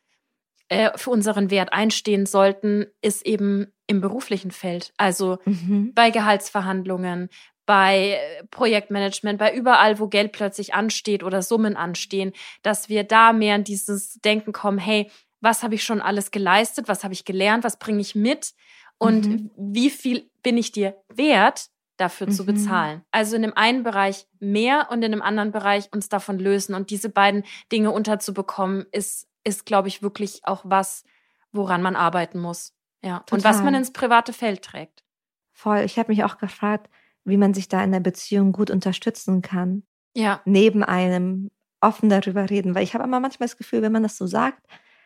äh, 0.72 0.98
für 0.98 1.10
unseren 1.10 1.52
Wert 1.52 1.74
einstehen 1.74 2.26
sollten, 2.26 2.86
ist 3.02 3.26
eben 3.26 3.74
im 3.88 4.00
beruflichen 4.00 4.52
Feld. 4.52 4.94
Also 4.96 5.38
mhm. 5.44 5.92
bei 5.94 6.12
Gehaltsverhandlungen, 6.12 7.28
bei 7.66 8.12
äh, 8.12 8.46
Projektmanagement, 8.52 9.38
bei 9.38 9.54
überall, 9.54 10.00
wo 10.00 10.08
Geld 10.08 10.32
plötzlich 10.32 10.74
ansteht 10.74 11.24
oder 11.24 11.42
Summen 11.42 11.76
anstehen, 11.76 12.32
dass 12.62 12.88
wir 12.88 13.04
da 13.04 13.34
mehr 13.34 13.58
in 13.58 13.66
dieses 13.66 14.14
Denken 14.22 14.54
kommen, 14.54 14.78
hey, 14.78 15.12
was 15.42 15.62
habe 15.62 15.76
ich 15.76 15.84
schon 15.84 16.00
alles 16.00 16.32
geleistet, 16.32 16.88
was 16.88 17.04
habe 17.04 17.14
ich 17.14 17.26
gelernt, 17.26 17.66
was 17.66 17.78
bringe 17.78 18.00
ich 18.00 18.16
mit 18.16 18.54
und 18.98 19.28
mhm. 19.28 19.52
wie 19.58 19.90
viel 19.90 20.30
bin 20.42 20.58
ich 20.58 20.72
dir 20.72 20.96
wert, 21.14 21.66
dafür 21.98 22.28
mhm. 22.28 22.32
zu 22.32 22.46
bezahlen. 22.46 23.02
Also 23.12 23.36
in 23.36 23.42
dem 23.42 23.58
einen 23.58 23.84
Bereich 23.84 24.26
mehr 24.40 24.88
und 24.90 25.04
in 25.04 25.12
dem 25.12 25.22
anderen 25.22 25.52
Bereich 25.52 25.92
uns 25.92 26.08
davon 26.08 26.40
lösen 26.40 26.76
und 26.76 26.92
diese 26.92 27.10
beiden 27.10 27.44
Dinge 27.74 27.92
unterzubekommen, 27.92 28.86
ist 28.94 29.28
ist, 29.44 29.66
glaube 29.66 29.88
ich, 29.88 30.02
wirklich 30.02 30.42
auch 30.44 30.62
was, 30.66 31.04
woran 31.52 31.82
man 31.82 31.96
arbeiten 31.96 32.40
muss. 32.40 32.74
Ja. 33.04 33.20
Total. 33.20 33.38
Und 33.38 33.44
was 33.44 33.64
man 33.64 33.76
ins 33.76 33.92
private 33.92 34.34
Feld 34.34 34.62
trägt. 34.62 35.04
Voll. 35.52 35.80
Ich 35.80 35.98
habe 35.98 36.12
mich 36.12 36.24
auch 36.24 36.38
gefragt, 36.38 36.90
wie 37.24 37.38
man 37.38 37.54
sich 37.54 37.68
da 37.68 37.84
in 37.84 37.92
der 37.92 38.00
Beziehung 38.00 38.52
gut 38.52 38.70
unterstützen 38.70 39.42
kann. 39.42 39.84
Ja. 40.16 40.42
Neben 40.46 40.84
einem 40.84 41.52
offen 41.82 42.10
darüber 42.10 42.50
reden. 42.50 42.76
Weil 42.76 42.84
ich 42.84 42.94
habe 42.94 43.04
immer 43.04 43.20
manchmal 43.20 43.48
das 43.48 43.58
Gefühl, 43.58 43.82
wenn 43.82 43.92
man 43.92 44.04
das 44.04 44.18
so 44.18 44.28
sagt, 44.28 44.66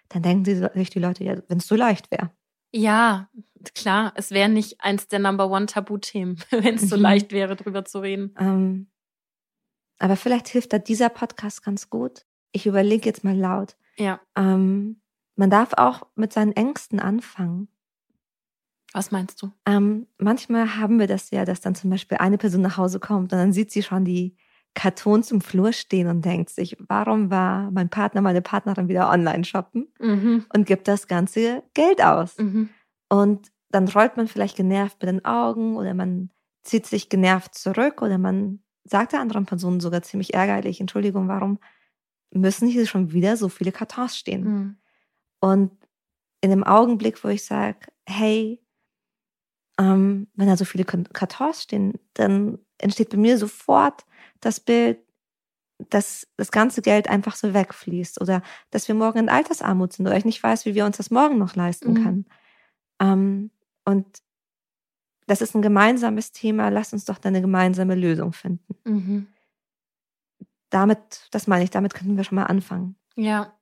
dann 0.10 0.22
denken 0.22 0.46
sich 0.46 0.90
die 0.90 1.00
Leute, 1.00 1.24
ja, 1.24 1.36
wenn 1.48 1.58
es 1.58 1.68
so 1.68 1.76
leicht 1.76 2.12
wäre. 2.12 2.32
Ja, 2.72 3.30
klar. 3.74 4.14
Es 4.16 4.32
wäre 4.32 4.50
nicht 4.50 4.82
eins 4.82 5.08
der 5.08 5.20
Number 5.20 5.50
One 5.50 5.66
Tabuthemen, 5.66 6.38
wenn 6.52 6.76
es 6.76 6.90
so 6.90 6.98
mhm. 6.98 7.02
leicht 7.02 7.32
wäre, 7.32 7.56
drüber 7.56 7.86
zu 7.86 8.00
reden. 8.00 8.36
Ähm, 8.38 8.88
aber 9.98 10.16
vielleicht 10.16 10.50
hilft 10.50 10.74
da 10.74 10.78
dieser 10.78 11.10
Podcast 11.10 11.64
ganz 11.64 11.90
gut. 11.90 12.26
Ich 12.52 12.66
überlege 12.66 13.06
jetzt 13.06 13.24
mal 13.24 13.36
laut. 13.36 13.76
Ja. 13.98 14.20
Ähm, 14.36 15.02
man 15.36 15.50
darf 15.50 15.74
auch 15.74 16.08
mit 16.16 16.34
seinen 16.34 16.54
Ängsten 16.54 17.00
anfangen. 17.00 17.68
Was 18.94 19.12
meinst 19.12 19.42
du? 19.42 19.52
Ähm, 19.66 20.08
manchmal 20.18 20.78
haben 20.78 21.00
wir 21.00 21.08
das 21.08 21.30
ja, 21.32 21.44
dass 21.44 21.60
dann 21.60 21.76
zum 21.76 21.90
Beispiel 21.90 22.18
eine 22.18 22.38
Person 22.38 22.62
nach 22.62 22.78
Hause 22.78 23.00
kommt 23.00 23.34
und 23.34 23.40
dann 23.40 23.52
sieht 23.52 23.72
sie 23.72 23.84
schon 23.84 24.06
die 24.06 24.38
Kartons 24.74 25.32
im 25.32 25.42
Flur 25.42 25.74
stehen 25.74 26.08
und 26.08 26.24
denkt 26.24 26.50
sich, 26.50 26.78
warum 26.88 27.30
war 27.30 27.72
mein 27.72 27.90
Partner, 27.90 28.22
meine 28.22 28.42
Partnerin 28.42 28.88
wieder 28.88 29.10
online 29.10 29.44
shoppen 29.44 29.88
mhm. 30.00 30.46
und 30.54 30.66
gibt 30.66 30.88
das 30.88 31.08
ganze 31.08 31.64
Geld 31.74 32.02
aus. 32.02 32.38
Mhm. 32.38 32.70
Und 33.10 33.52
dann 33.70 33.88
rollt 33.88 34.18
man 34.18 34.28
vielleicht 34.28 34.58
genervt 34.58 35.02
mit 35.02 35.10
den 35.10 35.26
Augen 35.26 35.76
oder 35.76 35.94
man 35.94 36.30
zieht 36.64 36.86
sich 36.86 37.10
genervt 37.10 37.56
zurück 37.56 38.02
oder 38.02 38.18
man 38.18 38.60
sagt 38.84 39.14
der 39.14 39.22
anderen 39.22 39.46
Person 39.46 39.80
sogar 39.80 40.02
ziemlich 40.04 40.34
ärgerlich, 40.34 40.80
Entschuldigung, 40.80 41.28
warum 41.28 41.60
müssen 42.32 42.68
hier 42.68 42.86
schon 42.86 43.12
wieder 43.12 43.38
so 43.38 43.50
viele 43.50 43.72
Kartons 43.72 44.18
stehen. 44.18 44.44
Mhm. 44.44 44.78
Und 45.40 45.72
in 46.42 46.50
dem 46.50 46.64
Augenblick, 46.64 47.24
wo 47.24 47.28
ich 47.30 47.46
sage, 47.46 47.88
hey, 48.06 48.62
ähm, 49.80 50.28
wenn 50.36 50.48
da 50.48 50.58
so 50.58 50.66
viele 50.66 50.86
Kartons 50.86 51.64
stehen, 51.64 52.00
dann 52.14 52.60
entsteht 52.78 53.10
bei 53.10 53.18
mir 53.18 53.38
sofort 53.38 54.06
das 54.42 54.60
Bild, 54.60 55.00
dass 55.90 56.28
das 56.38 56.52
ganze 56.52 56.82
Geld 56.82 57.10
einfach 57.10 57.36
so 57.36 57.54
wegfließt 57.54 58.22
oder 58.22 58.42
dass 58.72 58.88
wir 58.88 58.96
morgen 58.96 59.20
in 59.20 59.30
Altersarmut 59.30 59.94
sind 59.94 60.08
oder 60.08 60.18
ich 60.18 60.26
nicht 60.26 60.42
weiß, 60.42 60.66
wie 60.66 60.76
wir 60.76 60.86
uns 60.86 60.98
das 60.98 61.12
morgen 61.12 61.38
noch 61.38 61.56
leisten 61.56 61.94
mhm. 61.94 62.04
können. 62.04 62.26
Ähm, 63.02 63.52
und 63.84 64.06
das 65.28 65.42
ist 65.42 65.56
ein 65.56 65.62
gemeinsames 65.62 66.32
Thema, 66.32 66.70
lass 66.70 66.94
uns 66.94 67.06
doch 67.06 67.22
eine 67.24 67.42
gemeinsame 67.42 67.96
Lösung 67.96 68.32
finden. 68.32 68.76
Mhm. 68.86 69.28
Damit, 70.76 71.30
das 71.32 71.48
meine 71.48 71.64
ich, 71.64 71.70
damit 71.70 71.94
könnten 71.94 72.18
wir 72.18 72.26
schon 72.26 72.36
mal 72.36 72.48
anfangen. 72.48 72.98
Ja. 73.16 73.54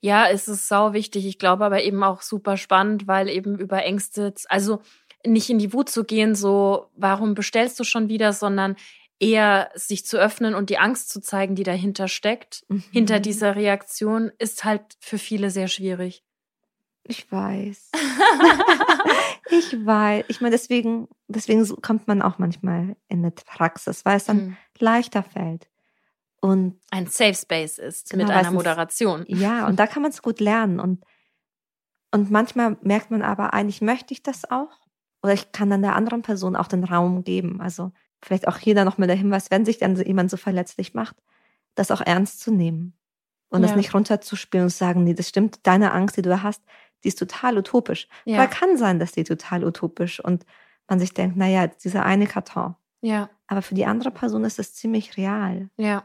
Ja, 0.00 0.28
es 0.28 0.46
ist 0.46 0.68
sau 0.68 0.92
wichtig. 0.92 1.24
Ich 1.24 1.38
glaube 1.38 1.64
aber 1.64 1.82
eben 1.82 2.02
auch 2.02 2.20
super 2.20 2.58
spannend, 2.58 3.06
weil 3.06 3.30
eben 3.30 3.58
über 3.58 3.82
Ängste, 3.82 4.34
also 4.50 4.82
nicht 5.24 5.48
in 5.48 5.58
die 5.58 5.72
Wut 5.72 5.88
zu 5.88 6.04
gehen, 6.04 6.34
so, 6.34 6.90
warum 6.94 7.34
bestellst 7.34 7.80
du 7.80 7.84
schon 7.84 8.10
wieder, 8.10 8.34
sondern 8.34 8.76
eher 9.20 9.70
sich 9.74 10.04
zu 10.04 10.18
öffnen 10.18 10.54
und 10.54 10.68
die 10.68 10.76
Angst 10.76 11.08
zu 11.08 11.22
zeigen, 11.22 11.54
die 11.54 11.62
dahinter 11.62 12.08
steckt, 12.08 12.66
mhm. 12.68 12.84
hinter 12.92 13.18
dieser 13.18 13.56
Reaktion, 13.56 14.32
ist 14.38 14.64
halt 14.66 14.82
für 15.00 15.16
viele 15.16 15.48
sehr 15.48 15.68
schwierig. 15.68 16.22
Ich 17.04 17.32
weiß. 17.32 17.90
ich 19.50 19.86
weiß. 19.86 20.26
Ich 20.28 20.42
meine, 20.42 20.52
deswegen, 20.52 21.08
deswegen 21.26 21.66
kommt 21.80 22.06
man 22.06 22.20
auch 22.20 22.36
manchmal 22.36 22.96
in 23.08 23.20
eine 23.20 23.30
Praxis, 23.30 24.04
weil 24.04 24.18
es 24.18 24.26
dann 24.26 24.36
mhm. 24.36 24.56
leichter 24.78 25.22
fällt. 25.22 25.71
Und 26.44 26.80
ein 26.90 27.06
Safe 27.06 27.34
Space 27.34 27.78
ist 27.78 28.10
genau, 28.10 28.24
mit 28.24 28.32
einer 28.32 28.50
Moderation. 28.50 29.24
Ja, 29.28 29.66
und 29.68 29.78
da 29.78 29.86
kann 29.86 30.02
man 30.02 30.10
es 30.10 30.22
gut 30.22 30.40
lernen. 30.40 30.80
Und, 30.80 31.04
und 32.10 32.32
manchmal 32.32 32.76
merkt 32.82 33.12
man 33.12 33.22
aber, 33.22 33.54
eigentlich 33.54 33.80
möchte 33.80 34.12
ich 34.12 34.24
das 34.24 34.50
auch. 34.50 34.80
Oder 35.22 35.34
ich 35.34 35.52
kann 35.52 35.70
dann 35.70 35.82
der 35.82 35.94
anderen 35.94 36.22
Person 36.22 36.56
auch 36.56 36.66
den 36.66 36.82
Raum 36.82 37.22
geben. 37.22 37.60
Also 37.60 37.92
vielleicht 38.20 38.48
auch 38.48 38.58
hier 38.58 38.74
dann 38.74 38.86
nochmal 38.86 39.06
der 39.06 39.16
Hinweis, 39.16 39.52
wenn 39.52 39.64
sich 39.64 39.78
dann 39.78 39.94
jemand 39.94 40.32
so 40.32 40.36
verletzlich 40.36 40.94
macht, 40.94 41.14
das 41.76 41.92
auch 41.92 42.00
ernst 42.00 42.40
zu 42.40 42.50
nehmen. 42.50 42.94
Und 43.48 43.62
ja. 43.62 43.68
das 43.68 43.76
nicht 43.76 43.94
runterzuspielen 43.94 44.64
und 44.64 44.70
zu 44.70 44.78
sagen, 44.78 45.04
nee, 45.04 45.14
das 45.14 45.28
stimmt, 45.28 45.60
deine 45.62 45.92
Angst, 45.92 46.16
die 46.16 46.22
du 46.22 46.42
hast, 46.42 46.62
die 47.04 47.08
ist 47.08 47.20
total 47.20 47.56
utopisch. 47.56 48.08
Ja. 48.24 48.38
Weil 48.38 48.48
kann 48.48 48.76
sein, 48.76 48.98
dass 48.98 49.12
die 49.12 49.22
total 49.22 49.64
utopisch 49.64 50.18
und 50.18 50.44
man 50.88 50.98
sich 50.98 51.14
denkt, 51.14 51.36
naja, 51.36 51.68
dieser 51.68 52.04
eine 52.04 52.26
Karton. 52.26 52.74
Ja. 53.00 53.30
Aber 53.46 53.62
für 53.62 53.74
die 53.74 53.86
andere 53.86 54.10
Person 54.10 54.44
ist 54.44 54.58
das 54.58 54.74
ziemlich 54.74 55.16
real. 55.16 55.68
Ja. 55.76 56.02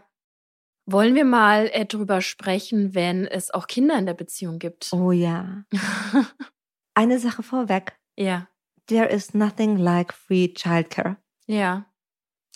Wollen 0.90 1.16
wir 1.16 1.26
mal 1.26 1.70
äh, 1.74 1.86
drüber 1.86 2.22
sprechen, 2.22 2.96
wenn 2.96 3.28
es 3.28 3.54
auch 3.54 3.68
Kinder 3.68 4.00
in 4.00 4.06
der 4.06 4.14
Beziehung 4.14 4.58
gibt? 4.58 4.94
Oh 4.94 5.12
ja. 5.12 5.66
eine 6.94 7.20
Sache 7.20 7.44
vorweg. 7.44 8.00
Ja. 8.16 8.48
There 8.88 9.10
is 9.10 9.34
nothing 9.34 9.76
like 9.76 10.14
free 10.14 10.48
childcare. 10.54 11.18
Ja. 11.46 11.86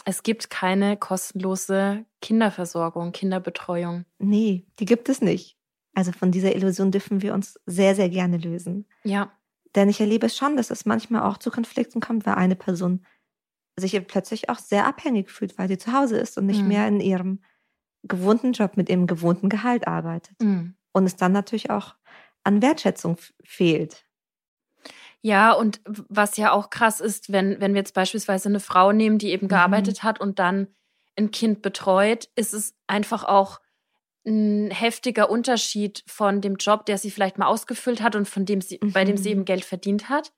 Es 0.05 0.23
gibt 0.23 0.49
keine 0.49 0.95
kostenlose 0.95 2.05
Kinderversorgung, 2.21 3.11
Kinderbetreuung. 3.11 4.05
Nee, 4.17 4.65
die 4.79 4.85
gibt 4.85 5.09
es 5.09 5.21
nicht. 5.21 5.57
Also 5.93 6.13
von 6.13 6.31
dieser 6.31 6.55
Illusion 6.55 6.91
dürfen 6.91 7.21
wir 7.21 7.33
uns 7.33 7.59
sehr, 7.65 7.95
sehr 7.95 8.07
gerne 8.07 8.37
lösen. 8.37 8.87
Ja. 9.03 9.33
Denn 9.75 9.89
ich 9.89 9.99
erlebe 9.99 10.27
es 10.27 10.37
schon, 10.37 10.55
dass 10.55 10.71
es 10.71 10.85
manchmal 10.85 11.23
auch 11.23 11.37
zu 11.37 11.51
Konflikten 11.51 11.99
kommt, 11.99 12.25
weil 12.25 12.35
eine 12.35 12.55
Person 12.55 13.05
sich 13.75 13.91
plötzlich 14.07 14.49
auch 14.49 14.59
sehr 14.59 14.85
abhängig 14.85 15.29
fühlt, 15.29 15.57
weil 15.57 15.67
sie 15.67 15.77
zu 15.77 15.91
Hause 15.91 16.17
ist 16.17 16.37
und 16.37 16.45
nicht 16.45 16.61
mhm. 16.61 16.67
mehr 16.69 16.87
in 16.87 17.01
ihrem 17.01 17.41
gewohnten 18.03 18.53
Job 18.53 18.77
mit 18.77 18.89
ihrem 18.89 19.07
gewohnten 19.07 19.49
Gehalt 19.49 19.87
arbeitet. 19.87 20.41
Mhm. 20.41 20.75
Und 20.91 21.05
es 21.05 21.15
dann 21.15 21.31
natürlich 21.31 21.69
auch 21.69 21.95
an 22.43 22.61
Wertschätzung 22.61 23.17
fehlt. 23.43 24.05
Ja, 25.21 25.53
und 25.53 25.81
was 25.85 26.37
ja 26.37 26.51
auch 26.51 26.71
krass 26.71 26.99
ist, 26.99 27.31
wenn, 27.31 27.61
wenn 27.61 27.73
wir 27.73 27.81
jetzt 27.81 27.93
beispielsweise 27.93 28.49
eine 28.49 28.59
Frau 28.59 28.91
nehmen, 28.91 29.19
die 29.19 29.29
eben 29.29 29.45
mhm. 29.45 29.49
gearbeitet 29.49 30.03
hat 30.03 30.19
und 30.19 30.39
dann 30.39 30.67
ein 31.15 31.31
Kind 31.31 31.61
betreut, 31.61 32.29
ist 32.35 32.53
es 32.53 32.73
einfach 32.87 33.23
auch 33.23 33.59
ein 34.25 34.71
heftiger 34.71 35.29
Unterschied 35.29 36.03
von 36.07 36.41
dem 36.41 36.55
Job, 36.55 36.85
der 36.85 36.97
sie 36.97 37.11
vielleicht 37.11 37.37
mal 37.37 37.47
ausgefüllt 37.47 38.01
hat 38.01 38.15
und 38.15 38.27
von 38.27 38.45
dem 38.45 38.61
sie, 38.61 38.79
mhm. 38.81 38.91
bei 38.91 39.03
dem 39.03 39.17
sie 39.17 39.29
mhm. 39.29 39.41
eben 39.41 39.45
Geld 39.45 39.65
verdient 39.65 40.09
hat, 40.09 40.31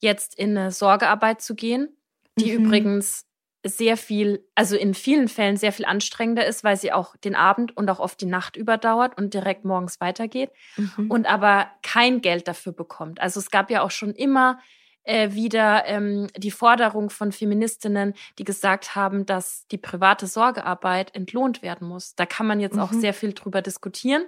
jetzt 0.00 0.36
in 0.36 0.56
eine 0.56 0.72
Sorgearbeit 0.72 1.40
zu 1.40 1.54
gehen, 1.54 1.96
die 2.38 2.56
mhm. 2.56 2.64
übrigens 2.64 3.26
sehr 3.64 3.96
viel, 3.96 4.46
also 4.54 4.76
in 4.76 4.92
vielen 4.92 5.28
Fällen 5.28 5.56
sehr 5.56 5.72
viel 5.72 5.86
anstrengender 5.86 6.46
ist, 6.46 6.64
weil 6.64 6.76
sie 6.76 6.92
auch 6.92 7.16
den 7.16 7.34
Abend 7.34 7.76
und 7.76 7.88
auch 7.88 7.98
oft 7.98 8.20
die 8.20 8.26
Nacht 8.26 8.56
überdauert 8.56 9.16
und 9.16 9.32
direkt 9.32 9.64
morgens 9.64 10.00
weitergeht 10.00 10.50
mhm. 10.76 11.10
und 11.10 11.26
aber 11.26 11.68
kein 11.82 12.20
Geld 12.20 12.46
dafür 12.46 12.72
bekommt. 12.72 13.20
Also 13.20 13.40
es 13.40 13.50
gab 13.50 13.70
ja 13.70 13.82
auch 13.82 13.90
schon 13.90 14.12
immer 14.12 14.58
äh, 15.04 15.32
wieder 15.32 15.86
ähm, 15.86 16.28
die 16.36 16.50
Forderung 16.50 17.10
von 17.10 17.32
Feministinnen, 17.32 18.14
die 18.38 18.44
gesagt 18.44 18.94
haben, 18.94 19.24
dass 19.24 19.66
die 19.68 19.78
private 19.78 20.26
Sorgearbeit 20.26 21.14
entlohnt 21.14 21.62
werden 21.62 21.88
muss. 21.88 22.14
Da 22.14 22.26
kann 22.26 22.46
man 22.46 22.60
jetzt 22.60 22.76
mhm. 22.76 22.82
auch 22.82 22.92
sehr 22.92 23.14
viel 23.14 23.32
drüber 23.32 23.62
diskutieren. 23.62 24.24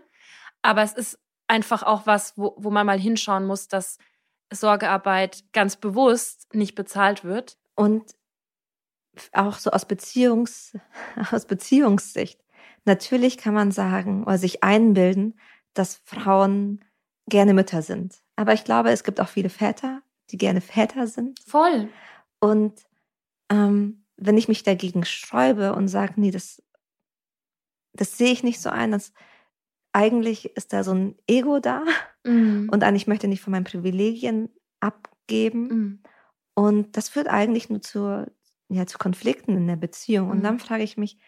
Aber 0.63 0.83
es 0.83 0.95
ist 0.95 1.19
einfach 1.47 1.83
auch 1.83 2.07
was, 2.07 2.37
wo, 2.37 2.55
wo 2.59 2.71
man 2.71 2.87
mal 2.87 2.99
hinschauen 2.99 3.47
muss, 3.47 3.69
dass 3.69 3.99
Sorgearbeit 4.51 5.45
ganz 5.53 5.77
bewusst 5.77 6.55
nicht 6.55 6.75
bezahlt 6.75 7.25
wird. 7.25 7.57
Und 7.75 8.16
auch 9.33 9.59
so 9.59 9.71
aus 9.71 9.85
Beziehungs, 9.85 10.77
aus 11.33 11.47
Beziehungssicht. 11.47 12.41
Natürlich 12.85 13.39
kann 13.39 13.55
man 13.55 13.73
sagen 13.73 14.25
oder 14.25 14.39
sich 14.39 14.63
einbilden, 14.63 15.39
dass 15.75 16.01
Frauen 16.05 16.85
gerne 17.29 17.55
Mütter 17.55 17.83
sind. 17.83 18.23
Aber 18.37 18.53
ich 18.53 18.65
glaube, 18.65 18.91
es 18.91 19.05
gibt 19.05 19.21
auch 19.21 19.29
viele 19.29 19.51
Väter, 19.51 20.03
die 20.31 20.39
gerne 20.39 20.61
Väter 20.61 21.07
sind. 21.07 21.41
Voll. 21.47 21.89
Und 22.41 22.75
ähm, 23.51 24.05
wenn 24.17 24.39
ich 24.39 24.49
mich 24.49 24.63
dagegen 24.63 25.05
sträube 25.05 25.75
und 25.75 25.89
sage, 25.89 26.15
nee, 26.17 26.31
das, 26.31 26.63
das 27.93 28.17
sehe 28.17 28.33
ich 28.33 28.43
nicht 28.43 28.61
so 28.61 28.71
ein, 28.71 28.93
dass 28.93 29.13
eigentlich 29.93 30.57
ist 30.57 30.73
da 30.73 30.85
so 30.85 30.93
ein 30.93 31.17
Ego 31.27 31.59
da 31.59 31.83
mhm. 32.25 32.69
und 32.71 32.85
eigentlich 32.85 33.07
möchte 33.07 33.27
ich 33.27 33.31
nicht 33.31 33.41
von 33.41 33.53
meinen 33.53 33.65
Privilegien 33.65 34.51
abgeben. 34.81 35.69
Mhm. 35.69 36.03
Und 36.55 36.97
das 36.97 37.09
führt 37.09 37.29
eigentlich 37.29 37.71
nur 37.71 37.81
zu, 37.83 38.31
ja, 38.69 38.87
zu 38.87 38.99
Konflikten 38.99 39.57
in 39.57 39.67
der 39.67 39.77
Beziehung. 39.77 40.31
Und 40.31 40.39
mhm. 40.39 40.43
dann 40.43 40.59
frage 40.59 40.83
ich 40.83 40.97
mich, 40.97 41.19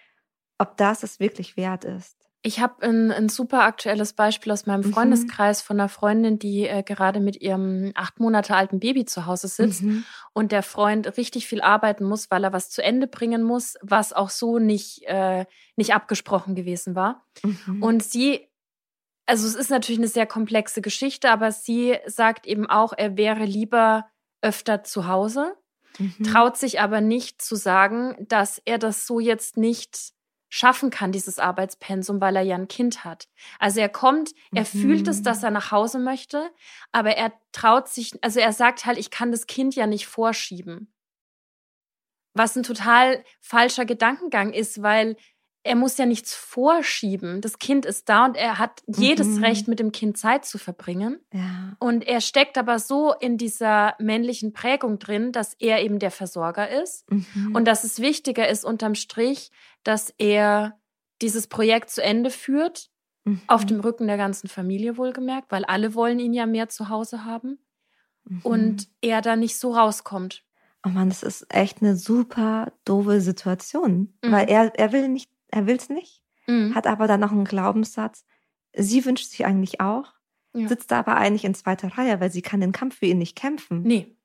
ob 0.59 0.76
das 0.76 1.03
es 1.03 1.20
wirklich 1.20 1.57
wert 1.57 1.84
ist. 1.84 2.18
Ich 2.43 2.61
habe 2.61 2.86
ein, 2.86 3.11
ein 3.11 3.28
super 3.28 3.62
aktuelles 3.62 4.12
Beispiel 4.12 4.53
aus 4.53 4.64
meinem 4.64 4.86
mhm. 4.86 4.93
Freundeskreis 4.93 5.62
mhm. 5.62 5.66
von 5.66 5.80
einer 5.80 5.89
Freundin, 5.89 6.39
die 6.39 6.68
äh, 6.68 6.84
gerade 6.84 7.18
mit 7.18 7.41
ihrem 7.41 7.91
acht 7.95 8.20
Monate 8.20 8.55
alten 8.55 8.78
Baby 8.78 9.05
zu 9.05 9.26
Hause 9.26 9.49
sitzt 9.49 9.82
mhm. 9.82 10.05
und 10.34 10.53
der 10.53 10.62
Freund 10.62 11.16
richtig 11.16 11.49
viel 11.49 11.61
arbeiten 11.61 12.05
muss, 12.05 12.30
weil 12.30 12.45
er 12.45 12.53
was 12.53 12.70
zu 12.70 12.82
Ende 12.82 13.09
bringen 13.09 13.43
muss, 13.43 13.74
was 13.82 14.12
auch 14.12 14.30
so 14.30 14.61
nicht, 14.61 15.03
äh, 15.07 15.47
nicht 15.76 15.95
abgesprochen 15.95 16.55
gewesen 16.55 16.95
war. 16.95 17.26
Mhm. 17.43 17.82
Und 17.82 18.05
sie, 18.05 18.49
also 19.26 19.47
es 19.47 19.57
ist 19.57 19.70
natürlich 19.70 19.99
eine 19.99 20.09
sehr 20.09 20.26
komplexe 20.26 20.80
Geschichte, 20.80 21.30
aber 21.30 21.51
sie 21.51 21.99
sagt 22.07 22.47
eben 22.47 22.66
auch, 22.66 22.93
er 22.97 23.16
wäre 23.16 23.45
lieber 23.45 24.07
öfter 24.43 24.84
zu 24.84 25.09
Hause, 25.09 25.57
mhm. 25.99 26.24
traut 26.24 26.57
sich 26.57 26.80
aber 26.80 27.01
nicht 27.01 27.42
zu 27.42 27.57
sagen, 27.57 28.16
dass 28.28 28.61
er 28.64 28.78
das 28.78 29.07
so 29.07 29.20
jetzt 29.20 29.57
nicht 29.57 30.12
schaffen 30.51 30.90
kann, 30.90 31.12
dieses 31.12 31.38
Arbeitspensum, 31.38 32.20
weil 32.20 32.36
er 32.36 32.42
ja 32.42 32.57
ein 32.57 32.68
Kind 32.68 33.05
hat. 33.05 33.28
Also 33.59 33.80
er 33.80 33.88
kommt, 33.88 34.30
er 34.53 34.62
mhm. 34.62 34.66
fühlt 34.66 35.09
es, 35.09 35.22
dass 35.22 35.42
er 35.42 35.51
nach 35.51 35.70
Hause 35.70 35.99
möchte, 35.99 36.51
aber 36.90 37.16
er 37.16 37.32
traut 37.53 37.88
sich, 37.88 38.12
also 38.22 38.40
er 38.40 38.53
sagt 38.53 38.86
halt, 38.86 38.99
ich 38.99 39.11
kann 39.11 39.30
das 39.30 39.46
Kind 39.46 39.74
ja 39.74 39.86
nicht 39.86 40.07
vorschieben. 40.07 40.92
Was 42.34 42.57
ein 42.57 42.62
total 42.62 43.24
falscher 43.40 43.84
Gedankengang 43.84 44.53
ist, 44.53 44.82
weil 44.82 45.16
er 45.64 45.74
muss 45.74 45.98
ja 45.98 46.06
nichts 46.06 46.34
vorschieben. 46.34 47.40
Das 47.40 47.59
Kind 47.59 47.84
ist 47.84 48.09
da 48.09 48.26
und 48.26 48.36
er 48.36 48.59
hat 48.59 48.82
jedes 48.86 49.26
mhm. 49.26 49.44
Recht, 49.44 49.68
mit 49.68 49.80
dem 49.80 49.92
Kind 49.92 50.16
Zeit 50.16 50.44
zu 50.44 50.56
verbringen. 50.56 51.20
Ja. 51.32 51.76
Und 51.78 52.06
er 52.06 52.20
steckt 52.20 52.56
aber 52.56 52.78
so 52.78 53.12
in 53.12 53.36
dieser 53.36 53.94
männlichen 53.98 54.52
Prägung 54.52 54.98
drin, 54.98 55.32
dass 55.32 55.54
er 55.54 55.82
eben 55.82 55.98
der 55.98 56.11
Versorger 56.11 56.68
ist 56.82 57.11
mhm. 57.11 57.54
und 57.54 57.66
dass 57.66 57.84
es 57.84 58.00
wichtiger 58.00 58.48
ist 58.48 58.64
unterm 58.64 58.94
Strich, 58.94 59.50
dass 59.82 60.14
er 60.18 60.78
dieses 61.20 61.48
Projekt 61.48 61.90
zu 61.90 62.02
Ende 62.02 62.30
führt, 62.30 62.90
mhm. 63.24 63.40
auf 63.46 63.66
dem 63.66 63.80
Rücken 63.80 64.06
der 64.06 64.16
ganzen 64.16 64.48
Familie 64.48 64.96
wohlgemerkt, 64.96 65.50
weil 65.50 65.64
alle 65.64 65.94
wollen 65.94 66.20
ihn 66.20 66.32
ja 66.32 66.46
mehr 66.46 66.68
zu 66.68 66.88
Hause 66.88 67.24
haben 67.24 67.59
und 68.42 68.82
mhm. 68.82 68.92
er 69.00 69.22
da 69.22 69.36
nicht 69.36 69.56
so 69.56 69.74
rauskommt. 69.74 70.44
Oh 70.86 70.90
Mann, 70.90 71.09
das 71.09 71.22
ist 71.22 71.46
echt 71.52 71.82
eine 71.82 71.96
super 71.96 72.72
doofe 72.84 73.20
Situation, 73.20 74.14
weil 74.22 74.44
mhm. 74.44 74.50
er, 74.50 74.78
er 74.78 74.92
will 74.92 75.09
nicht 75.09 75.30
er 75.49 75.66
will 75.66 75.76
es 75.76 75.88
nicht, 75.88 76.22
mhm. 76.46 76.74
hat 76.74 76.86
aber 76.86 77.07
dann 77.07 77.20
noch 77.20 77.32
einen 77.32 77.44
Glaubenssatz. 77.44 78.24
Sie 78.74 79.05
wünscht 79.05 79.28
sich 79.28 79.46
eigentlich 79.46 79.80
auch, 79.80 80.14
ja. 80.55 80.68
sitzt 80.68 80.92
aber 80.92 81.16
eigentlich 81.16 81.44
in 81.44 81.55
zweiter 81.55 81.96
Reihe, 81.96 82.20
weil 82.20 82.30
sie 82.30 82.42
kann 82.42 82.61
den 82.61 82.72
Kampf 82.72 82.99
für 82.99 83.07
ihn 83.07 83.18
nicht 83.18 83.36
kämpfen. 83.36 83.82
Nee. 83.82 84.16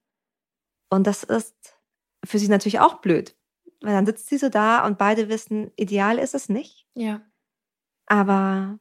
Und 0.90 1.08
das 1.08 1.24
ist 1.24 1.80
für 2.24 2.40
sie 2.40 2.48
natürlich 2.48 2.80
auch 2.80 3.02
blöd, 3.02 3.36
weil 3.82 3.94
dann 3.94 4.06
sitzt 4.06 4.28
sie 4.28 4.38
so 4.38 4.50
da 4.50 4.86
und 4.86 4.98
beide 4.98 5.30
wissen, 5.30 5.72
ideal 5.76 6.18
ist 6.18 6.36
es 6.36 6.50
nicht. 6.50 6.88
Ja. 6.94 7.22
Aber 8.06 8.80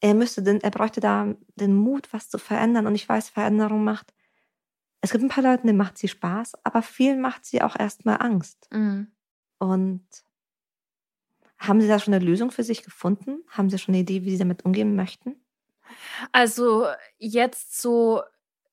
er 0.00 0.14
müsste, 0.14 0.42
den, 0.42 0.60
er 0.60 0.70
bräuchte 0.70 1.00
da 1.00 1.34
den 1.54 1.74
Mut, 1.74 2.12
was 2.12 2.28
zu 2.28 2.38
verändern. 2.38 2.86
Und 2.86 2.94
ich 2.94 3.08
weiß, 3.08 3.28
Veränderung 3.28 3.84
macht. 3.84 4.12
Es 5.00 5.10
gibt 5.10 5.22
ein 5.22 5.28
paar 5.28 5.44
Leute, 5.44 5.62
denen 5.62 5.78
macht 5.78 5.98
sie 5.98 6.08
Spaß, 6.08 6.64
aber 6.64 6.82
vielen 6.82 7.20
macht 7.20 7.44
sie 7.44 7.62
auch 7.62 7.78
erstmal 7.78 8.20
Angst. 8.20 8.68
Mhm. 8.72 9.12
Und 9.58 10.06
haben 11.62 11.80
Sie 11.80 11.88
da 11.88 11.98
schon 11.98 12.12
eine 12.12 12.24
Lösung 12.24 12.50
für 12.50 12.64
sich 12.64 12.82
gefunden? 12.82 13.42
Haben 13.48 13.70
Sie 13.70 13.78
schon 13.78 13.94
eine 13.94 14.02
Idee, 14.02 14.24
wie 14.24 14.30
Sie 14.30 14.38
damit 14.38 14.64
umgehen 14.64 14.96
möchten? 14.96 15.36
Also 16.32 16.86
jetzt 17.18 17.80
so 17.80 18.22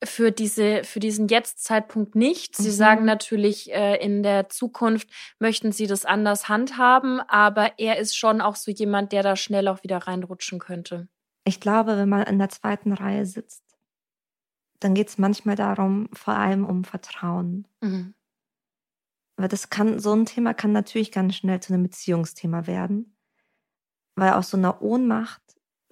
für 0.03 0.31
diese 0.31 0.83
für 0.83 0.99
diesen 0.99 1.27
jetzt 1.27 1.63
Zeitpunkt 1.63 2.15
nicht. 2.15 2.55
Sie 2.55 2.69
mhm. 2.69 2.73
sagen 2.73 3.05
natürlich 3.05 3.71
äh, 3.73 3.97
in 4.03 4.23
der 4.23 4.49
Zukunft 4.49 5.09
möchten 5.39 5.71
sie 5.71 5.87
das 5.87 6.05
anders 6.05 6.47
handhaben, 6.47 7.19
aber 7.19 7.73
er 7.77 7.97
ist 7.97 8.15
schon 8.15 8.41
auch 8.41 8.55
so 8.55 8.71
jemand, 8.71 9.11
der 9.11 9.23
da 9.23 9.35
schnell 9.35 9.67
auch 9.67 9.83
wieder 9.83 9.97
reinrutschen 9.97 10.59
könnte. 10.59 11.07
Ich 11.43 11.59
glaube, 11.59 11.97
wenn 11.97 12.09
man 12.09 12.23
in 12.23 12.39
der 12.39 12.49
zweiten 12.49 12.93
Reihe 12.93 13.25
sitzt, 13.25 13.63
dann 14.79 14.93
geht 14.93 15.09
es 15.09 15.17
manchmal 15.17 15.55
darum, 15.55 16.07
vor 16.13 16.35
allem 16.35 16.65
um 16.65 16.85
Vertrauen. 16.85 17.67
Mhm. 17.81 18.13
Aber 19.39 19.47
das 19.47 19.69
kann 19.69 19.99
so 19.99 20.13
ein 20.13 20.25
Thema 20.25 20.53
kann 20.53 20.73
natürlich 20.73 21.13
ganz 21.13 21.33
schnell 21.33 21.61
zu 21.61 21.73
einem 21.73 21.83
Beziehungsthema 21.83 22.67
werden, 22.67 23.15
weil 24.15 24.33
aus 24.33 24.49
so 24.49 24.57
einer 24.57 24.81
Ohnmacht 24.81 25.41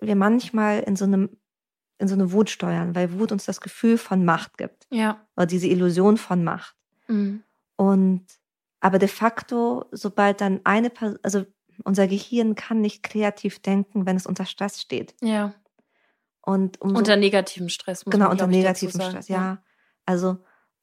wir 0.01 0.17
manchmal 0.17 0.81
in 0.81 0.97
so 0.97 1.05
einem 1.05 1.29
in 1.97 2.09
so 2.09 2.13
eine 2.13 2.33
Wut 2.33 2.49
steuern, 2.49 2.93
weil 2.93 3.17
Wut 3.17 3.31
uns 3.31 3.45
das 3.45 3.61
Gefühl 3.61 3.97
von 3.97 4.25
Macht 4.25 4.57
gibt. 4.57 4.85
Ja. 4.91 5.25
Oder 5.37 5.45
diese 5.45 5.67
Illusion 5.67 6.17
von 6.17 6.43
Macht. 6.43 6.75
Mhm. 7.07 7.41
Und 7.77 8.25
aber 8.81 8.99
de 8.99 9.07
facto, 9.07 9.85
sobald 9.93 10.41
dann 10.41 10.59
eine 10.65 10.89
Person, 10.89 11.17
also 11.23 11.45
unser 11.85 12.09
Gehirn 12.09 12.55
kann 12.55 12.81
nicht 12.81 13.01
kreativ 13.01 13.59
denken, 13.59 14.05
wenn 14.05 14.17
es 14.17 14.25
unter 14.25 14.45
Stress 14.45 14.81
steht. 14.81 15.15
Ja. 15.21 15.53
Und 16.41 16.81
unter 16.81 17.15
negativem 17.15 17.69
Stress. 17.69 18.05
Muss 18.05 18.11
genau, 18.11 18.25
man, 18.25 18.33
unter 18.33 18.47
negativem 18.47 18.99
Stress, 18.99 19.29
ja. 19.29 19.37
ja. 19.37 19.63
Also, 20.05 20.37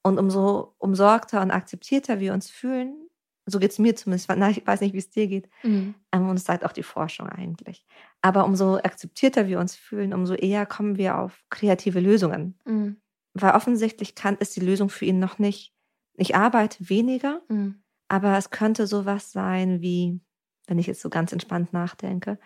und 0.04 0.18
umso 0.18 0.74
umsorgter 0.78 1.40
und 1.40 1.50
akzeptierter 1.50 2.20
wir 2.20 2.34
uns 2.34 2.50
fühlen, 2.50 3.08
so 3.46 3.58
geht 3.58 3.72
es 3.72 3.78
mir 3.78 3.96
zumindest, 3.96 4.30
ich 4.30 4.66
weiß 4.66 4.80
nicht, 4.80 4.94
wie 4.94 4.98
es 4.98 5.10
dir 5.10 5.26
geht. 5.26 5.48
Mhm. 5.62 5.94
Ähm, 6.12 6.28
und 6.28 6.36
es 6.36 6.44
sagt 6.44 6.64
auch 6.64 6.72
die 6.72 6.82
Forschung 6.82 7.28
eigentlich. 7.28 7.84
Aber 8.22 8.44
umso 8.44 8.76
akzeptierter 8.76 9.46
wir 9.48 9.58
uns 9.58 9.74
fühlen, 9.74 10.14
umso 10.14 10.34
eher 10.34 10.66
kommen 10.66 10.96
wir 10.96 11.18
auf 11.18 11.44
kreative 11.50 12.00
Lösungen. 12.00 12.58
Mhm. 12.64 12.96
Weil 13.34 13.54
offensichtlich 13.54 14.14
kann, 14.14 14.36
ist 14.36 14.56
die 14.56 14.60
Lösung 14.60 14.88
für 14.88 15.04
ihn 15.04 15.18
noch 15.18 15.38
nicht, 15.38 15.74
ich 16.16 16.36
arbeite 16.36 16.88
weniger, 16.88 17.42
mhm. 17.48 17.82
aber 18.08 18.38
es 18.38 18.50
könnte 18.50 18.86
sowas 18.86 19.32
sein 19.32 19.80
wie, 19.80 20.20
wenn 20.66 20.78
ich 20.78 20.86
jetzt 20.86 21.00
so 21.00 21.10
ganz 21.10 21.32
entspannt 21.32 21.72
nachdenke, 21.72 22.38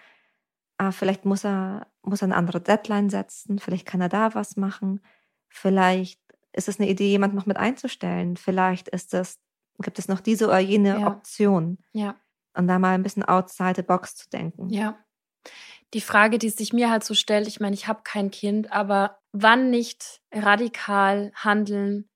ah, 0.79 0.91
vielleicht 0.91 1.25
muss 1.25 1.45
er, 1.45 1.89
muss 2.03 2.23
er 2.23 2.27
eine 2.27 2.37
andere 2.37 2.61
Deadline 2.61 3.11
setzen, 3.11 3.59
vielleicht 3.59 3.87
kann 3.87 4.01
er 4.01 4.09
da 4.09 4.35
was 4.35 4.57
machen, 4.57 5.01
vielleicht 5.49 6.21
ist 6.53 6.69
es 6.69 6.81
eine 6.81 6.89
Idee, 6.89 7.09
jemanden 7.09 7.37
noch 7.37 7.47
mit 7.47 7.57
einzustellen, 7.57 8.37
vielleicht 8.37 8.89
ist 8.89 9.15
es 9.15 9.39
gibt 9.83 9.99
es 9.99 10.09
noch 10.09 10.21
diese 10.21 10.47
oder 10.47 10.59
jene 10.59 11.01
ja. 11.01 11.07
Option. 11.07 11.79
Ja. 11.93 12.17
Und 12.55 12.67
da 12.67 12.79
mal 12.79 12.95
ein 12.95 13.03
bisschen 13.03 13.23
outside 13.23 13.75
the 13.77 13.83
box 13.83 14.17
zu 14.17 14.29
denken. 14.29 14.69
Ja. 14.71 14.99
Die 15.95 16.01
Frage, 16.01 16.39
die 16.39 16.51
sich 16.51 16.73
mir 16.73 16.91
halt 16.91 17.05
so 17.05 17.15
stellt, 17.15 17.47
ich 17.47 17.61
meine, 17.61 17.75
ich 17.75 17.87
habe 17.87 18.01
kein 18.05 18.31
Kind, 18.31 18.73
aber 18.73 19.19
wann 19.33 19.71
nicht 19.71 20.21
radikal 20.33 21.33
handeln, 21.35 22.09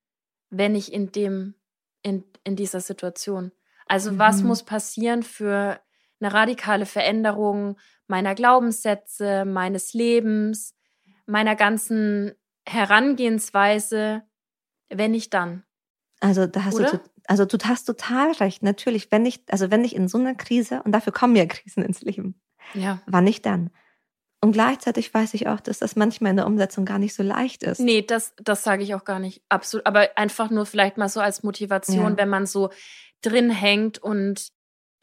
wenn 0.51 0.75
ich 0.75 0.93
in 0.93 1.13
dem, 1.13 1.55
in, 2.03 2.25
in 2.45 2.57
dieser 2.57 2.81
Situation? 2.81 3.53
Also 3.87 4.13
mhm. 4.13 4.19
was 4.19 4.43
muss 4.43 4.63
passieren 4.65 5.23
für 5.23 5.81
eine 6.21 6.35
radikale 6.35 6.87
Veränderung 6.87 7.79
meiner 8.07 8.35
Glaubenssätze, 8.35 9.45
meines 9.45 9.95
Lebens, 9.95 10.75
meiner 11.27 11.57
ganzen 11.57 12.33
Herangehensweise, 12.67 14.23
wenn 14.89 15.11
nicht 15.11 15.35
dann? 15.35 15.65
Also 16.21 16.47
da 16.47 16.65
hast 16.65 16.77
Oder? 16.77 16.91
du 16.93 17.01
also 17.27 17.45
du 17.45 17.59
hast 17.65 17.85
total 17.85 18.33
recht. 18.33 18.63
Natürlich, 18.63 19.11
wenn 19.11 19.27
ich, 19.27 19.43
also 19.49 19.71
wenn 19.71 19.85
ich 19.85 19.95
in 19.95 20.09
so 20.09 20.19
einer 20.19 20.35
Krise, 20.35 20.83
und 20.85 20.93
dafür 20.93 21.13
kommen 21.13 21.37
ja 21.37 21.47
Krisen 21.47 21.83
ins 21.83 22.03
Leben, 22.03 22.41
ja. 22.75 23.01
wann 23.07 23.25
nicht 23.25 23.47
dann? 23.47 23.71
Und 24.41 24.53
gleichzeitig 24.53 25.15
weiß 25.15 25.35
ich 25.35 25.47
auch, 25.47 25.61
dass 25.61 25.79
das 25.79 25.95
manchmal 25.95 26.31
in 26.31 26.37
der 26.37 26.47
Umsetzung 26.47 26.85
gar 26.85 26.99
nicht 26.99 27.15
so 27.15 27.23
leicht 27.23 27.63
ist. 27.63 27.79
Nee, 27.79 28.03
das, 28.03 28.35
das 28.43 28.65
sage 28.65 28.83
ich 28.83 28.95
auch 28.95 29.05
gar 29.05 29.21
nicht. 29.21 29.41
Absolut. 29.49 29.87
Aber 29.87 30.09
einfach 30.17 30.51
nur 30.51 30.67
vielleicht 30.67 30.97
mal 30.97 31.09
so 31.09 31.21
als 31.21 31.45
Motivation, 31.45 32.13
ja. 32.13 32.17
wenn 32.17 32.29
man 32.29 32.47
so 32.47 32.71
drin 33.23 33.51
hängt 33.51 33.99
und 33.99 34.49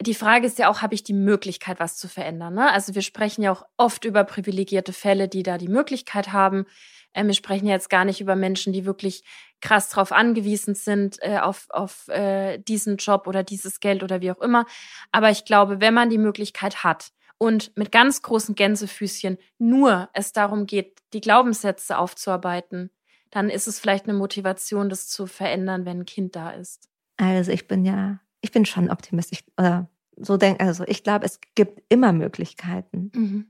die 0.02 0.14
Frage 0.14 0.46
ist 0.46 0.58
ja 0.58 0.70
auch, 0.70 0.82
habe 0.82 0.94
ich 0.94 1.04
die 1.04 1.14
Möglichkeit, 1.14 1.78
was 1.78 1.96
zu 1.96 2.08
verändern? 2.08 2.54
Ne? 2.54 2.70
Also 2.70 2.94
wir 2.94 3.02
sprechen 3.02 3.42
ja 3.42 3.52
auch 3.52 3.64
oft 3.76 4.04
über 4.04 4.24
privilegierte 4.24 4.92
Fälle, 4.92 5.28
die 5.28 5.42
da 5.42 5.58
die 5.58 5.68
Möglichkeit 5.68 6.32
haben. 6.32 6.66
Ähm, 7.14 7.26
wir 7.26 7.34
sprechen 7.34 7.66
ja 7.66 7.74
jetzt 7.74 7.90
gar 7.90 8.04
nicht 8.04 8.20
über 8.20 8.36
Menschen, 8.36 8.72
die 8.72 8.84
wirklich 8.84 9.24
krass 9.60 9.88
drauf 9.88 10.12
angewiesen 10.12 10.74
sind, 10.74 11.18
äh, 11.22 11.38
auf, 11.38 11.66
auf 11.70 12.08
äh, 12.08 12.58
diesen 12.58 12.96
Job 12.96 13.26
oder 13.26 13.42
dieses 13.42 13.80
Geld 13.80 14.02
oder 14.02 14.20
wie 14.20 14.30
auch 14.30 14.40
immer. 14.40 14.66
Aber 15.12 15.30
ich 15.30 15.44
glaube, 15.44 15.80
wenn 15.80 15.94
man 15.94 16.10
die 16.10 16.18
Möglichkeit 16.18 16.84
hat 16.84 17.12
und 17.38 17.76
mit 17.76 17.92
ganz 17.92 18.22
großen 18.22 18.54
Gänsefüßchen 18.54 19.38
nur 19.58 20.08
es 20.12 20.32
darum 20.32 20.66
geht, 20.66 20.98
die 21.12 21.20
Glaubenssätze 21.20 21.98
aufzuarbeiten, 21.98 22.90
dann 23.30 23.48
ist 23.48 23.68
es 23.68 23.78
vielleicht 23.78 24.08
eine 24.08 24.18
Motivation, 24.18 24.88
das 24.88 25.08
zu 25.08 25.26
verändern, 25.26 25.84
wenn 25.84 26.00
ein 26.00 26.06
Kind 26.06 26.36
da 26.36 26.50
ist. 26.50 26.88
Also 27.16 27.52
ich 27.52 27.68
bin 27.68 27.84
ja, 27.84 28.20
ich 28.40 28.50
bin 28.50 28.64
schon 28.64 28.90
optimistisch 28.90 29.44
oder 29.56 29.88
so 30.16 30.36
denke, 30.36 30.64
also 30.64 30.84
ich 30.86 31.02
glaube, 31.02 31.24
es 31.24 31.40
gibt 31.54 31.82
immer 31.88 32.12
Möglichkeiten. 32.12 33.10
Mhm. 33.14 33.46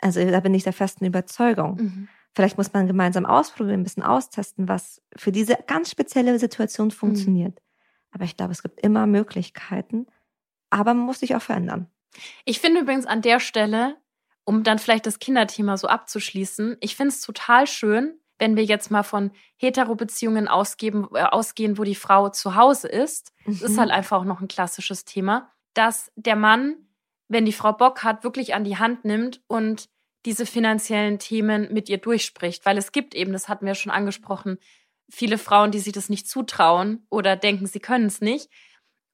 Also 0.00 0.22
da 0.30 0.40
bin 0.40 0.54
ich 0.54 0.64
der 0.64 0.72
festen 0.72 1.04
Überzeugung. 1.04 1.76
Mhm. 1.76 2.08
Vielleicht 2.34 2.58
muss 2.58 2.72
man 2.72 2.86
gemeinsam 2.86 3.26
ausprobieren, 3.26 3.80
ein 3.80 3.84
bisschen 3.84 4.02
austesten, 4.02 4.68
was 4.68 5.00
für 5.16 5.30
diese 5.30 5.56
ganz 5.66 5.90
spezielle 5.90 6.38
Situation 6.38 6.88
mhm. 6.88 6.92
funktioniert. 6.92 7.54
Mhm. 7.54 7.64
Aber 8.10 8.24
ich 8.24 8.36
glaube, 8.36 8.52
es 8.52 8.62
gibt 8.62 8.80
immer 8.80 9.06
Möglichkeiten, 9.06 10.06
aber 10.70 10.94
man 10.94 11.06
muss 11.06 11.20
sich 11.20 11.34
auch 11.34 11.42
verändern. 11.42 11.88
Ich 12.44 12.60
finde 12.60 12.80
übrigens 12.80 13.06
an 13.06 13.22
der 13.22 13.40
Stelle, 13.40 13.96
um 14.44 14.62
dann 14.62 14.78
vielleicht 14.78 15.06
das 15.06 15.18
Kinderthema 15.18 15.76
so 15.76 15.88
abzuschließen, 15.88 16.76
ich 16.80 16.96
finde 16.96 17.10
es 17.10 17.20
total 17.20 17.66
schön, 17.66 18.18
wenn 18.38 18.56
wir 18.56 18.64
jetzt 18.64 18.90
mal 18.90 19.02
von 19.02 19.30
Hetero-Beziehungen 19.56 20.48
ausgeben, 20.48 21.08
äh, 21.14 21.22
ausgehen, 21.22 21.78
wo 21.78 21.84
die 21.84 21.94
Frau 21.94 22.28
zu 22.28 22.56
Hause 22.56 22.88
ist. 22.88 23.32
Mhm. 23.46 23.52
Das 23.60 23.70
ist 23.70 23.78
halt 23.78 23.90
einfach 23.90 24.18
auch 24.18 24.24
noch 24.24 24.40
ein 24.40 24.48
klassisches 24.48 25.04
Thema, 25.04 25.50
dass 25.72 26.10
der 26.16 26.36
Mann, 26.36 26.76
wenn 27.28 27.46
die 27.46 27.52
Frau 27.52 27.72
Bock 27.72 28.02
hat, 28.02 28.24
wirklich 28.24 28.54
an 28.54 28.64
die 28.64 28.76
Hand 28.76 29.04
nimmt 29.04 29.40
und 29.46 29.88
diese 30.24 30.46
finanziellen 30.46 31.18
Themen 31.18 31.72
mit 31.72 31.88
ihr 31.88 31.98
durchspricht. 31.98 32.64
Weil 32.66 32.78
es 32.78 32.92
gibt 32.92 33.14
eben, 33.14 33.32
das 33.32 33.48
hatten 33.48 33.66
wir 33.66 33.74
schon 33.74 33.92
angesprochen, 33.92 34.58
viele 35.10 35.38
Frauen, 35.38 35.70
die 35.70 35.80
sich 35.80 35.92
das 35.92 36.08
nicht 36.08 36.28
zutrauen 36.28 37.06
oder 37.10 37.36
denken, 37.36 37.66
sie 37.66 37.80
können 37.80 38.06
es 38.06 38.20
nicht. 38.20 38.50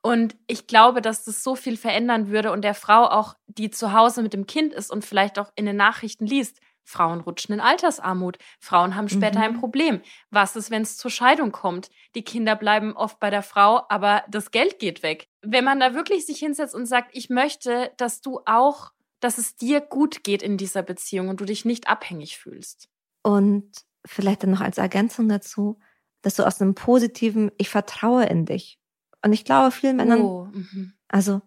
Und 0.02 0.36
ich 0.46 0.66
glaube, 0.66 1.02
dass 1.02 1.24
das 1.24 1.42
so 1.42 1.54
viel 1.54 1.76
verändern 1.76 2.28
würde 2.28 2.52
und 2.52 2.62
der 2.62 2.74
Frau 2.74 3.04
auch, 3.04 3.34
die 3.46 3.70
zu 3.70 3.92
Hause 3.92 4.22
mit 4.22 4.32
dem 4.32 4.46
Kind 4.46 4.72
ist 4.72 4.90
und 4.90 5.04
vielleicht 5.04 5.38
auch 5.38 5.52
in 5.56 5.66
den 5.66 5.76
Nachrichten 5.76 6.26
liest, 6.26 6.60
Frauen 6.82 7.20
rutschen 7.20 7.54
in 7.54 7.60
Altersarmut, 7.60 8.38
Frauen 8.58 8.96
haben 8.96 9.08
später 9.08 9.38
mhm. 9.38 9.44
ein 9.44 9.60
Problem. 9.60 10.00
Was 10.30 10.56
ist, 10.56 10.70
wenn 10.70 10.82
es 10.82 10.96
zur 10.96 11.10
Scheidung 11.10 11.52
kommt? 11.52 11.90
Die 12.14 12.24
Kinder 12.24 12.56
bleiben 12.56 12.96
oft 12.96 13.20
bei 13.20 13.30
der 13.30 13.42
Frau, 13.42 13.82
aber 13.88 14.24
das 14.28 14.50
Geld 14.50 14.78
geht 14.78 15.02
weg. 15.02 15.28
Wenn 15.42 15.64
man 15.64 15.78
da 15.78 15.94
wirklich 15.94 16.26
sich 16.26 16.38
hinsetzt 16.38 16.74
und 16.74 16.86
sagt, 16.86 17.10
ich 17.12 17.30
möchte, 17.30 17.92
dass 17.96 18.22
du 18.22 18.40
auch 18.46 18.92
dass 19.20 19.38
es 19.38 19.56
dir 19.56 19.80
gut 19.80 20.24
geht 20.24 20.42
in 20.42 20.56
dieser 20.56 20.82
Beziehung 20.82 21.28
und 21.28 21.40
du 21.40 21.44
dich 21.44 21.64
nicht 21.64 21.88
abhängig 21.88 22.38
fühlst. 22.38 22.88
Und 23.22 23.70
vielleicht 24.04 24.42
dann 24.42 24.50
noch 24.50 24.60
als 24.60 24.78
Ergänzung 24.78 25.28
dazu, 25.28 25.78
dass 26.22 26.36
du 26.36 26.46
aus 26.46 26.60
einem 26.60 26.74
positiven, 26.74 27.50
ich 27.58 27.68
vertraue 27.68 28.24
in 28.26 28.46
dich. 28.46 28.78
Und 29.22 29.32
ich 29.32 29.44
glaube, 29.44 29.70
vielen 29.70 29.96
Männern, 29.96 30.22
oh, 30.22 30.48
mhm. 30.52 30.94
also 31.08 31.42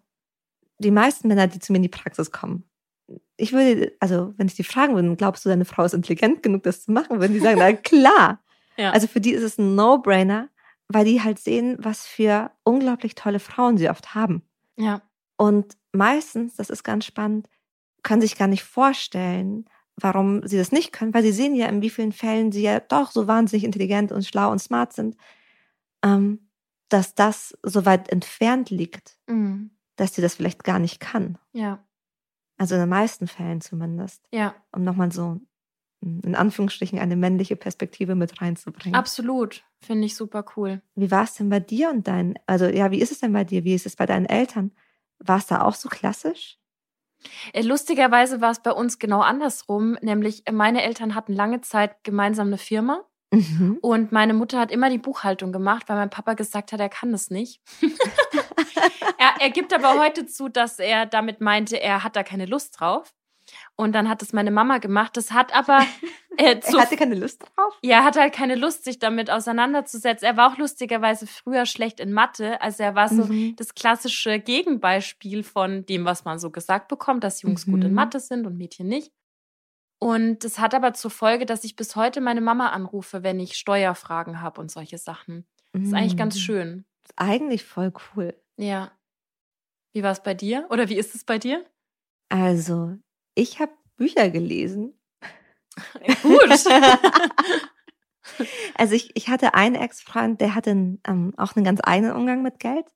die 0.78 0.90
meisten 0.90 1.28
Männer, 1.28 1.46
die 1.46 1.58
zu 1.58 1.72
mir 1.72 1.76
in 1.76 1.82
die 1.82 1.88
Praxis 1.88 2.30
kommen, 2.30 2.64
ich 3.36 3.52
würde, 3.52 3.92
also 4.00 4.32
wenn 4.36 4.46
ich 4.46 4.54
die 4.54 4.64
fragen 4.64 4.94
würde, 4.94 5.16
glaubst 5.16 5.44
du, 5.44 5.48
deine 5.48 5.64
Frau 5.64 5.84
ist 5.84 5.94
intelligent 5.94 6.42
genug, 6.42 6.62
das 6.62 6.84
zu 6.84 6.92
machen, 6.92 7.20
würden 7.20 7.32
die 7.32 7.40
sagen, 7.40 7.58
na 7.58 7.72
klar. 7.72 8.40
Ja. 8.76 8.90
Also 8.90 9.06
für 9.06 9.20
die 9.20 9.30
ist 9.30 9.44
es 9.44 9.56
ein 9.56 9.76
No-Brainer, 9.76 10.48
weil 10.88 11.04
die 11.04 11.22
halt 11.22 11.38
sehen, 11.38 11.76
was 11.78 12.08
für 12.08 12.50
unglaublich 12.64 13.14
tolle 13.14 13.38
Frauen 13.38 13.78
sie 13.78 13.88
oft 13.88 14.16
haben. 14.16 14.42
Ja. 14.76 15.00
Und 15.36 15.76
meistens, 15.92 16.56
das 16.56 16.70
ist 16.70 16.82
ganz 16.82 17.04
spannend, 17.04 17.48
können 18.04 18.20
sich 18.20 18.36
gar 18.36 18.46
nicht 18.46 18.62
vorstellen, 18.62 19.64
warum 19.96 20.46
sie 20.46 20.56
das 20.56 20.70
nicht 20.70 20.92
können, 20.92 21.12
weil 21.12 21.22
sie 21.22 21.32
sehen 21.32 21.54
ja, 21.54 21.66
in 21.66 21.82
wie 21.82 21.90
vielen 21.90 22.12
Fällen 22.12 22.52
sie 22.52 22.62
ja 22.62 22.78
doch 22.78 23.10
so 23.10 23.26
wahnsinnig 23.26 23.64
intelligent 23.64 24.12
und 24.12 24.24
schlau 24.24 24.52
und 24.52 24.60
smart 24.60 24.92
sind, 24.92 25.16
ähm, 26.04 26.48
dass 26.88 27.14
das 27.14 27.58
so 27.62 27.84
weit 27.86 28.08
entfernt 28.10 28.70
liegt, 28.70 29.18
mhm. 29.26 29.70
dass 29.96 30.14
sie 30.14 30.22
das 30.22 30.34
vielleicht 30.34 30.62
gar 30.62 30.78
nicht 30.78 31.00
kann. 31.00 31.38
Ja. 31.52 31.84
Also 32.56 32.76
in 32.76 32.82
den 32.82 32.90
meisten 32.90 33.26
Fällen 33.26 33.60
zumindest. 33.60 34.28
Ja. 34.32 34.54
Um 34.72 34.84
nochmal 34.84 35.10
so 35.10 35.40
in 36.00 36.34
Anführungsstrichen 36.34 36.98
eine 36.98 37.16
männliche 37.16 37.56
Perspektive 37.56 38.14
mit 38.14 38.40
reinzubringen. 38.40 38.94
Absolut. 38.94 39.64
Finde 39.80 40.06
ich 40.06 40.14
super 40.14 40.44
cool. 40.56 40.82
Wie 40.94 41.10
war 41.10 41.24
es 41.24 41.34
denn 41.34 41.48
bei 41.48 41.60
dir 41.60 41.88
und 41.90 42.06
deinen, 42.06 42.34
also 42.46 42.66
ja, 42.66 42.90
wie 42.90 43.00
ist 43.00 43.10
es 43.10 43.20
denn 43.20 43.32
bei 43.32 43.44
dir? 43.44 43.64
Wie 43.64 43.74
ist 43.74 43.86
es 43.86 43.96
bei 43.96 44.04
deinen 44.04 44.26
Eltern? 44.26 44.72
War 45.18 45.38
es 45.38 45.46
da 45.46 45.62
auch 45.62 45.74
so 45.74 45.88
klassisch? 45.88 46.58
Äh, 47.52 47.62
lustigerweise 47.62 48.40
war 48.40 48.50
es 48.50 48.60
bei 48.60 48.72
uns 48.72 48.98
genau 48.98 49.20
andersrum, 49.20 49.96
nämlich 50.00 50.46
äh, 50.46 50.52
meine 50.52 50.82
Eltern 50.82 51.14
hatten 51.14 51.32
lange 51.32 51.60
Zeit 51.60 52.02
gemeinsam 52.04 52.48
eine 52.48 52.58
Firma. 52.58 53.04
Mhm. 53.30 53.78
Und 53.82 54.12
meine 54.12 54.34
Mutter 54.34 54.60
hat 54.60 54.70
immer 54.70 54.90
die 54.90 54.98
Buchhaltung 54.98 55.52
gemacht, 55.52 55.88
weil 55.88 55.96
mein 55.96 56.10
Papa 56.10 56.34
gesagt 56.34 56.72
hat, 56.72 56.80
er 56.80 56.88
kann 56.88 57.10
das 57.12 57.30
nicht. 57.30 57.60
er, 59.18 59.34
er 59.40 59.50
gibt 59.50 59.72
aber 59.72 59.98
heute 59.98 60.26
zu, 60.26 60.48
dass 60.48 60.78
er 60.78 61.06
damit 61.06 61.40
meinte, 61.40 61.80
er 61.80 62.04
hat 62.04 62.16
da 62.16 62.22
keine 62.22 62.46
Lust 62.46 62.78
drauf. 62.78 63.12
Und 63.76 63.92
dann 63.92 64.08
hat 64.08 64.22
es 64.22 64.32
meine 64.32 64.50
Mama 64.50 64.78
gemacht. 64.78 65.16
Das 65.16 65.32
hat 65.32 65.54
aber. 65.54 65.80
Äh, 66.36 66.58
er 66.64 66.80
hatte 66.80 66.96
keine 66.96 67.14
Lust 67.14 67.42
drauf? 67.42 67.78
Ja, 67.80 67.98
er 67.98 68.04
hatte 68.04 68.20
halt 68.20 68.34
keine 68.34 68.56
Lust, 68.56 68.82
sich 68.82 68.98
damit 68.98 69.30
auseinanderzusetzen. 69.30 70.26
Er 70.26 70.36
war 70.36 70.52
auch 70.52 70.58
lustigerweise 70.58 71.28
früher 71.28 71.64
schlecht 71.64 72.00
in 72.00 72.12
Mathe. 72.12 72.60
Also 72.60 72.82
er 72.82 72.96
war 72.96 73.08
so 73.08 73.26
mhm. 73.26 73.54
das 73.54 73.76
klassische 73.76 74.40
Gegenbeispiel 74.40 75.44
von 75.44 75.86
dem, 75.86 76.04
was 76.04 76.24
man 76.24 76.40
so 76.40 76.50
gesagt 76.50 76.88
bekommt, 76.88 77.22
dass 77.22 77.42
Jungs 77.42 77.68
mhm. 77.68 77.70
gut 77.70 77.84
in 77.84 77.90
mhm. 77.90 77.94
Mathe 77.94 78.18
sind 78.18 78.48
und 78.48 78.56
Mädchen 78.56 78.88
nicht. 78.88 79.12
Und 80.00 80.44
das 80.44 80.58
hat 80.58 80.74
aber 80.74 80.92
zur 80.92 81.12
Folge, 81.12 81.46
dass 81.46 81.62
ich 81.64 81.76
bis 81.76 81.96
heute 81.96 82.20
meine 82.20 82.40
Mama 82.40 82.70
anrufe, 82.70 83.22
wenn 83.22 83.38
ich 83.38 83.56
Steuerfragen 83.56 84.40
habe 84.40 84.60
und 84.60 84.70
solche 84.70 84.98
Sachen. 84.98 85.46
Das 85.72 85.82
ist 85.82 85.94
eigentlich 85.94 86.16
ganz 86.16 86.34
mm. 86.34 86.38
schön. 86.38 86.84
Ist 87.04 87.14
eigentlich 87.16 87.64
voll 87.64 87.92
cool. 88.14 88.34
Ja. 88.56 88.92
Wie 89.92 90.02
war 90.02 90.12
es 90.12 90.22
bei 90.22 90.34
dir? 90.34 90.66
Oder 90.70 90.88
wie 90.88 90.96
ist 90.96 91.14
es 91.14 91.24
bei 91.24 91.38
dir? 91.38 91.64
Also, 92.28 92.98
ich 93.34 93.60
habe 93.60 93.72
Bücher 93.96 94.30
gelesen. 94.30 94.94
Gut. 96.22 96.64
also 98.74 98.94
ich, 98.94 99.10
ich 99.14 99.28
hatte 99.28 99.54
einen 99.54 99.74
Ex-Freund, 99.74 100.40
der 100.40 100.54
hatte 100.54 100.70
ähm, 100.70 101.34
auch 101.36 101.56
einen 101.56 101.64
ganz 101.64 101.80
eigenen 101.82 102.12
Umgang 102.14 102.42
mit 102.42 102.58
Geld. 102.58 102.86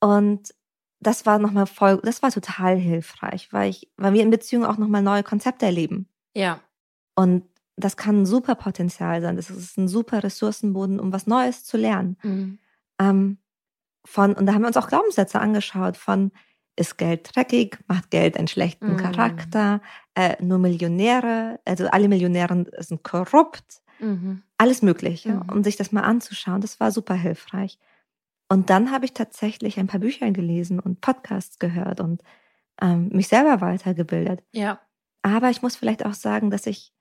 Und 0.00 0.54
das 1.00 1.26
war 1.26 1.38
nochmal 1.38 1.66
voll, 1.66 2.00
das 2.02 2.22
war 2.22 2.30
total 2.30 2.76
hilfreich, 2.76 3.52
weil 3.52 3.70
ich, 3.70 3.90
weil 3.96 4.12
wir 4.12 4.22
in 4.22 4.30
Beziehungen 4.30 4.66
auch 4.66 4.76
nochmal 4.76 5.02
neue 5.02 5.22
Konzepte 5.22 5.66
erleben. 5.66 6.08
Ja. 6.34 6.60
Und 7.14 7.44
das 7.76 7.96
kann 7.96 8.22
ein 8.22 8.26
super 8.26 8.54
Potenzial 8.54 9.22
sein. 9.22 9.36
Das 9.36 9.50
ist 9.50 9.78
ein 9.78 9.88
super 9.88 10.22
Ressourcenboden, 10.22 11.00
um 11.00 11.12
was 11.12 11.26
Neues 11.26 11.64
zu 11.64 11.76
lernen. 11.76 12.16
Mhm. 12.22 12.58
Ähm, 12.98 13.38
von, 14.04 14.34
und 14.34 14.46
da 14.46 14.54
haben 14.54 14.62
wir 14.62 14.68
uns 14.68 14.76
auch 14.76 14.88
Glaubenssätze 14.88 15.40
angeschaut 15.40 15.96
von, 15.96 16.32
ist 16.76 16.98
Geld 16.98 17.30
dreckig, 17.34 17.78
macht 17.88 18.10
Geld 18.10 18.36
einen 18.36 18.48
schlechten 18.48 18.92
mhm. 18.92 18.96
Charakter, 18.96 19.80
äh, 20.14 20.42
nur 20.42 20.58
Millionäre, 20.58 21.60
also 21.64 21.88
alle 21.88 22.08
Millionäre 22.08 22.66
sind 22.78 23.02
korrupt, 23.02 23.82
mhm. 23.98 24.42
alles 24.58 24.82
Mögliche, 24.82 25.30
mhm. 25.32 25.48
um 25.50 25.64
sich 25.64 25.76
das 25.76 25.92
mal 25.92 26.02
anzuschauen. 26.02 26.60
Das 26.60 26.80
war 26.80 26.90
super 26.90 27.14
hilfreich. 27.14 27.78
Und 28.48 28.68
dann 28.68 28.90
habe 28.90 29.04
ich 29.04 29.12
tatsächlich 29.12 29.78
ein 29.78 29.86
paar 29.86 30.00
Bücher 30.00 30.30
gelesen 30.32 30.80
und 30.80 31.00
Podcasts 31.00 31.58
gehört 31.58 32.00
und 32.00 32.22
ähm, 32.80 33.08
mich 33.12 33.28
selber 33.28 33.60
weitergebildet. 33.60 34.42
Ja. 34.52 34.80
Aber 35.22 35.50
ich 35.50 35.62
muss 35.62 35.76
vielleicht 35.76 36.04
auch 36.04 36.14
sagen, 36.14 36.50
dass 36.50 36.66
ich, 36.66 36.92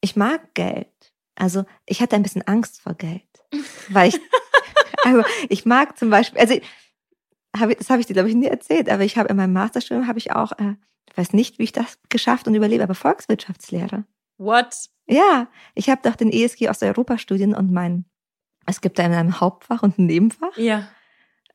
ich 0.00 0.14
mag 0.14 0.54
Geld. 0.54 1.12
Also 1.34 1.64
ich 1.86 2.00
hatte 2.02 2.16
ein 2.16 2.22
bisschen 2.22 2.46
Angst 2.46 2.82
vor 2.82 2.94
Geld, 2.94 3.22
weil 3.88 4.10
ich, 4.10 4.20
also 5.04 5.22
ich 5.48 5.64
mag 5.64 5.98
zum 5.98 6.10
Beispiel, 6.10 6.40
also 6.40 6.54
hab 7.58 7.76
das 7.76 7.90
habe 7.90 8.00
ich 8.00 8.06
dir 8.06 8.14
glaube 8.14 8.28
ich 8.28 8.34
nie 8.34 8.46
erzählt, 8.46 8.88
aber 8.88 9.02
ich 9.02 9.16
habe 9.16 9.28
in 9.28 9.36
meinem 9.36 9.52
Masterstudium 9.52 10.06
habe 10.06 10.18
ich 10.18 10.32
auch, 10.32 10.52
äh, 10.52 10.74
ich 11.08 11.16
weiß 11.16 11.32
nicht, 11.32 11.58
wie 11.58 11.64
ich 11.64 11.72
das 11.72 11.98
geschafft 12.08 12.46
und 12.46 12.54
überlebe, 12.54 12.82
aber 12.82 12.94
Volkswirtschaftslehre. 12.94 14.04
What? 14.38 14.88
Ja, 15.06 15.48
ich 15.74 15.90
habe 15.90 16.00
doch 16.02 16.16
den 16.16 16.32
ESG 16.32 16.68
aus 16.68 16.82
Europastudien 16.82 17.54
und 17.54 17.72
mein, 17.72 18.04
es 18.66 18.80
gibt 18.80 18.98
da 18.98 19.04
ein 19.04 19.40
Hauptfach 19.40 19.82
und 19.82 19.98
ein 19.98 20.06
Nebenfach. 20.06 20.56
Ja. 20.56 20.88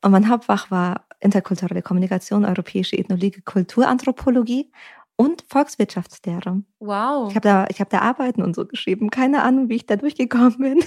Und 0.02 0.12
mein 0.12 0.30
Hauptfach 0.30 0.70
war 0.70 1.08
interkulturelle 1.20 1.82
Kommunikation, 1.82 2.46
europäische 2.46 2.98
Ethnologie, 2.98 3.32
Kulturanthropologie 3.32 4.72
und 5.16 5.43
Volkswirtschaftslehre. 5.48 6.64
Wow. 6.80 7.30
Ich 7.30 7.36
habe 7.36 7.48
da, 7.48 7.68
ich 7.70 7.80
habe 7.80 7.89
da 7.89 8.00
Arbeiten 8.00 8.43
und 8.43 8.56
so 8.56 8.66
geschrieben. 8.66 9.10
Keine 9.10 9.43
Ahnung, 9.43 9.70
wie 9.70 9.76
ich 9.76 9.86
da 9.86 9.96
durchgekommen 9.96 10.58
bin. 10.58 10.84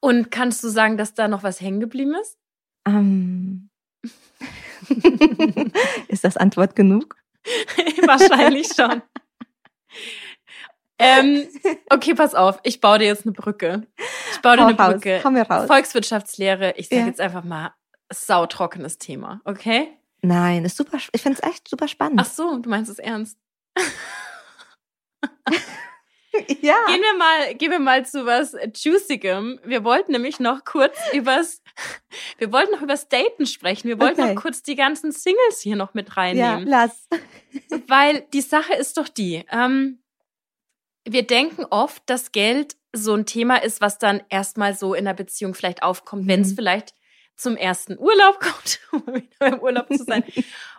Und 0.00 0.30
kannst 0.30 0.62
du 0.62 0.68
sagen, 0.68 0.96
dass 0.96 1.14
da 1.14 1.26
noch 1.26 1.42
was 1.42 1.60
hängen 1.60 1.80
geblieben 1.80 2.14
ist? 2.20 2.38
Ähm. 2.86 3.69
ist 6.08 6.24
das 6.24 6.36
Antwort 6.36 6.76
genug? 6.76 7.16
Wahrscheinlich 8.06 8.68
schon. 8.74 9.02
ähm, 10.98 11.46
okay, 11.90 12.14
pass 12.14 12.34
auf. 12.34 12.60
Ich 12.62 12.80
baue 12.80 12.98
dir 12.98 13.06
jetzt 13.06 13.24
eine 13.24 13.32
Brücke. 13.32 13.86
Ich 14.32 14.40
baue 14.40 14.56
dir 14.56 14.66
eine 14.66 14.78
raus. 14.78 14.92
Brücke. 14.94 15.20
Komm 15.22 15.36
raus. 15.36 15.66
Volkswirtschaftslehre. 15.66 16.74
Ich 16.76 16.88
sage 16.88 17.02
ja. 17.02 17.06
jetzt 17.06 17.20
einfach 17.20 17.44
mal 17.44 17.74
sautrockenes 18.12 18.98
Thema. 18.98 19.40
Okay? 19.44 19.88
Nein, 20.22 20.64
ist 20.64 20.76
super. 20.76 20.98
Ich 21.12 21.22
finde 21.22 21.40
es 21.40 21.48
echt 21.48 21.68
super 21.68 21.88
spannend. 21.88 22.20
Ach 22.20 22.26
so, 22.26 22.58
du 22.58 22.68
meinst 22.68 22.90
es 22.90 22.98
ernst. 22.98 23.38
ja. 26.60 26.76
Gehen 26.86 27.02
wir 27.02 27.18
mal, 27.18 27.54
gehen 27.56 27.70
wir 27.70 27.78
mal 27.78 28.06
zu 28.06 28.24
was 28.26 28.54
Juicigem. 28.74 29.58
Wir 29.64 29.84
wollten 29.84 30.12
nämlich 30.12 30.40
noch 30.40 30.64
kurz 30.64 30.96
übers, 31.12 31.62
wir 32.38 32.52
wollten 32.52 32.72
noch 32.72 32.82
übers 32.82 33.08
Daten 33.08 33.46
sprechen. 33.46 33.88
Wir 33.88 33.98
wollten 33.98 34.20
okay. 34.20 34.34
noch 34.34 34.42
kurz 34.42 34.62
die 34.62 34.76
ganzen 34.76 35.12
Singles 35.12 35.60
hier 35.60 35.76
noch 35.76 35.94
mit 35.94 36.16
reinnehmen. 36.16 36.68
Ja, 36.68 36.84
lass. 36.84 37.08
Weil 37.88 38.22
die 38.32 38.42
Sache 38.42 38.74
ist 38.74 38.96
doch 38.96 39.08
die, 39.08 39.44
ähm, 39.50 40.02
wir 41.04 41.26
denken 41.26 41.64
oft, 41.70 42.02
dass 42.06 42.30
Geld 42.32 42.76
so 42.92 43.14
ein 43.14 43.26
Thema 43.26 43.56
ist, 43.56 43.80
was 43.80 43.98
dann 43.98 44.22
erstmal 44.28 44.74
so 44.74 44.94
in 44.94 45.04
der 45.04 45.14
Beziehung 45.14 45.54
vielleicht 45.54 45.82
aufkommt, 45.82 46.24
mhm. 46.24 46.28
wenn 46.28 46.40
es 46.42 46.52
vielleicht 46.52 46.94
zum 47.36 47.56
ersten 47.56 47.98
Urlaub 47.98 48.38
kommt, 48.40 48.80
um 48.92 49.14
wieder 49.14 49.46
im 49.54 49.60
Urlaub 49.60 49.88
zu 49.88 50.04
sein. 50.04 50.22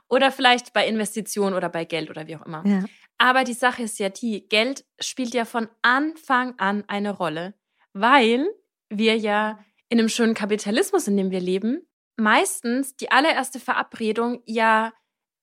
oder 0.08 0.32
vielleicht 0.32 0.74
bei 0.74 0.88
Investitionen 0.88 1.56
oder 1.56 1.70
bei 1.70 1.86
Geld 1.86 2.10
oder 2.10 2.28
wie 2.28 2.36
auch 2.36 2.46
immer. 2.46 2.64
Ja. 2.66 2.84
Aber 3.22 3.44
die 3.44 3.54
Sache 3.54 3.84
ist 3.84 4.00
ja 4.00 4.10
die, 4.10 4.50
Geld 4.50 4.84
spielt 5.00 5.36
ja 5.36 5.46
von 5.46 5.68
Anfang 5.84 6.56
an 6.58 6.84
eine 6.88 7.12
Rolle, 7.12 7.54
weil 7.94 8.48
wir 8.90 9.16
ja 9.16 9.60
in 9.90 10.00
einem 10.00 10.10
schönen 10.10 10.34
Kapitalismus, 10.34 11.08
in 11.08 11.18
dem 11.18 11.30
wir 11.30 11.40
leben, 11.40 11.88
meistens 12.18 12.96
die 12.96 13.12
allererste 13.12 13.60
Verabredung 13.60 14.42
ja 14.48 14.92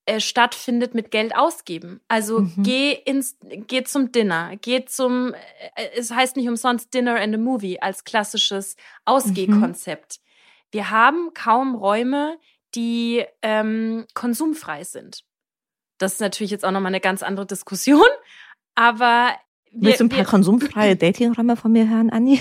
äh, 0.06 0.18
stattfindet 0.18 0.96
mit 0.96 1.12
Geld 1.12 1.36
ausgeben. 1.36 2.00
Also 2.08 2.40
mhm. 2.40 2.64
geh 2.64 2.94
ins, 2.94 3.38
geh 3.42 3.84
zum 3.84 4.10
Dinner, 4.10 4.56
geh 4.56 4.84
zum, 4.84 5.34
äh, 5.76 5.90
es 5.94 6.10
heißt 6.10 6.34
nicht 6.34 6.48
umsonst 6.48 6.92
Dinner 6.92 7.14
and 7.20 7.36
a 7.36 7.38
Movie 7.38 7.80
als 7.80 8.02
klassisches 8.02 8.74
Ausgehkonzept. 9.04 10.18
Mhm. 10.18 10.72
Wir 10.72 10.90
haben 10.90 11.32
kaum 11.32 11.76
Räume, 11.76 12.40
die 12.74 13.24
ähm, 13.42 14.04
konsumfrei 14.14 14.82
sind. 14.82 15.27
Das 15.98 16.14
ist 16.14 16.20
natürlich 16.20 16.50
jetzt 16.50 16.64
auch 16.64 16.70
nochmal 16.70 16.90
eine 16.90 17.00
ganz 17.00 17.22
andere 17.22 17.46
Diskussion, 17.46 18.06
aber 18.74 19.32
wir, 19.70 19.88
Willst 19.88 20.00
du 20.00 20.04
ein 20.04 20.08
paar 20.08 20.18
wir, 20.18 20.24
konsumfreie 20.24 20.96
Datingräume 20.96 21.56
von 21.56 21.72
mir 21.72 21.88
hören, 21.88 22.10
Anni? 22.10 22.40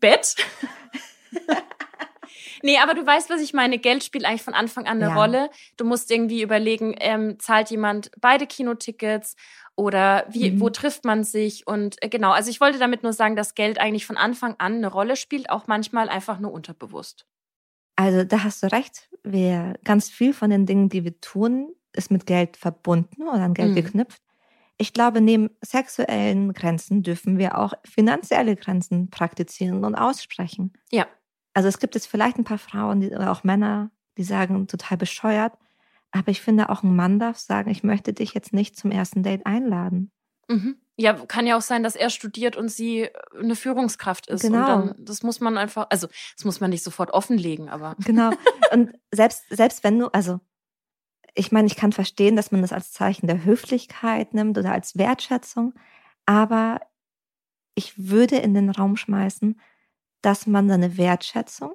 Bett? 0.00 0.36
nee, 2.62 2.78
aber 2.78 2.94
du 2.94 3.06
weißt, 3.06 3.30
was 3.30 3.40
ich 3.40 3.52
meine. 3.52 3.78
Geld 3.78 4.04
spielt 4.04 4.24
eigentlich 4.24 4.42
von 4.42 4.54
Anfang 4.54 4.86
an 4.86 5.02
eine 5.02 5.12
ja. 5.12 5.14
Rolle. 5.14 5.50
Du 5.76 5.84
musst 5.84 6.10
irgendwie 6.10 6.42
überlegen, 6.42 6.94
ähm, 6.98 7.38
zahlt 7.38 7.70
jemand 7.70 8.10
beide 8.20 8.46
Kinotickets 8.46 9.36
oder 9.76 10.26
wie, 10.30 10.50
mhm. 10.50 10.60
wo 10.60 10.70
trifft 10.70 11.04
man 11.04 11.22
sich? 11.22 11.66
Und 11.66 12.02
äh, 12.02 12.08
genau, 12.08 12.32
also 12.32 12.50
ich 12.50 12.60
wollte 12.60 12.78
damit 12.78 13.02
nur 13.02 13.12
sagen, 13.12 13.36
dass 13.36 13.54
Geld 13.54 13.78
eigentlich 13.78 14.06
von 14.06 14.16
Anfang 14.16 14.56
an 14.58 14.76
eine 14.76 14.88
Rolle 14.88 15.16
spielt, 15.16 15.50
auch 15.50 15.66
manchmal 15.66 16.08
einfach 16.08 16.38
nur 16.40 16.52
unterbewusst. 16.52 17.26
Also 17.94 18.24
da 18.24 18.44
hast 18.44 18.62
du 18.62 18.72
recht. 18.72 19.08
Wir, 19.22 19.74
ganz 19.84 20.08
viel 20.08 20.32
von 20.32 20.50
den 20.50 20.66
Dingen, 20.66 20.88
die 20.88 21.04
wir 21.04 21.20
tun, 21.20 21.74
ist 21.92 22.10
mit 22.10 22.26
Geld 22.26 22.56
verbunden 22.56 23.22
oder 23.22 23.42
an 23.42 23.54
Geld 23.54 23.70
mhm. 23.70 23.74
geknüpft. 23.76 24.22
Ich 24.76 24.92
glaube, 24.92 25.20
neben 25.20 25.50
sexuellen 25.60 26.52
Grenzen 26.52 27.02
dürfen 27.02 27.38
wir 27.38 27.58
auch 27.58 27.74
finanzielle 27.84 28.54
Grenzen 28.54 29.10
praktizieren 29.10 29.84
und 29.84 29.96
aussprechen. 29.96 30.72
Ja. 30.92 31.06
Also 31.52 31.68
es 31.68 31.78
gibt 31.78 31.94
jetzt 31.96 32.06
vielleicht 32.06 32.38
ein 32.38 32.44
paar 32.44 32.58
Frauen 32.58 33.00
die, 33.00 33.08
oder 33.08 33.32
auch 33.32 33.42
Männer, 33.42 33.90
die 34.16 34.22
sagen, 34.22 34.68
total 34.68 34.96
bescheuert, 34.96 35.52
aber 36.10 36.30
ich 36.30 36.40
finde, 36.40 36.70
auch 36.70 36.82
ein 36.82 36.94
Mann 36.94 37.18
darf 37.18 37.38
sagen, 37.38 37.70
ich 37.70 37.82
möchte 37.82 38.12
dich 38.12 38.34
jetzt 38.34 38.52
nicht 38.52 38.76
zum 38.76 38.90
ersten 38.90 39.22
Date 39.22 39.44
einladen. 39.46 40.10
Mhm. 40.48 40.76
Ja, 40.96 41.12
kann 41.12 41.46
ja 41.46 41.56
auch 41.56 41.62
sein, 41.62 41.82
dass 41.82 41.94
er 41.94 42.10
studiert 42.10 42.56
und 42.56 42.70
sie 42.70 43.08
eine 43.38 43.54
Führungskraft 43.54 44.26
ist. 44.28 44.42
Genau. 44.42 44.58
Und 44.58 44.66
dann, 44.88 44.94
das 44.98 45.22
muss 45.22 45.40
man 45.40 45.58
einfach, 45.58 45.86
also 45.90 46.08
das 46.34 46.44
muss 46.44 46.60
man 46.60 46.70
nicht 46.70 46.82
sofort 46.82 47.12
offenlegen, 47.12 47.68
aber. 47.68 47.94
Genau. 48.04 48.30
Und 48.72 48.92
selbst, 49.12 49.44
selbst 49.48 49.84
wenn 49.84 49.98
du, 49.98 50.08
also 50.08 50.40
ich 51.38 51.52
meine, 51.52 51.68
ich 51.68 51.76
kann 51.76 51.92
verstehen, 51.92 52.34
dass 52.34 52.50
man 52.50 52.62
das 52.62 52.72
als 52.72 52.92
Zeichen 52.92 53.28
der 53.28 53.44
Höflichkeit 53.44 54.34
nimmt 54.34 54.58
oder 54.58 54.72
als 54.72 54.98
Wertschätzung, 54.98 55.72
aber 56.26 56.80
ich 57.76 58.08
würde 58.08 58.36
in 58.36 58.54
den 58.54 58.70
Raum 58.70 58.96
schmeißen, 58.96 59.60
dass 60.20 60.48
man 60.48 60.68
seine 60.68 60.96
Wertschätzung 60.96 61.74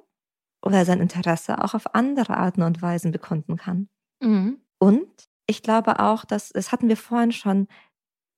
oder 0.60 0.84
sein 0.84 1.00
Interesse 1.00 1.64
auch 1.64 1.72
auf 1.72 1.94
andere 1.94 2.36
Arten 2.36 2.62
und 2.62 2.82
Weisen 2.82 3.10
bekunden 3.10 3.56
kann. 3.56 3.88
Mhm. 4.20 4.60
Und 4.78 5.08
ich 5.46 5.62
glaube 5.62 5.98
auch, 5.98 6.26
dass, 6.26 6.50
das 6.50 6.70
hatten 6.70 6.90
wir 6.90 6.98
vorhin 6.98 7.32
schon, 7.32 7.66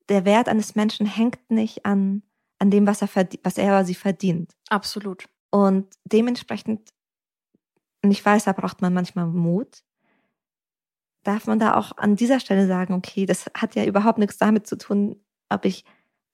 der 0.08 0.24
Wert 0.24 0.48
eines 0.48 0.76
Menschen 0.76 1.06
hängt 1.06 1.50
nicht 1.50 1.84
an, 1.84 2.22
an 2.60 2.70
dem, 2.70 2.86
was 2.86 3.02
er, 3.02 3.08
was 3.42 3.58
er 3.58 3.66
oder 3.70 3.84
sie 3.84 3.96
verdient. 3.96 4.56
Absolut. 4.68 5.28
Und 5.50 5.92
dementsprechend, 6.04 6.90
und 8.04 8.12
ich 8.12 8.24
weiß, 8.24 8.44
da 8.44 8.52
braucht 8.52 8.80
man 8.80 8.94
manchmal 8.94 9.26
Mut, 9.26 9.82
darf 11.26 11.46
man 11.46 11.58
da 11.58 11.74
auch 11.74 11.96
an 11.96 12.16
dieser 12.16 12.40
Stelle 12.40 12.66
sagen, 12.66 12.94
okay, 12.94 13.26
das 13.26 13.46
hat 13.54 13.74
ja 13.74 13.84
überhaupt 13.84 14.18
nichts 14.18 14.38
damit 14.38 14.66
zu 14.66 14.76
tun, 14.76 15.16
ob 15.48 15.64
ich 15.64 15.84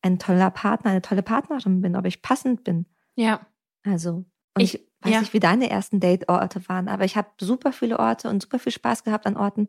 ein 0.03 0.19
toller 0.19 0.51
Partner, 0.51 0.91
eine 0.91 1.03
tolle 1.03 1.23
Partnerin 1.23 1.81
bin, 1.81 1.97
ob 1.97 2.07
ich 2.07 2.23
passend 2.23 2.65
bin. 2.65 2.87
Ja. 3.15 3.47
Also, 3.85 4.25
und 4.55 4.61
ich, 4.61 4.75
ich 4.75 4.83
weiß 5.01 5.13
ja. 5.13 5.21
nicht, 5.21 5.33
wie 5.33 5.41
deine 5.41 5.71
ersten 5.71 6.01
Date-Orte 6.01 6.69
waren, 6.69 6.89
aber 6.89 7.05
ich 7.05 7.17
habe 7.17 7.29
super 7.41 7.73
viele 7.73 7.99
Orte 7.99 8.29
und 8.29 8.43
super 8.43 8.59
viel 8.59 8.73
Spaß 8.73 9.05
gehabt 9.05 9.27
an 9.27 9.37
Orten, 9.37 9.69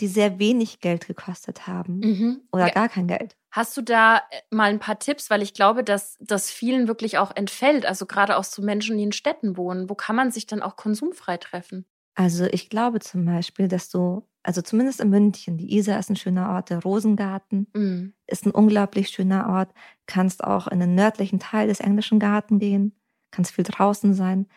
die 0.00 0.08
sehr 0.08 0.38
wenig 0.38 0.80
Geld 0.80 1.06
gekostet 1.06 1.66
haben 1.66 2.00
mhm. 2.00 2.40
oder 2.52 2.66
ja. 2.66 2.72
gar 2.72 2.88
kein 2.88 3.08
Geld. 3.08 3.36
Hast 3.50 3.76
du 3.76 3.82
da 3.82 4.18
äh, 4.18 4.42
mal 4.50 4.70
ein 4.70 4.78
paar 4.78 4.98
Tipps, 4.98 5.30
weil 5.30 5.42
ich 5.42 5.54
glaube, 5.54 5.82
dass 5.82 6.18
das 6.20 6.50
vielen 6.50 6.88
wirklich 6.88 7.18
auch 7.18 7.34
entfällt, 7.34 7.86
also 7.86 8.06
gerade 8.06 8.36
auch 8.36 8.44
so 8.44 8.62
Menschen, 8.62 8.98
die 8.98 9.04
in 9.04 9.12
Städten 9.12 9.56
wohnen. 9.56 9.88
Wo 9.88 9.94
kann 9.94 10.16
man 10.16 10.30
sich 10.30 10.46
dann 10.46 10.62
auch 10.62 10.76
konsumfrei 10.76 11.38
treffen? 11.38 11.86
Also 12.16 12.46
ich 12.46 12.68
glaube 12.68 12.98
zum 12.98 13.24
Beispiel, 13.24 13.68
dass 13.68 13.88
du, 13.88 14.26
also 14.42 14.62
zumindest 14.62 15.00
in 15.00 15.10
München, 15.10 15.58
die 15.58 15.76
Isar 15.76 15.98
ist 16.00 16.10
ein 16.10 16.16
schöner 16.16 16.50
Ort, 16.50 16.70
der 16.70 16.82
Rosengarten 16.82 17.68
mhm. 17.72 18.14
ist 18.26 18.44
ein 18.44 18.50
unglaublich 18.50 19.10
schöner 19.10 19.48
Ort. 19.48 19.72
Kannst 20.06 20.42
auch 20.42 20.66
in 20.66 20.80
den 20.80 20.94
nördlichen 20.94 21.38
Teil 21.38 21.68
des 21.68 21.80
englischen 21.80 22.18
Garten 22.18 22.58
gehen, 22.58 22.96
kannst 23.30 23.52
viel 23.52 23.64
draußen 23.64 24.14
sein. 24.14 24.48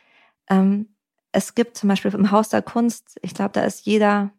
Ähm, 0.50 0.96
es 1.32 1.54
gibt 1.54 1.78
zum 1.78 1.90
Beispiel 1.90 2.12
im 2.16 2.32
Haus 2.32 2.50
der 2.50 2.64
Kunst, 2.64 3.20
ich 3.22 3.36
glaube, 3.36 3.52
da 3.52 3.62
ist 3.62 3.86
jeder 3.86 4.32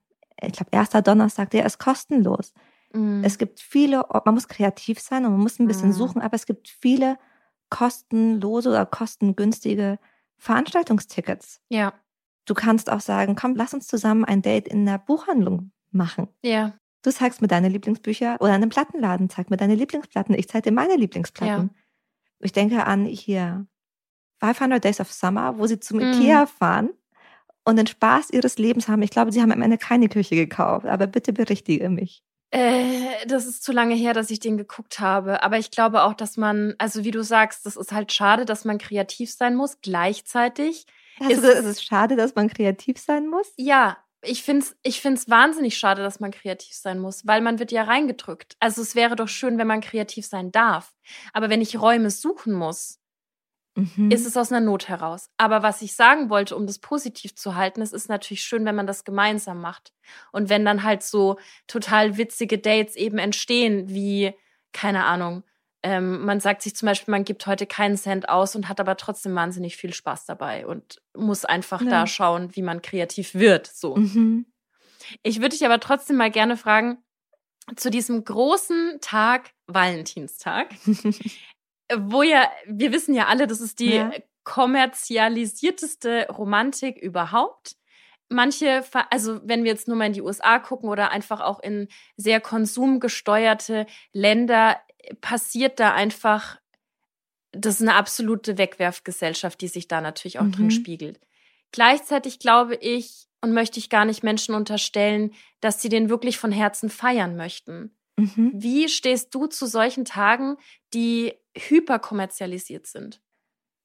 ich 0.42 0.52
glaube, 0.52 0.70
erster 0.72 1.02
Donnerstag, 1.02 1.50
der 1.50 1.66
ist 1.66 1.78
kostenlos. 1.78 2.52
Mhm. 2.92 3.22
Es 3.24 3.38
gibt 3.38 3.60
viele, 3.60 4.04
man 4.24 4.34
muss 4.34 4.48
kreativ 4.48 5.00
sein 5.00 5.24
und 5.24 5.32
man 5.32 5.40
muss 5.40 5.58
ein 5.58 5.66
bisschen 5.66 5.88
mhm. 5.88 5.94
suchen, 5.94 6.22
aber 6.22 6.34
es 6.34 6.46
gibt 6.46 6.68
viele 6.68 7.18
kostenlose 7.68 8.70
oder 8.70 8.86
kostengünstige 8.86 9.98
Veranstaltungstickets. 10.38 11.60
Ja. 11.68 11.92
Du 12.46 12.54
kannst 12.54 12.90
auch 12.90 13.00
sagen, 13.00 13.36
komm, 13.36 13.54
lass 13.54 13.74
uns 13.74 13.86
zusammen 13.86 14.24
ein 14.24 14.42
Date 14.42 14.68
in 14.68 14.86
der 14.86 14.98
Buchhandlung 14.98 15.72
machen. 15.90 16.28
Ja. 16.42 16.74
Du 17.02 17.10
zeigst 17.10 17.40
mir 17.40 17.48
deine 17.48 17.68
Lieblingsbücher 17.68 18.36
oder 18.40 18.50
in 18.50 18.62
einem 18.62 18.70
Plattenladen, 18.70 19.30
zeig 19.30 19.50
mir 19.50 19.56
deine 19.56 19.74
Lieblingsplatten, 19.74 20.34
ich 20.34 20.48
zeige 20.48 20.70
dir 20.70 20.74
meine 20.74 20.96
Lieblingsplatten. 20.96 21.70
Ja. 21.72 21.80
Ich 22.40 22.52
denke 22.52 22.86
an 22.86 23.04
hier 23.04 23.66
500 24.40 24.82
Days 24.82 25.00
of 25.00 25.12
Summer, 25.12 25.58
wo 25.58 25.66
sie 25.66 25.80
zum 25.80 25.98
mhm. 25.98 26.12
Ikea 26.12 26.46
fahren 26.46 26.90
und 27.64 27.76
den 27.76 27.86
Spaß 27.86 28.30
ihres 28.30 28.58
Lebens 28.58 28.88
haben. 28.88 29.02
Ich 29.02 29.10
glaube, 29.10 29.32
sie 29.32 29.40
haben 29.40 29.52
am 29.52 29.62
Ende 29.62 29.78
keine 29.78 30.08
Küche 30.08 30.34
gekauft, 30.34 30.86
aber 30.86 31.06
bitte 31.06 31.32
berichtige 31.32 31.88
mich. 31.88 32.22
Äh, 32.50 33.26
das 33.26 33.46
ist 33.46 33.62
zu 33.62 33.72
lange 33.72 33.94
her, 33.94 34.12
dass 34.12 34.30
ich 34.30 34.40
den 34.40 34.56
geguckt 34.56 34.98
habe. 34.98 35.42
Aber 35.42 35.58
ich 35.58 35.70
glaube 35.70 36.02
auch, 36.02 36.14
dass 36.14 36.36
man, 36.36 36.74
also 36.78 37.04
wie 37.04 37.12
du 37.12 37.22
sagst, 37.22 37.64
das 37.64 37.76
ist 37.76 37.92
halt 37.92 38.12
schade, 38.12 38.44
dass 38.44 38.64
man 38.64 38.78
kreativ 38.78 39.32
sein 39.32 39.54
muss. 39.54 39.80
Gleichzeitig 39.80 40.86
also, 41.18 41.32
ist, 41.32 41.44
es, 41.44 41.58
ist 41.60 41.66
es 41.66 41.82
schade, 41.82 42.16
dass 42.16 42.34
man 42.34 42.48
kreativ 42.48 42.98
sein 42.98 43.26
muss? 43.28 43.52
Ja, 43.56 43.98
ich 44.22 44.42
finde 44.42 44.66
es 44.66 44.76
ich 44.82 45.00
find's 45.00 45.28
wahnsinnig 45.28 45.78
schade, 45.78 46.02
dass 46.02 46.20
man 46.20 46.30
kreativ 46.30 46.74
sein 46.74 46.98
muss, 46.98 47.26
weil 47.26 47.40
man 47.40 47.58
wird 47.58 47.72
ja 47.72 47.84
reingedrückt. 47.84 48.56
Also 48.60 48.82
es 48.82 48.94
wäre 48.94 49.16
doch 49.16 49.28
schön, 49.28 49.58
wenn 49.58 49.66
man 49.66 49.80
kreativ 49.80 50.26
sein 50.26 50.52
darf. 50.52 50.94
Aber 51.32 51.48
wenn 51.48 51.62
ich 51.62 51.80
Räume 51.80 52.10
suchen 52.10 52.52
muss, 52.52 52.98
mhm. 53.74 54.10
ist 54.10 54.26
es 54.26 54.36
aus 54.36 54.52
einer 54.52 54.64
Not 54.64 54.88
heraus. 54.88 55.30
Aber 55.38 55.62
was 55.62 55.82
ich 55.82 55.94
sagen 55.94 56.28
wollte, 56.28 56.56
um 56.56 56.66
das 56.66 56.78
positiv 56.78 57.34
zu 57.34 57.54
halten, 57.54 57.80
es 57.80 57.92
ist 57.92 58.08
natürlich 58.08 58.42
schön, 58.42 58.64
wenn 58.64 58.76
man 58.76 58.86
das 58.86 59.04
gemeinsam 59.04 59.60
macht. 59.60 59.92
Und 60.32 60.48
wenn 60.48 60.64
dann 60.64 60.82
halt 60.82 61.02
so 61.02 61.38
total 61.66 62.16
witzige 62.16 62.58
Dates 62.58 62.96
eben 62.96 63.18
entstehen, 63.18 63.88
wie, 63.88 64.34
keine 64.72 65.04
Ahnung, 65.04 65.44
ähm, 65.82 66.24
man 66.24 66.40
sagt 66.40 66.62
sich 66.62 66.76
zum 66.76 66.86
Beispiel, 66.86 67.12
man 67.12 67.24
gibt 67.24 67.46
heute 67.46 67.66
keinen 67.66 67.96
Cent 67.96 68.28
aus 68.28 68.54
und 68.54 68.68
hat 68.68 68.80
aber 68.80 68.96
trotzdem 68.96 69.34
wahnsinnig 69.34 69.76
viel 69.76 69.94
Spaß 69.94 70.26
dabei 70.26 70.66
und 70.66 71.00
muss 71.16 71.44
einfach 71.44 71.80
ja. 71.80 71.88
da 71.88 72.06
schauen, 72.06 72.54
wie 72.54 72.62
man 72.62 72.82
kreativ 72.82 73.34
wird. 73.34 73.66
So. 73.66 73.96
Mhm. 73.96 74.46
Ich 75.22 75.38
würde 75.38 75.50
dich 75.56 75.64
aber 75.64 75.80
trotzdem 75.80 76.16
mal 76.16 76.30
gerne 76.30 76.56
fragen, 76.56 76.98
zu 77.76 77.90
diesem 77.90 78.24
großen 78.24 78.98
Tag, 79.00 79.52
Valentinstag, 79.66 80.74
wo 81.96 82.22
ja, 82.22 82.50
wir 82.66 82.92
wissen 82.92 83.14
ja 83.14 83.26
alle, 83.26 83.46
das 83.46 83.60
ist 83.60 83.80
die 83.80 83.94
ja. 83.94 84.12
kommerzialisierteste 84.44 86.26
Romantik 86.28 86.98
überhaupt. 86.98 87.76
Manche, 88.28 88.84
also 89.10 89.40
wenn 89.44 89.64
wir 89.64 89.72
jetzt 89.72 89.88
nur 89.88 89.96
mal 89.96 90.06
in 90.06 90.12
die 90.12 90.22
USA 90.22 90.58
gucken 90.58 90.88
oder 90.88 91.10
einfach 91.10 91.40
auch 91.40 91.58
in 91.60 91.88
sehr 92.16 92.40
konsumgesteuerte 92.40 93.86
Länder, 94.12 94.80
passiert 95.20 95.80
da 95.80 95.92
einfach, 95.92 96.60
das 97.52 97.76
ist 97.76 97.82
eine 97.82 97.94
absolute 97.94 98.58
Wegwerfgesellschaft, 98.58 99.60
die 99.60 99.68
sich 99.68 99.88
da 99.88 100.00
natürlich 100.00 100.38
auch 100.38 100.44
mhm. 100.44 100.52
drin 100.52 100.70
spiegelt. 100.70 101.20
Gleichzeitig 101.72 102.38
glaube 102.38 102.76
ich 102.76 103.26
und 103.40 103.52
möchte 103.52 103.78
ich 103.78 103.90
gar 103.90 104.04
nicht 104.04 104.22
Menschen 104.22 104.54
unterstellen, 104.54 105.32
dass 105.60 105.80
sie 105.80 105.88
den 105.88 106.10
wirklich 106.10 106.38
von 106.38 106.52
Herzen 106.52 106.90
feiern 106.90 107.36
möchten. 107.36 107.96
Mhm. 108.16 108.52
Wie 108.54 108.88
stehst 108.88 109.34
du 109.34 109.46
zu 109.46 109.66
solchen 109.66 110.04
Tagen, 110.04 110.56
die 110.92 111.34
hyperkommerzialisiert 111.56 112.86
sind? 112.86 113.22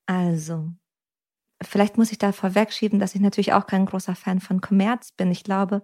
Also, 0.08 0.72
vielleicht 1.62 1.98
muss 1.98 2.12
ich 2.12 2.18
da 2.18 2.32
vorwegschieben, 2.32 3.00
dass 3.00 3.16
ich 3.16 3.22
natürlich 3.22 3.54
auch 3.54 3.66
kein 3.66 3.86
großer 3.86 4.16
Fan 4.16 4.40
von 4.40 4.62
Kommerz 4.62 5.12
bin. 5.12 5.32
Ich 5.32 5.44
glaube, 5.44 5.84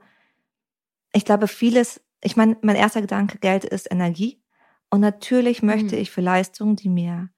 ich 1.14 1.26
glaube, 1.26 1.48
vieles, 1.48 2.02
ich 2.24 2.36
meine, 2.36 2.58
mein 2.62 2.76
erster 2.76 3.02
Gedanke, 3.02 3.40
Geld 3.40 3.64
ist 3.64 3.90
Energie. 3.92 4.41
Und 4.92 5.00
natürlich 5.00 5.64
möchte 5.64 5.96
mhm. 5.96 6.02
ich 6.02 6.12
für 6.12 6.22
Leistungen, 6.22 6.76
die 6.76 6.90
mir, 6.90 7.30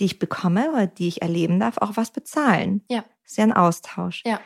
die 0.00 0.04
ich 0.04 0.18
bekomme 0.18 0.72
oder 0.72 0.86
die 0.86 1.08
ich 1.08 1.22
erleben 1.22 1.58
darf, 1.60 1.78
auch 1.78 1.96
was 1.96 2.10
bezahlen. 2.10 2.84
Ja. 2.90 3.04
Das 3.22 3.32
ist 3.32 3.36
ja 3.38 3.44
ein 3.44 3.52
Austausch. 3.52 4.22
Ja. 4.26 4.40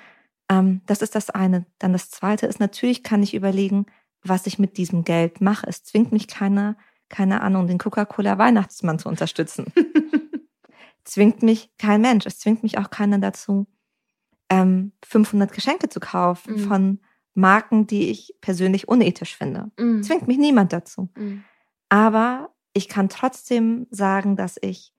Ähm, 0.51 0.82
das 0.87 1.03
ist 1.03 1.14
das 1.14 1.30
eine. 1.30 1.66
Dann 1.78 1.93
das 1.93 2.11
zweite 2.11 2.47
ist, 2.47 2.61
natürlich 2.61 3.03
kann 3.03 3.22
ich 3.22 3.34
überlegen, 3.34 3.87
was 4.22 4.47
ich 4.47 4.59
mit 4.59 4.76
diesem 4.76 5.03
Geld 5.03 5.41
mache. 5.41 5.66
Es 5.66 5.82
zwingt 5.82 6.12
mich 6.12 6.28
keiner, 6.28 6.76
keine 7.09 7.41
Ahnung, 7.41 7.66
den 7.66 7.78
Coca-Cola 7.78 8.39
Weihnachtsmann 8.39 8.99
zu 8.99 9.09
unterstützen. 9.09 9.72
zwingt 11.05 11.43
mich 11.43 11.70
kein 11.78 12.03
Mensch. 12.03 12.26
Es 12.26 12.39
zwingt 12.39 12.62
mich 12.62 12.78
auch 12.78 12.91
keiner 12.91 13.18
dazu, 13.18 13.66
ähm, 14.51 14.93
500 15.05 15.53
Geschenke 15.53 15.89
zu 15.89 16.01
kaufen 16.01 16.55
mhm. 16.55 16.68
von 16.68 17.01
Marken, 17.34 17.87
die 17.87 18.11
ich 18.11 18.34
persönlich 18.41 18.89
unethisch 18.89 19.37
finde. 19.37 19.70
Mhm. 19.78 20.03
Zwingt 20.03 20.28
mich 20.28 20.39
niemand 20.39 20.72
dazu. 20.72 21.09
Mhm. 21.16 21.45
Aber 21.89 22.55
ich 22.72 22.89
kann 22.89 23.09
trotzdem 23.09 23.87
sagen, 23.91 24.37
dass 24.37 24.59
ich 24.61 24.93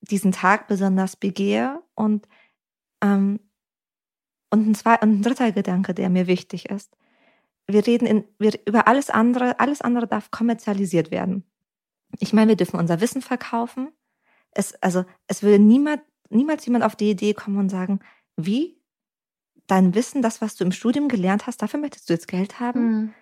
diesen 0.00 0.32
Tag 0.32 0.68
besonders 0.68 1.16
begehe 1.16 1.82
und 1.94 2.28
ähm, 3.02 3.40
und 4.50 4.68
ein, 4.68 4.74
zwei, 4.74 5.00
ein 5.00 5.22
dritter 5.22 5.50
Gedanke, 5.50 5.94
der 5.94 6.10
mir 6.10 6.26
wichtig 6.26 6.68
ist 6.68 6.94
wir 7.66 7.86
reden 7.86 8.06
in, 8.06 8.24
wir, 8.38 8.58
über 8.66 8.88
alles 8.88 9.10
andere, 9.10 9.60
alles 9.60 9.80
andere 9.80 10.06
darf 10.06 10.30
kommerzialisiert 10.30 11.10
werden. 11.10 11.44
Ich 12.18 12.32
meine, 12.32 12.50
wir 12.50 12.56
dürfen 12.56 12.78
unser 12.78 13.00
Wissen 13.00 13.22
verkaufen. 13.22 13.88
Es, 14.50 14.74
also, 14.82 15.04
es 15.26 15.42
würde 15.42 15.58
niemand, 15.58 16.02
niemals 16.28 16.66
jemand 16.66 16.84
auf 16.84 16.96
die 16.96 17.10
Idee 17.10 17.34
kommen 17.34 17.58
und 17.58 17.68
sagen, 17.68 18.00
wie? 18.36 18.78
Dein 19.66 19.94
Wissen, 19.94 20.22
das, 20.22 20.40
was 20.40 20.56
du 20.56 20.64
im 20.64 20.72
Studium 20.72 21.08
gelernt 21.08 21.46
hast, 21.46 21.62
dafür 21.62 21.80
möchtest 21.80 22.08
du 22.08 22.12
jetzt 22.12 22.28
Geld 22.28 22.60
haben? 22.60 22.90
Mhm. 22.90 23.14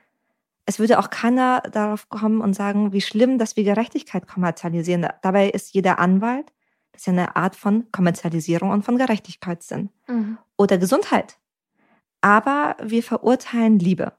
Es 0.66 0.78
würde 0.78 0.98
auch 0.98 1.10
keiner 1.10 1.62
darauf 1.72 2.08
kommen 2.08 2.40
und 2.40 2.54
sagen, 2.54 2.92
wie 2.92 3.00
schlimm, 3.00 3.38
dass 3.38 3.56
wir 3.56 3.64
Gerechtigkeit 3.64 4.28
kommerzialisieren. 4.28 5.06
Dabei 5.22 5.50
ist 5.50 5.74
jeder 5.74 5.98
Anwalt, 5.98 6.52
das 6.92 7.02
ist 7.02 7.06
ja 7.06 7.12
eine 7.12 7.36
Art 7.36 7.56
von 7.56 7.90
Kommerzialisierung 7.92 8.70
und 8.70 8.84
von 8.84 8.98
Gerechtigkeitssinn. 8.98 9.90
Mhm. 10.06 10.38
Oder 10.56 10.78
Gesundheit. 10.78 11.38
Aber 12.20 12.76
wir 12.82 13.02
verurteilen 13.02 13.78
Liebe. 13.78 14.12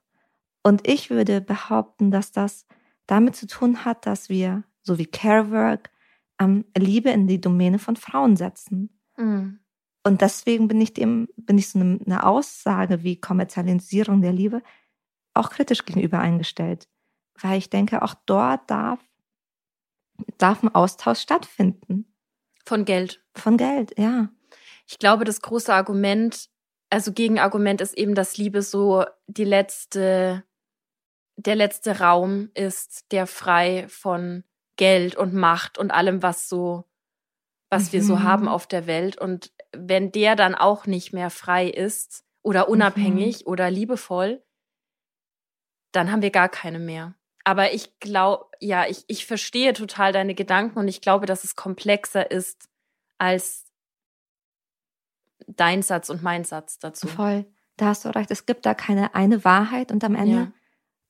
Und 0.63 0.87
ich 0.87 1.09
würde 1.09 1.41
behaupten, 1.41 2.11
dass 2.11 2.31
das 2.31 2.65
damit 3.07 3.35
zu 3.35 3.47
tun 3.47 3.85
hat, 3.85 4.05
dass 4.05 4.29
wir, 4.29 4.63
so 4.83 4.97
wie 4.97 5.05
Carework, 5.05 5.91
ähm, 6.39 6.65
Liebe 6.77 7.09
in 7.09 7.27
die 7.27 7.41
Domäne 7.41 7.79
von 7.79 7.95
Frauen 7.95 8.35
setzen. 8.35 8.89
Mhm. 9.17 9.59
Und 10.03 10.21
deswegen 10.21 10.67
bin 10.67 10.81
ich 10.81 10.93
dem, 10.93 11.27
bin 11.35 11.57
ich 11.57 11.69
so 11.69 11.79
eine, 11.79 11.99
eine 12.03 12.25
Aussage 12.25 13.03
wie 13.03 13.19
Kommerzialisierung 13.19 14.21
der 14.21 14.33
Liebe 14.33 14.63
auch 15.33 15.49
kritisch 15.49 15.85
gegenüber 15.85 16.19
eingestellt. 16.19 16.87
Weil 17.39 17.57
ich 17.57 17.69
denke, 17.69 18.01
auch 18.01 18.15
dort 18.25 18.69
darf, 18.69 18.99
darf 20.37 20.63
ein 20.63 20.73
Austausch 20.73 21.19
stattfinden. 21.19 22.13
Von 22.65 22.85
Geld. 22.85 23.23
Von 23.35 23.57
Geld, 23.57 23.97
ja. 23.97 24.29
Ich 24.87 24.99
glaube, 24.99 25.23
das 25.25 25.41
große 25.41 25.73
Argument, 25.73 26.49
also 26.89 27.13
Gegenargument 27.13 27.81
ist 27.81 27.97
eben, 27.97 28.13
dass 28.13 28.37
Liebe 28.37 28.61
so 28.61 29.05
die 29.27 29.45
letzte 29.45 30.43
der 31.45 31.55
letzte 31.55 31.99
Raum 31.99 32.49
ist, 32.53 33.11
der 33.11 33.27
frei 33.27 33.85
von 33.89 34.43
Geld 34.77 35.15
und 35.15 35.33
Macht 35.33 35.77
und 35.77 35.91
allem, 35.91 36.21
was 36.21 36.49
so, 36.49 36.85
was 37.69 37.87
mhm. 37.87 37.93
wir 37.93 38.03
so 38.03 38.23
haben 38.23 38.43
mhm. 38.43 38.49
auf 38.49 38.67
der 38.67 38.87
Welt. 38.87 39.17
Und 39.17 39.51
wenn 39.75 40.11
der 40.11 40.35
dann 40.35 40.55
auch 40.55 40.85
nicht 40.85 41.13
mehr 41.13 41.29
frei 41.29 41.67
ist 41.67 42.25
oder 42.41 42.69
unabhängig 42.69 43.45
mhm. 43.45 43.51
oder 43.51 43.71
liebevoll, 43.71 44.43
dann 45.91 46.11
haben 46.11 46.21
wir 46.21 46.31
gar 46.31 46.49
keine 46.49 46.79
mehr. 46.79 47.13
Aber 47.43 47.73
ich 47.73 47.99
glaube, 47.99 48.45
ja, 48.59 48.85
ich, 48.87 49.03
ich 49.07 49.25
verstehe 49.25 49.73
total 49.73 50.13
deine 50.13 50.35
Gedanken 50.35 50.77
und 50.77 50.87
ich 50.87 51.01
glaube, 51.01 51.25
dass 51.25 51.43
es 51.43 51.55
komplexer 51.55 52.29
ist 52.29 52.69
als 53.17 53.65
dein 55.47 55.81
Satz 55.81 56.09
und 56.09 56.21
mein 56.21 56.43
Satz 56.43 56.79
dazu. 56.79 57.07
Voll. 57.07 57.45
Da 57.77 57.87
hast 57.87 58.05
du 58.05 58.09
recht. 58.09 58.29
Es 58.29 58.45
gibt 58.45 58.65
da 58.65 58.73
keine 58.75 59.15
eine 59.15 59.43
Wahrheit 59.43 59.91
und 59.91 60.03
am 60.03 60.15
Ende 60.15 60.35
ja. 60.35 60.51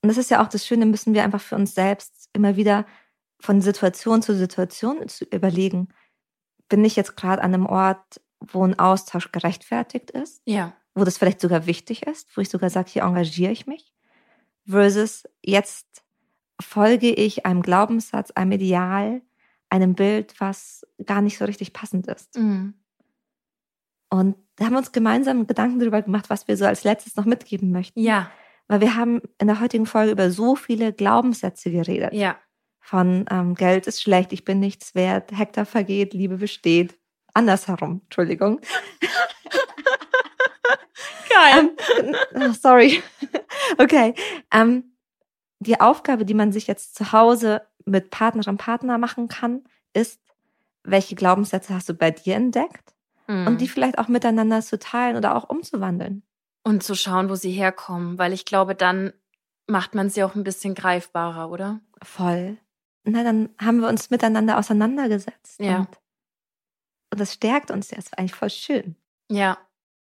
Und 0.01 0.09
das 0.09 0.17
ist 0.17 0.31
ja 0.31 0.43
auch 0.43 0.49
das 0.49 0.65
Schöne, 0.65 0.85
müssen 0.85 1.13
wir 1.13 1.23
einfach 1.23 1.41
für 1.41 1.55
uns 1.55 1.75
selbst 1.75 2.29
immer 2.33 2.55
wieder 2.55 2.85
von 3.39 3.61
Situation 3.61 4.21
zu 4.21 4.35
Situation 4.35 5.07
zu 5.07 5.25
überlegen, 5.25 5.89
bin 6.69 6.83
ich 6.85 6.95
jetzt 6.95 7.15
gerade 7.15 7.41
an 7.41 7.53
einem 7.53 7.65
Ort, 7.65 8.21
wo 8.39 8.65
ein 8.65 8.77
Austausch 8.79 9.31
gerechtfertigt 9.31 10.11
ist? 10.11 10.41
Ja. 10.45 10.73
Wo 10.95 11.03
das 11.03 11.17
vielleicht 11.17 11.41
sogar 11.41 11.65
wichtig 11.65 12.03
ist, 12.03 12.35
wo 12.35 12.41
ich 12.41 12.49
sogar 12.49 12.69
sage, 12.69 12.89
hier 12.89 13.03
engagiere 13.03 13.51
ich 13.51 13.67
mich? 13.67 13.93
Versus 14.71 15.23
jetzt 15.43 16.03
folge 16.59 17.11
ich 17.11 17.45
einem 17.45 17.61
Glaubenssatz, 17.61 18.31
einem 18.31 18.53
Ideal, 18.53 19.21
einem 19.69 19.95
Bild, 19.95 20.35
was 20.39 20.85
gar 21.05 21.21
nicht 21.21 21.37
so 21.37 21.45
richtig 21.45 21.73
passend 21.73 22.07
ist. 22.07 22.37
Mhm. 22.37 22.73
Und 24.09 24.35
da 24.57 24.65
haben 24.65 24.73
wir 24.73 24.79
uns 24.79 24.91
gemeinsam 24.91 25.47
Gedanken 25.47 25.79
darüber 25.79 26.01
gemacht, 26.01 26.29
was 26.29 26.47
wir 26.47 26.57
so 26.57 26.65
als 26.65 26.83
letztes 26.83 27.15
noch 27.15 27.25
mitgeben 27.25 27.71
möchten. 27.71 27.99
Ja. 27.99 28.29
Weil 28.67 28.81
wir 28.81 28.95
haben 28.95 29.21
in 29.39 29.47
der 29.47 29.61
heutigen 29.61 29.85
Folge 29.85 30.11
über 30.11 30.29
so 30.29 30.55
viele 30.55 30.93
Glaubenssätze 30.93 31.71
geredet. 31.71 32.13
Ja. 32.13 32.37
Von 32.79 33.25
ähm, 33.31 33.55
Geld 33.55 33.87
ist 33.87 34.01
schlecht, 34.01 34.33
ich 34.33 34.43
bin 34.43 34.59
nichts 34.59 34.95
wert, 34.95 35.31
Hektar 35.31 35.65
vergeht, 35.65 36.13
Liebe 36.13 36.37
besteht. 36.37 36.97
Andersherum, 37.33 38.01
Entschuldigung. 38.03 38.59
Geil. 41.33 41.69
Um, 41.99 42.15
ähm, 42.35 42.49
oh, 42.49 42.53
sorry. 42.53 43.03
okay. 43.77 44.13
Um, 44.53 44.59
ähm, 44.59 44.83
die 45.59 45.79
Aufgabe, 45.79 46.25
die 46.25 46.33
man 46.33 46.51
sich 46.51 46.65
jetzt 46.65 46.95
zu 46.95 47.11
Hause 47.11 47.61
mit 47.85 48.09
Partnerin, 48.09 48.57
Partner 48.57 48.97
machen 48.97 49.27
kann, 49.27 49.63
ist, 49.93 50.19
welche 50.83 51.15
Glaubenssätze 51.15 51.73
hast 51.73 51.87
du 51.87 51.93
bei 51.93 52.09
dir 52.09 52.35
entdeckt? 52.35 52.95
Mhm. 53.27 53.47
Und 53.47 53.61
die 53.61 53.67
vielleicht 53.67 53.99
auch 53.99 54.07
miteinander 54.07 54.61
zu 54.61 54.79
teilen 54.79 55.15
oder 55.15 55.35
auch 55.35 55.49
umzuwandeln. 55.49 56.23
Und 56.63 56.83
zu 56.83 56.95
schauen, 56.95 57.29
wo 57.29 57.35
sie 57.35 57.51
herkommen, 57.51 58.17
weil 58.17 58.33
ich 58.33 58.45
glaube, 58.45 58.75
dann 58.75 59.13
macht 59.67 59.95
man 59.95 60.09
sie 60.09 60.23
auch 60.23 60.35
ein 60.35 60.43
bisschen 60.43 60.75
greifbarer, 60.75 61.49
oder? 61.49 61.79
Voll. 62.01 62.57
Na, 63.03 63.23
dann 63.23 63.49
haben 63.59 63.79
wir 63.79 63.87
uns 63.87 64.09
miteinander 64.09 64.57
auseinandergesetzt. 64.57 65.59
Ja. 65.59 65.79
Und, 65.79 65.89
und 67.11 67.19
das 67.19 67.33
stärkt 67.33 67.71
uns 67.71 67.89
ja. 67.89 67.97
Das 67.97 68.05
ist 68.05 68.17
eigentlich 68.17 68.35
voll 68.35 68.49
schön. 68.49 68.95
Ja. 69.29 69.57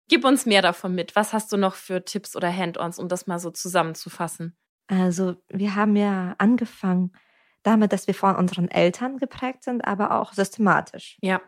Gib 0.09 0.25
uns 0.25 0.45
mehr 0.45 0.61
davon 0.63 0.95
mit. 0.95 1.15
Was 1.15 1.33
hast 1.33 1.51
du 1.53 1.57
noch 1.57 1.75
für 1.75 2.03
Tipps 2.03 2.35
oder 2.35 2.51
Hand-ons, 2.53 2.99
um 2.99 3.07
das 3.07 3.27
mal 3.27 3.39
so 3.39 3.51
zusammenzufassen? 3.51 4.57
Also, 4.87 5.35
wir 5.49 5.75
haben 5.75 5.95
ja 5.95 6.35
angefangen 6.39 7.13
damit, 7.61 7.93
dass 7.93 8.07
wir 8.07 8.15
von 8.15 8.35
unseren 8.35 8.69
Eltern 8.69 9.17
geprägt 9.17 9.63
sind, 9.63 9.85
aber 9.85 10.19
auch 10.19 10.33
systematisch. 10.33 11.17
Ja. 11.21 11.41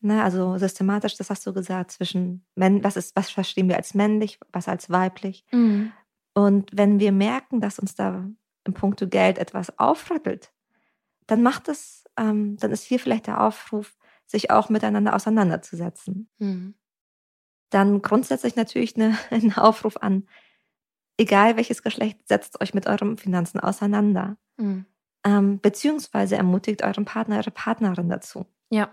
Ne, 0.00 0.22
also 0.22 0.58
systematisch, 0.58 1.16
das 1.16 1.30
hast 1.30 1.46
du 1.46 1.52
gesagt, 1.52 1.90
zwischen 1.90 2.46
was 2.54 2.96
ist, 2.96 3.16
was 3.16 3.30
verstehen 3.30 3.68
wir 3.68 3.76
als 3.76 3.94
männlich, 3.94 4.38
was 4.52 4.68
als 4.68 4.90
weiblich. 4.90 5.44
Mhm. 5.50 5.92
Und 6.34 6.70
wenn 6.72 7.00
wir 7.00 7.10
merken, 7.10 7.60
dass 7.60 7.78
uns 7.80 7.94
da 7.94 8.28
im 8.64 8.74
Punkto 8.74 9.08
Geld 9.08 9.38
etwas 9.38 9.76
aufrüttelt, 9.78 10.52
dann 11.26 11.42
macht 11.42 11.68
es, 11.68 12.04
ähm, 12.16 12.58
dann 12.58 12.70
ist 12.70 12.84
hier 12.84 13.00
vielleicht 13.00 13.26
der 13.26 13.40
Aufruf, 13.40 13.96
sich 14.26 14.50
auch 14.50 14.68
miteinander 14.68 15.16
auseinanderzusetzen. 15.16 16.28
Mhm. 16.38 16.74
Dann 17.70 18.02
grundsätzlich 18.02 18.56
natürlich 18.56 18.96
eine, 18.96 19.16
ein 19.30 19.56
Aufruf 19.56 19.96
an, 19.98 20.26
egal 21.18 21.56
welches 21.56 21.82
Geschlecht, 21.82 22.26
setzt 22.28 22.60
euch 22.60 22.74
mit 22.74 22.86
euren 22.86 23.18
Finanzen 23.18 23.60
auseinander. 23.60 24.36
Mhm. 24.56 24.86
Ähm, 25.24 25.60
beziehungsweise 25.60 26.36
ermutigt 26.36 26.82
euren 26.82 27.04
Partner, 27.04 27.38
eure 27.38 27.50
Partnerin 27.50 28.08
dazu. 28.08 28.46
Ja. 28.70 28.90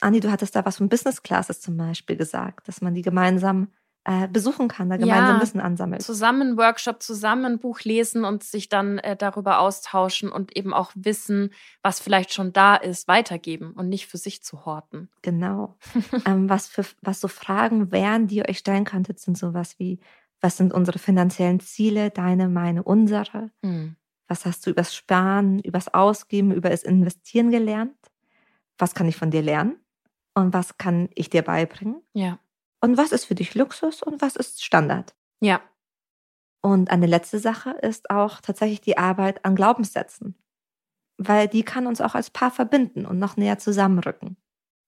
Andi, 0.00 0.20
du 0.20 0.30
hattest 0.30 0.56
da 0.56 0.64
was 0.64 0.78
von 0.78 0.88
Business 0.88 1.22
Classes 1.22 1.60
zum 1.60 1.76
Beispiel 1.76 2.16
gesagt, 2.16 2.68
dass 2.68 2.80
man 2.80 2.94
die 2.94 3.02
gemeinsam 3.02 3.68
äh, 4.04 4.28
besuchen 4.28 4.68
kann, 4.68 4.88
da 4.88 4.96
gemeinsam 4.96 5.36
ja, 5.36 5.42
Wissen 5.42 5.60
ansammelt. 5.60 6.02
Zusammen 6.02 6.56
Workshop, 6.56 7.02
zusammen 7.02 7.58
Buch 7.58 7.80
lesen 7.80 8.24
und 8.24 8.42
sich 8.42 8.68
dann 8.68 8.98
äh, 8.98 9.16
darüber 9.16 9.60
austauschen 9.60 10.30
und 10.30 10.56
eben 10.56 10.72
auch 10.72 10.92
Wissen, 10.94 11.50
was 11.82 12.00
vielleicht 12.00 12.32
schon 12.32 12.52
da 12.52 12.76
ist, 12.76 13.08
weitergeben 13.08 13.72
und 13.72 13.88
nicht 13.88 14.06
für 14.06 14.18
sich 14.18 14.42
zu 14.42 14.64
horten. 14.64 15.10
Genau. 15.22 15.76
ähm, 16.26 16.48
was, 16.48 16.66
für, 16.66 16.84
was 17.02 17.20
so 17.20 17.28
Fragen 17.28 17.92
wären, 17.92 18.26
die 18.26 18.36
ihr 18.36 18.48
euch 18.48 18.58
stellen 18.58 18.84
könntet, 18.84 19.20
sind 19.20 19.36
sowas 19.36 19.78
wie, 19.78 20.00
was 20.40 20.56
sind 20.56 20.72
unsere 20.72 20.98
finanziellen 20.98 21.60
Ziele, 21.60 22.10
deine, 22.10 22.48
meine, 22.48 22.82
unsere? 22.82 23.50
Mhm. 23.62 23.96
Was 24.28 24.46
hast 24.46 24.66
du 24.66 24.70
übers 24.70 24.94
Sparen, 24.94 25.58
übers 25.58 25.92
Ausgeben, 25.92 26.52
über 26.52 26.70
das 26.70 26.84
Investieren 26.84 27.50
gelernt? 27.50 27.96
Was 28.78 28.94
kann 28.94 29.08
ich 29.08 29.16
von 29.16 29.30
dir 29.30 29.42
lernen? 29.42 29.76
und 30.34 30.52
was 30.52 30.78
kann 30.78 31.08
ich 31.14 31.30
dir 31.30 31.42
beibringen? 31.42 32.02
Ja. 32.12 32.38
Und 32.80 32.96
was 32.96 33.12
ist 33.12 33.26
für 33.26 33.34
dich 33.34 33.54
Luxus 33.54 34.02
und 34.02 34.22
was 34.22 34.36
ist 34.36 34.64
Standard? 34.64 35.14
Ja. 35.40 35.60
Und 36.62 36.90
eine 36.90 37.06
letzte 37.06 37.38
Sache 37.38 37.70
ist 37.70 38.10
auch 38.10 38.40
tatsächlich 38.40 38.80
die 38.80 38.98
Arbeit 38.98 39.44
an 39.44 39.56
Glaubenssätzen, 39.56 40.34
weil 41.16 41.48
die 41.48 41.62
kann 41.62 41.86
uns 41.86 42.00
auch 42.00 42.14
als 42.14 42.30
Paar 42.30 42.50
verbinden 42.50 43.06
und 43.06 43.18
noch 43.18 43.36
näher 43.36 43.58
zusammenrücken. 43.58 44.36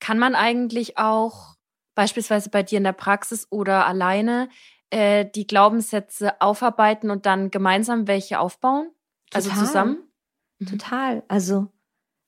Kann 0.00 0.18
man 0.18 0.34
eigentlich 0.34 0.98
auch 0.98 1.56
beispielsweise 1.94 2.50
bei 2.50 2.62
dir 2.62 2.78
in 2.78 2.84
der 2.84 2.92
Praxis 2.92 3.46
oder 3.50 3.86
alleine 3.86 4.48
äh, 4.90 5.24
die 5.24 5.46
Glaubenssätze 5.46 6.40
aufarbeiten 6.40 7.10
und 7.10 7.26
dann 7.26 7.50
gemeinsam 7.50 8.06
welche 8.06 8.38
aufbauen? 8.38 8.90
Also 9.32 9.48
Total. 9.48 9.60
Also 9.60 9.66
zusammen? 9.66 10.12
Mhm. 10.58 10.66
Total. 10.66 11.22
Also 11.28 11.68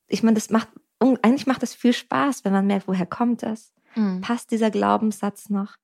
ich 0.07 0.23
meine, 0.23 0.35
das 0.35 0.51
macht 0.51 0.69
eigentlich 1.23 1.47
macht 1.47 1.63
es 1.63 1.75
viel 1.75 1.93
Spaß, 1.93 2.45
wenn 2.45 2.53
man 2.53 2.67
merkt, 2.67 2.89
woher 2.89 3.07
kommt 3.07 3.43
das? 3.43 3.75
Mhm. 3.95 4.21
Passt 4.21 4.51
dieser 4.51 4.71
Glaubenssatz 4.71 5.51
noch? 5.51 5.77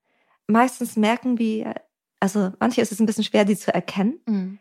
Meistens 0.47 0.97
merken 0.97 1.39
wir, 1.39 1.75
also 2.19 2.53
manche 2.59 2.81
ist 2.81 2.93
es 2.93 3.01
ein 3.01 3.07
bisschen 3.07 3.25
schwer, 3.25 3.45
die 3.45 3.57
zu 3.57 3.73
erkennen, 3.73 4.21
mhm. 4.27 4.59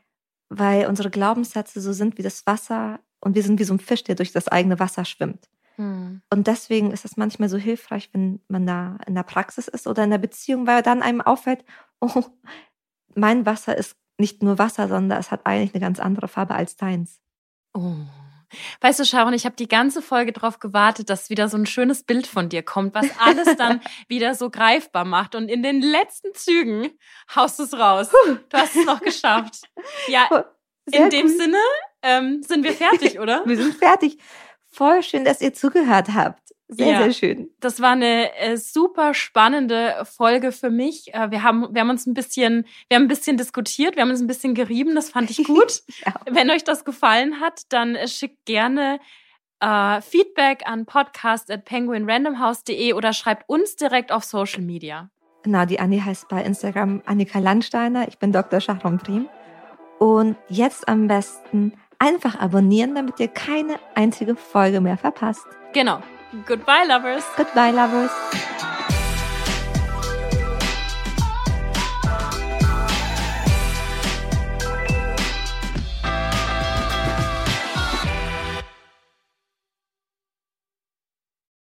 weil 0.50 0.88
unsere 0.88 1.10
Glaubenssätze 1.10 1.82
so 1.82 1.94
sind 1.94 2.18
wie 2.18 2.24
das 2.24 2.46
Wasser 2.46 3.00
und 3.22 3.36
wir 3.36 3.44
sind 3.44 3.60
wie 3.60 3.64
so 3.64 3.74
ein 3.74 3.80
Fisch, 3.80 4.04
der 4.04 4.16
durch 4.16 4.32
das 4.32 4.48
eigene 4.48 4.80
Wasser 4.80 5.06
schwimmt. 5.06 5.50
Mhm. 5.78 6.22
Und 6.30 6.48
deswegen 6.48 6.92
ist 6.92 7.06
es 7.06 7.18
manchmal 7.18 7.50
so 7.50 7.58
hilfreich, 7.58 8.10
wenn 8.14 8.42
man 8.48 8.68
da 8.68 8.98
in 9.08 9.16
der 9.16 9.24
Praxis 9.24 9.68
ist 9.68 9.88
oder 9.88 10.04
in 10.04 10.12
der 10.12 10.18
Beziehung, 10.18 10.68
weil 10.68 10.82
dann 10.82 11.02
einem 11.02 11.22
auffällt, 11.22 11.64
oh, 12.02 12.24
mein 13.16 13.46
Wasser 13.46 13.78
ist 13.78 13.96
nicht 14.18 14.44
nur 14.44 14.60
Wasser, 14.60 14.88
sondern 14.88 15.20
es 15.20 15.32
hat 15.32 15.46
eigentlich 15.46 15.74
eine 15.74 15.82
ganz 15.82 16.00
andere 16.00 16.28
Farbe 16.28 16.54
als 16.54 16.76
deins. 16.76 17.20
Oh. 17.74 17.96
Weißt 18.82 19.00
du, 19.00 19.06
Sharon, 19.06 19.34
ich 19.34 19.46
habe 19.46 19.56
die 19.56 19.68
ganze 19.68 20.02
Folge 20.02 20.32
darauf 20.34 20.60
gewartet, 20.60 21.10
dass 21.10 21.30
wieder 21.30 21.48
so 21.50 21.58
ein 21.58 21.66
schönes 21.66 22.04
Bild 22.04 22.28
von 22.28 22.50
dir 22.50 22.64
kommt, 22.64 22.94
was 22.94 23.08
alles 23.20 23.56
dann 23.58 23.82
wieder 24.08 24.36
so 24.36 24.50
greifbar 24.50 25.06
macht. 25.06 25.36
Und 25.36 25.50
in 25.50 25.64
den 25.64 25.82
letzten 25.82 26.34
Zügen 26.34 26.90
haust 27.36 27.60
du 27.60 27.64
es 27.64 27.74
raus. 27.74 28.10
Du 28.50 28.58
hast 28.58 28.76
es 28.76 28.86
noch 28.86 29.02
geschafft. 29.02 29.62
Ja, 30.08 30.28
Sehr 30.86 31.04
in 31.04 31.10
dem 31.10 31.28
gut. 31.28 31.38
Sinne 31.38 31.58
ähm, 32.02 32.42
sind 32.44 32.64
wir 32.64 32.74
fertig, 32.74 33.20
oder? 33.20 33.44
wir 33.46 33.58
sind 33.58 33.76
fertig. 33.76 34.18
Voll 34.72 35.02
schön, 35.04 35.26
dass 35.26 35.42
ihr 35.42 35.54
zugehört 35.54 36.10
habt. 36.14 36.49
Sehr, 36.72 36.88
ja, 36.88 37.04
sehr 37.04 37.14
schön. 37.14 37.50
Das 37.60 37.82
war 37.82 37.94
eine 37.94 38.32
äh, 38.38 38.56
super 38.56 39.16
spannende 39.16 40.06
Folge 40.06 40.52
für 40.52 40.70
mich. 40.70 41.12
Äh, 41.16 41.32
wir 41.32 41.42
haben, 41.42 41.74
wir 41.74 41.82
haben 41.82 41.90
uns 41.90 42.06
ein 42.06 42.14
bisschen, 42.14 42.68
wir 42.88 42.96
haben 42.96 43.06
ein 43.06 43.08
bisschen 43.08 43.38
diskutiert, 43.38 43.96
wir 43.96 44.04
haben 44.04 44.12
uns 44.12 44.22
ein 44.22 44.28
bisschen 44.28 44.54
gerieben. 44.54 44.94
Das 44.94 45.10
fand 45.10 45.32
ich 45.32 45.44
gut. 45.46 45.82
ja. 46.06 46.14
Wenn 46.30 46.52
euch 46.52 46.64
das 46.64 46.86
gefallen 46.86 47.40
hat, 47.40 47.62
dann 47.70 47.96
äh, 47.96 48.08
schickt 48.08 48.46
gerne 48.46 49.00
äh, 49.62 50.00
Feedback 50.02 50.62
an 50.66 50.86
podcast 50.86 51.50
at 51.50 51.66
penguinrandomhouse.de 51.66 52.94
oder 52.94 53.14
schreibt 53.14 53.50
uns 53.50 53.76
direkt 53.76 54.12
auf 54.12 54.24
Social 54.24 54.62
Media. 54.62 55.10
Genau, 55.42 55.66
die 55.66 55.80
Anni 55.80 56.00
heißt 56.00 56.28
bei 56.30 56.44
Instagram 56.44 57.02
Annika 57.08 57.40
Landsteiner. 57.40 58.08
Ich 58.08 58.20
bin 58.20 58.32
Dr. 58.32 58.60
Shahram 58.62 59.00
Prim. 59.00 59.28
Und 59.98 60.38
jetzt 60.50 60.88
am 60.88 61.08
besten 61.08 61.74
einfach 61.98 62.40
abonnieren, 62.40 62.94
damit 62.94 63.20
ihr 63.20 63.28
keine 63.28 63.80
einzige 63.96 64.36
Folge 64.36 64.82
mehr 64.82 64.98
verpasst. 64.98 65.48
Genau. 65.74 66.00
Goodbye, 66.46 66.84
lovers. 66.86 67.24
Goodbye, 67.38 67.72
lovers. 67.72 68.12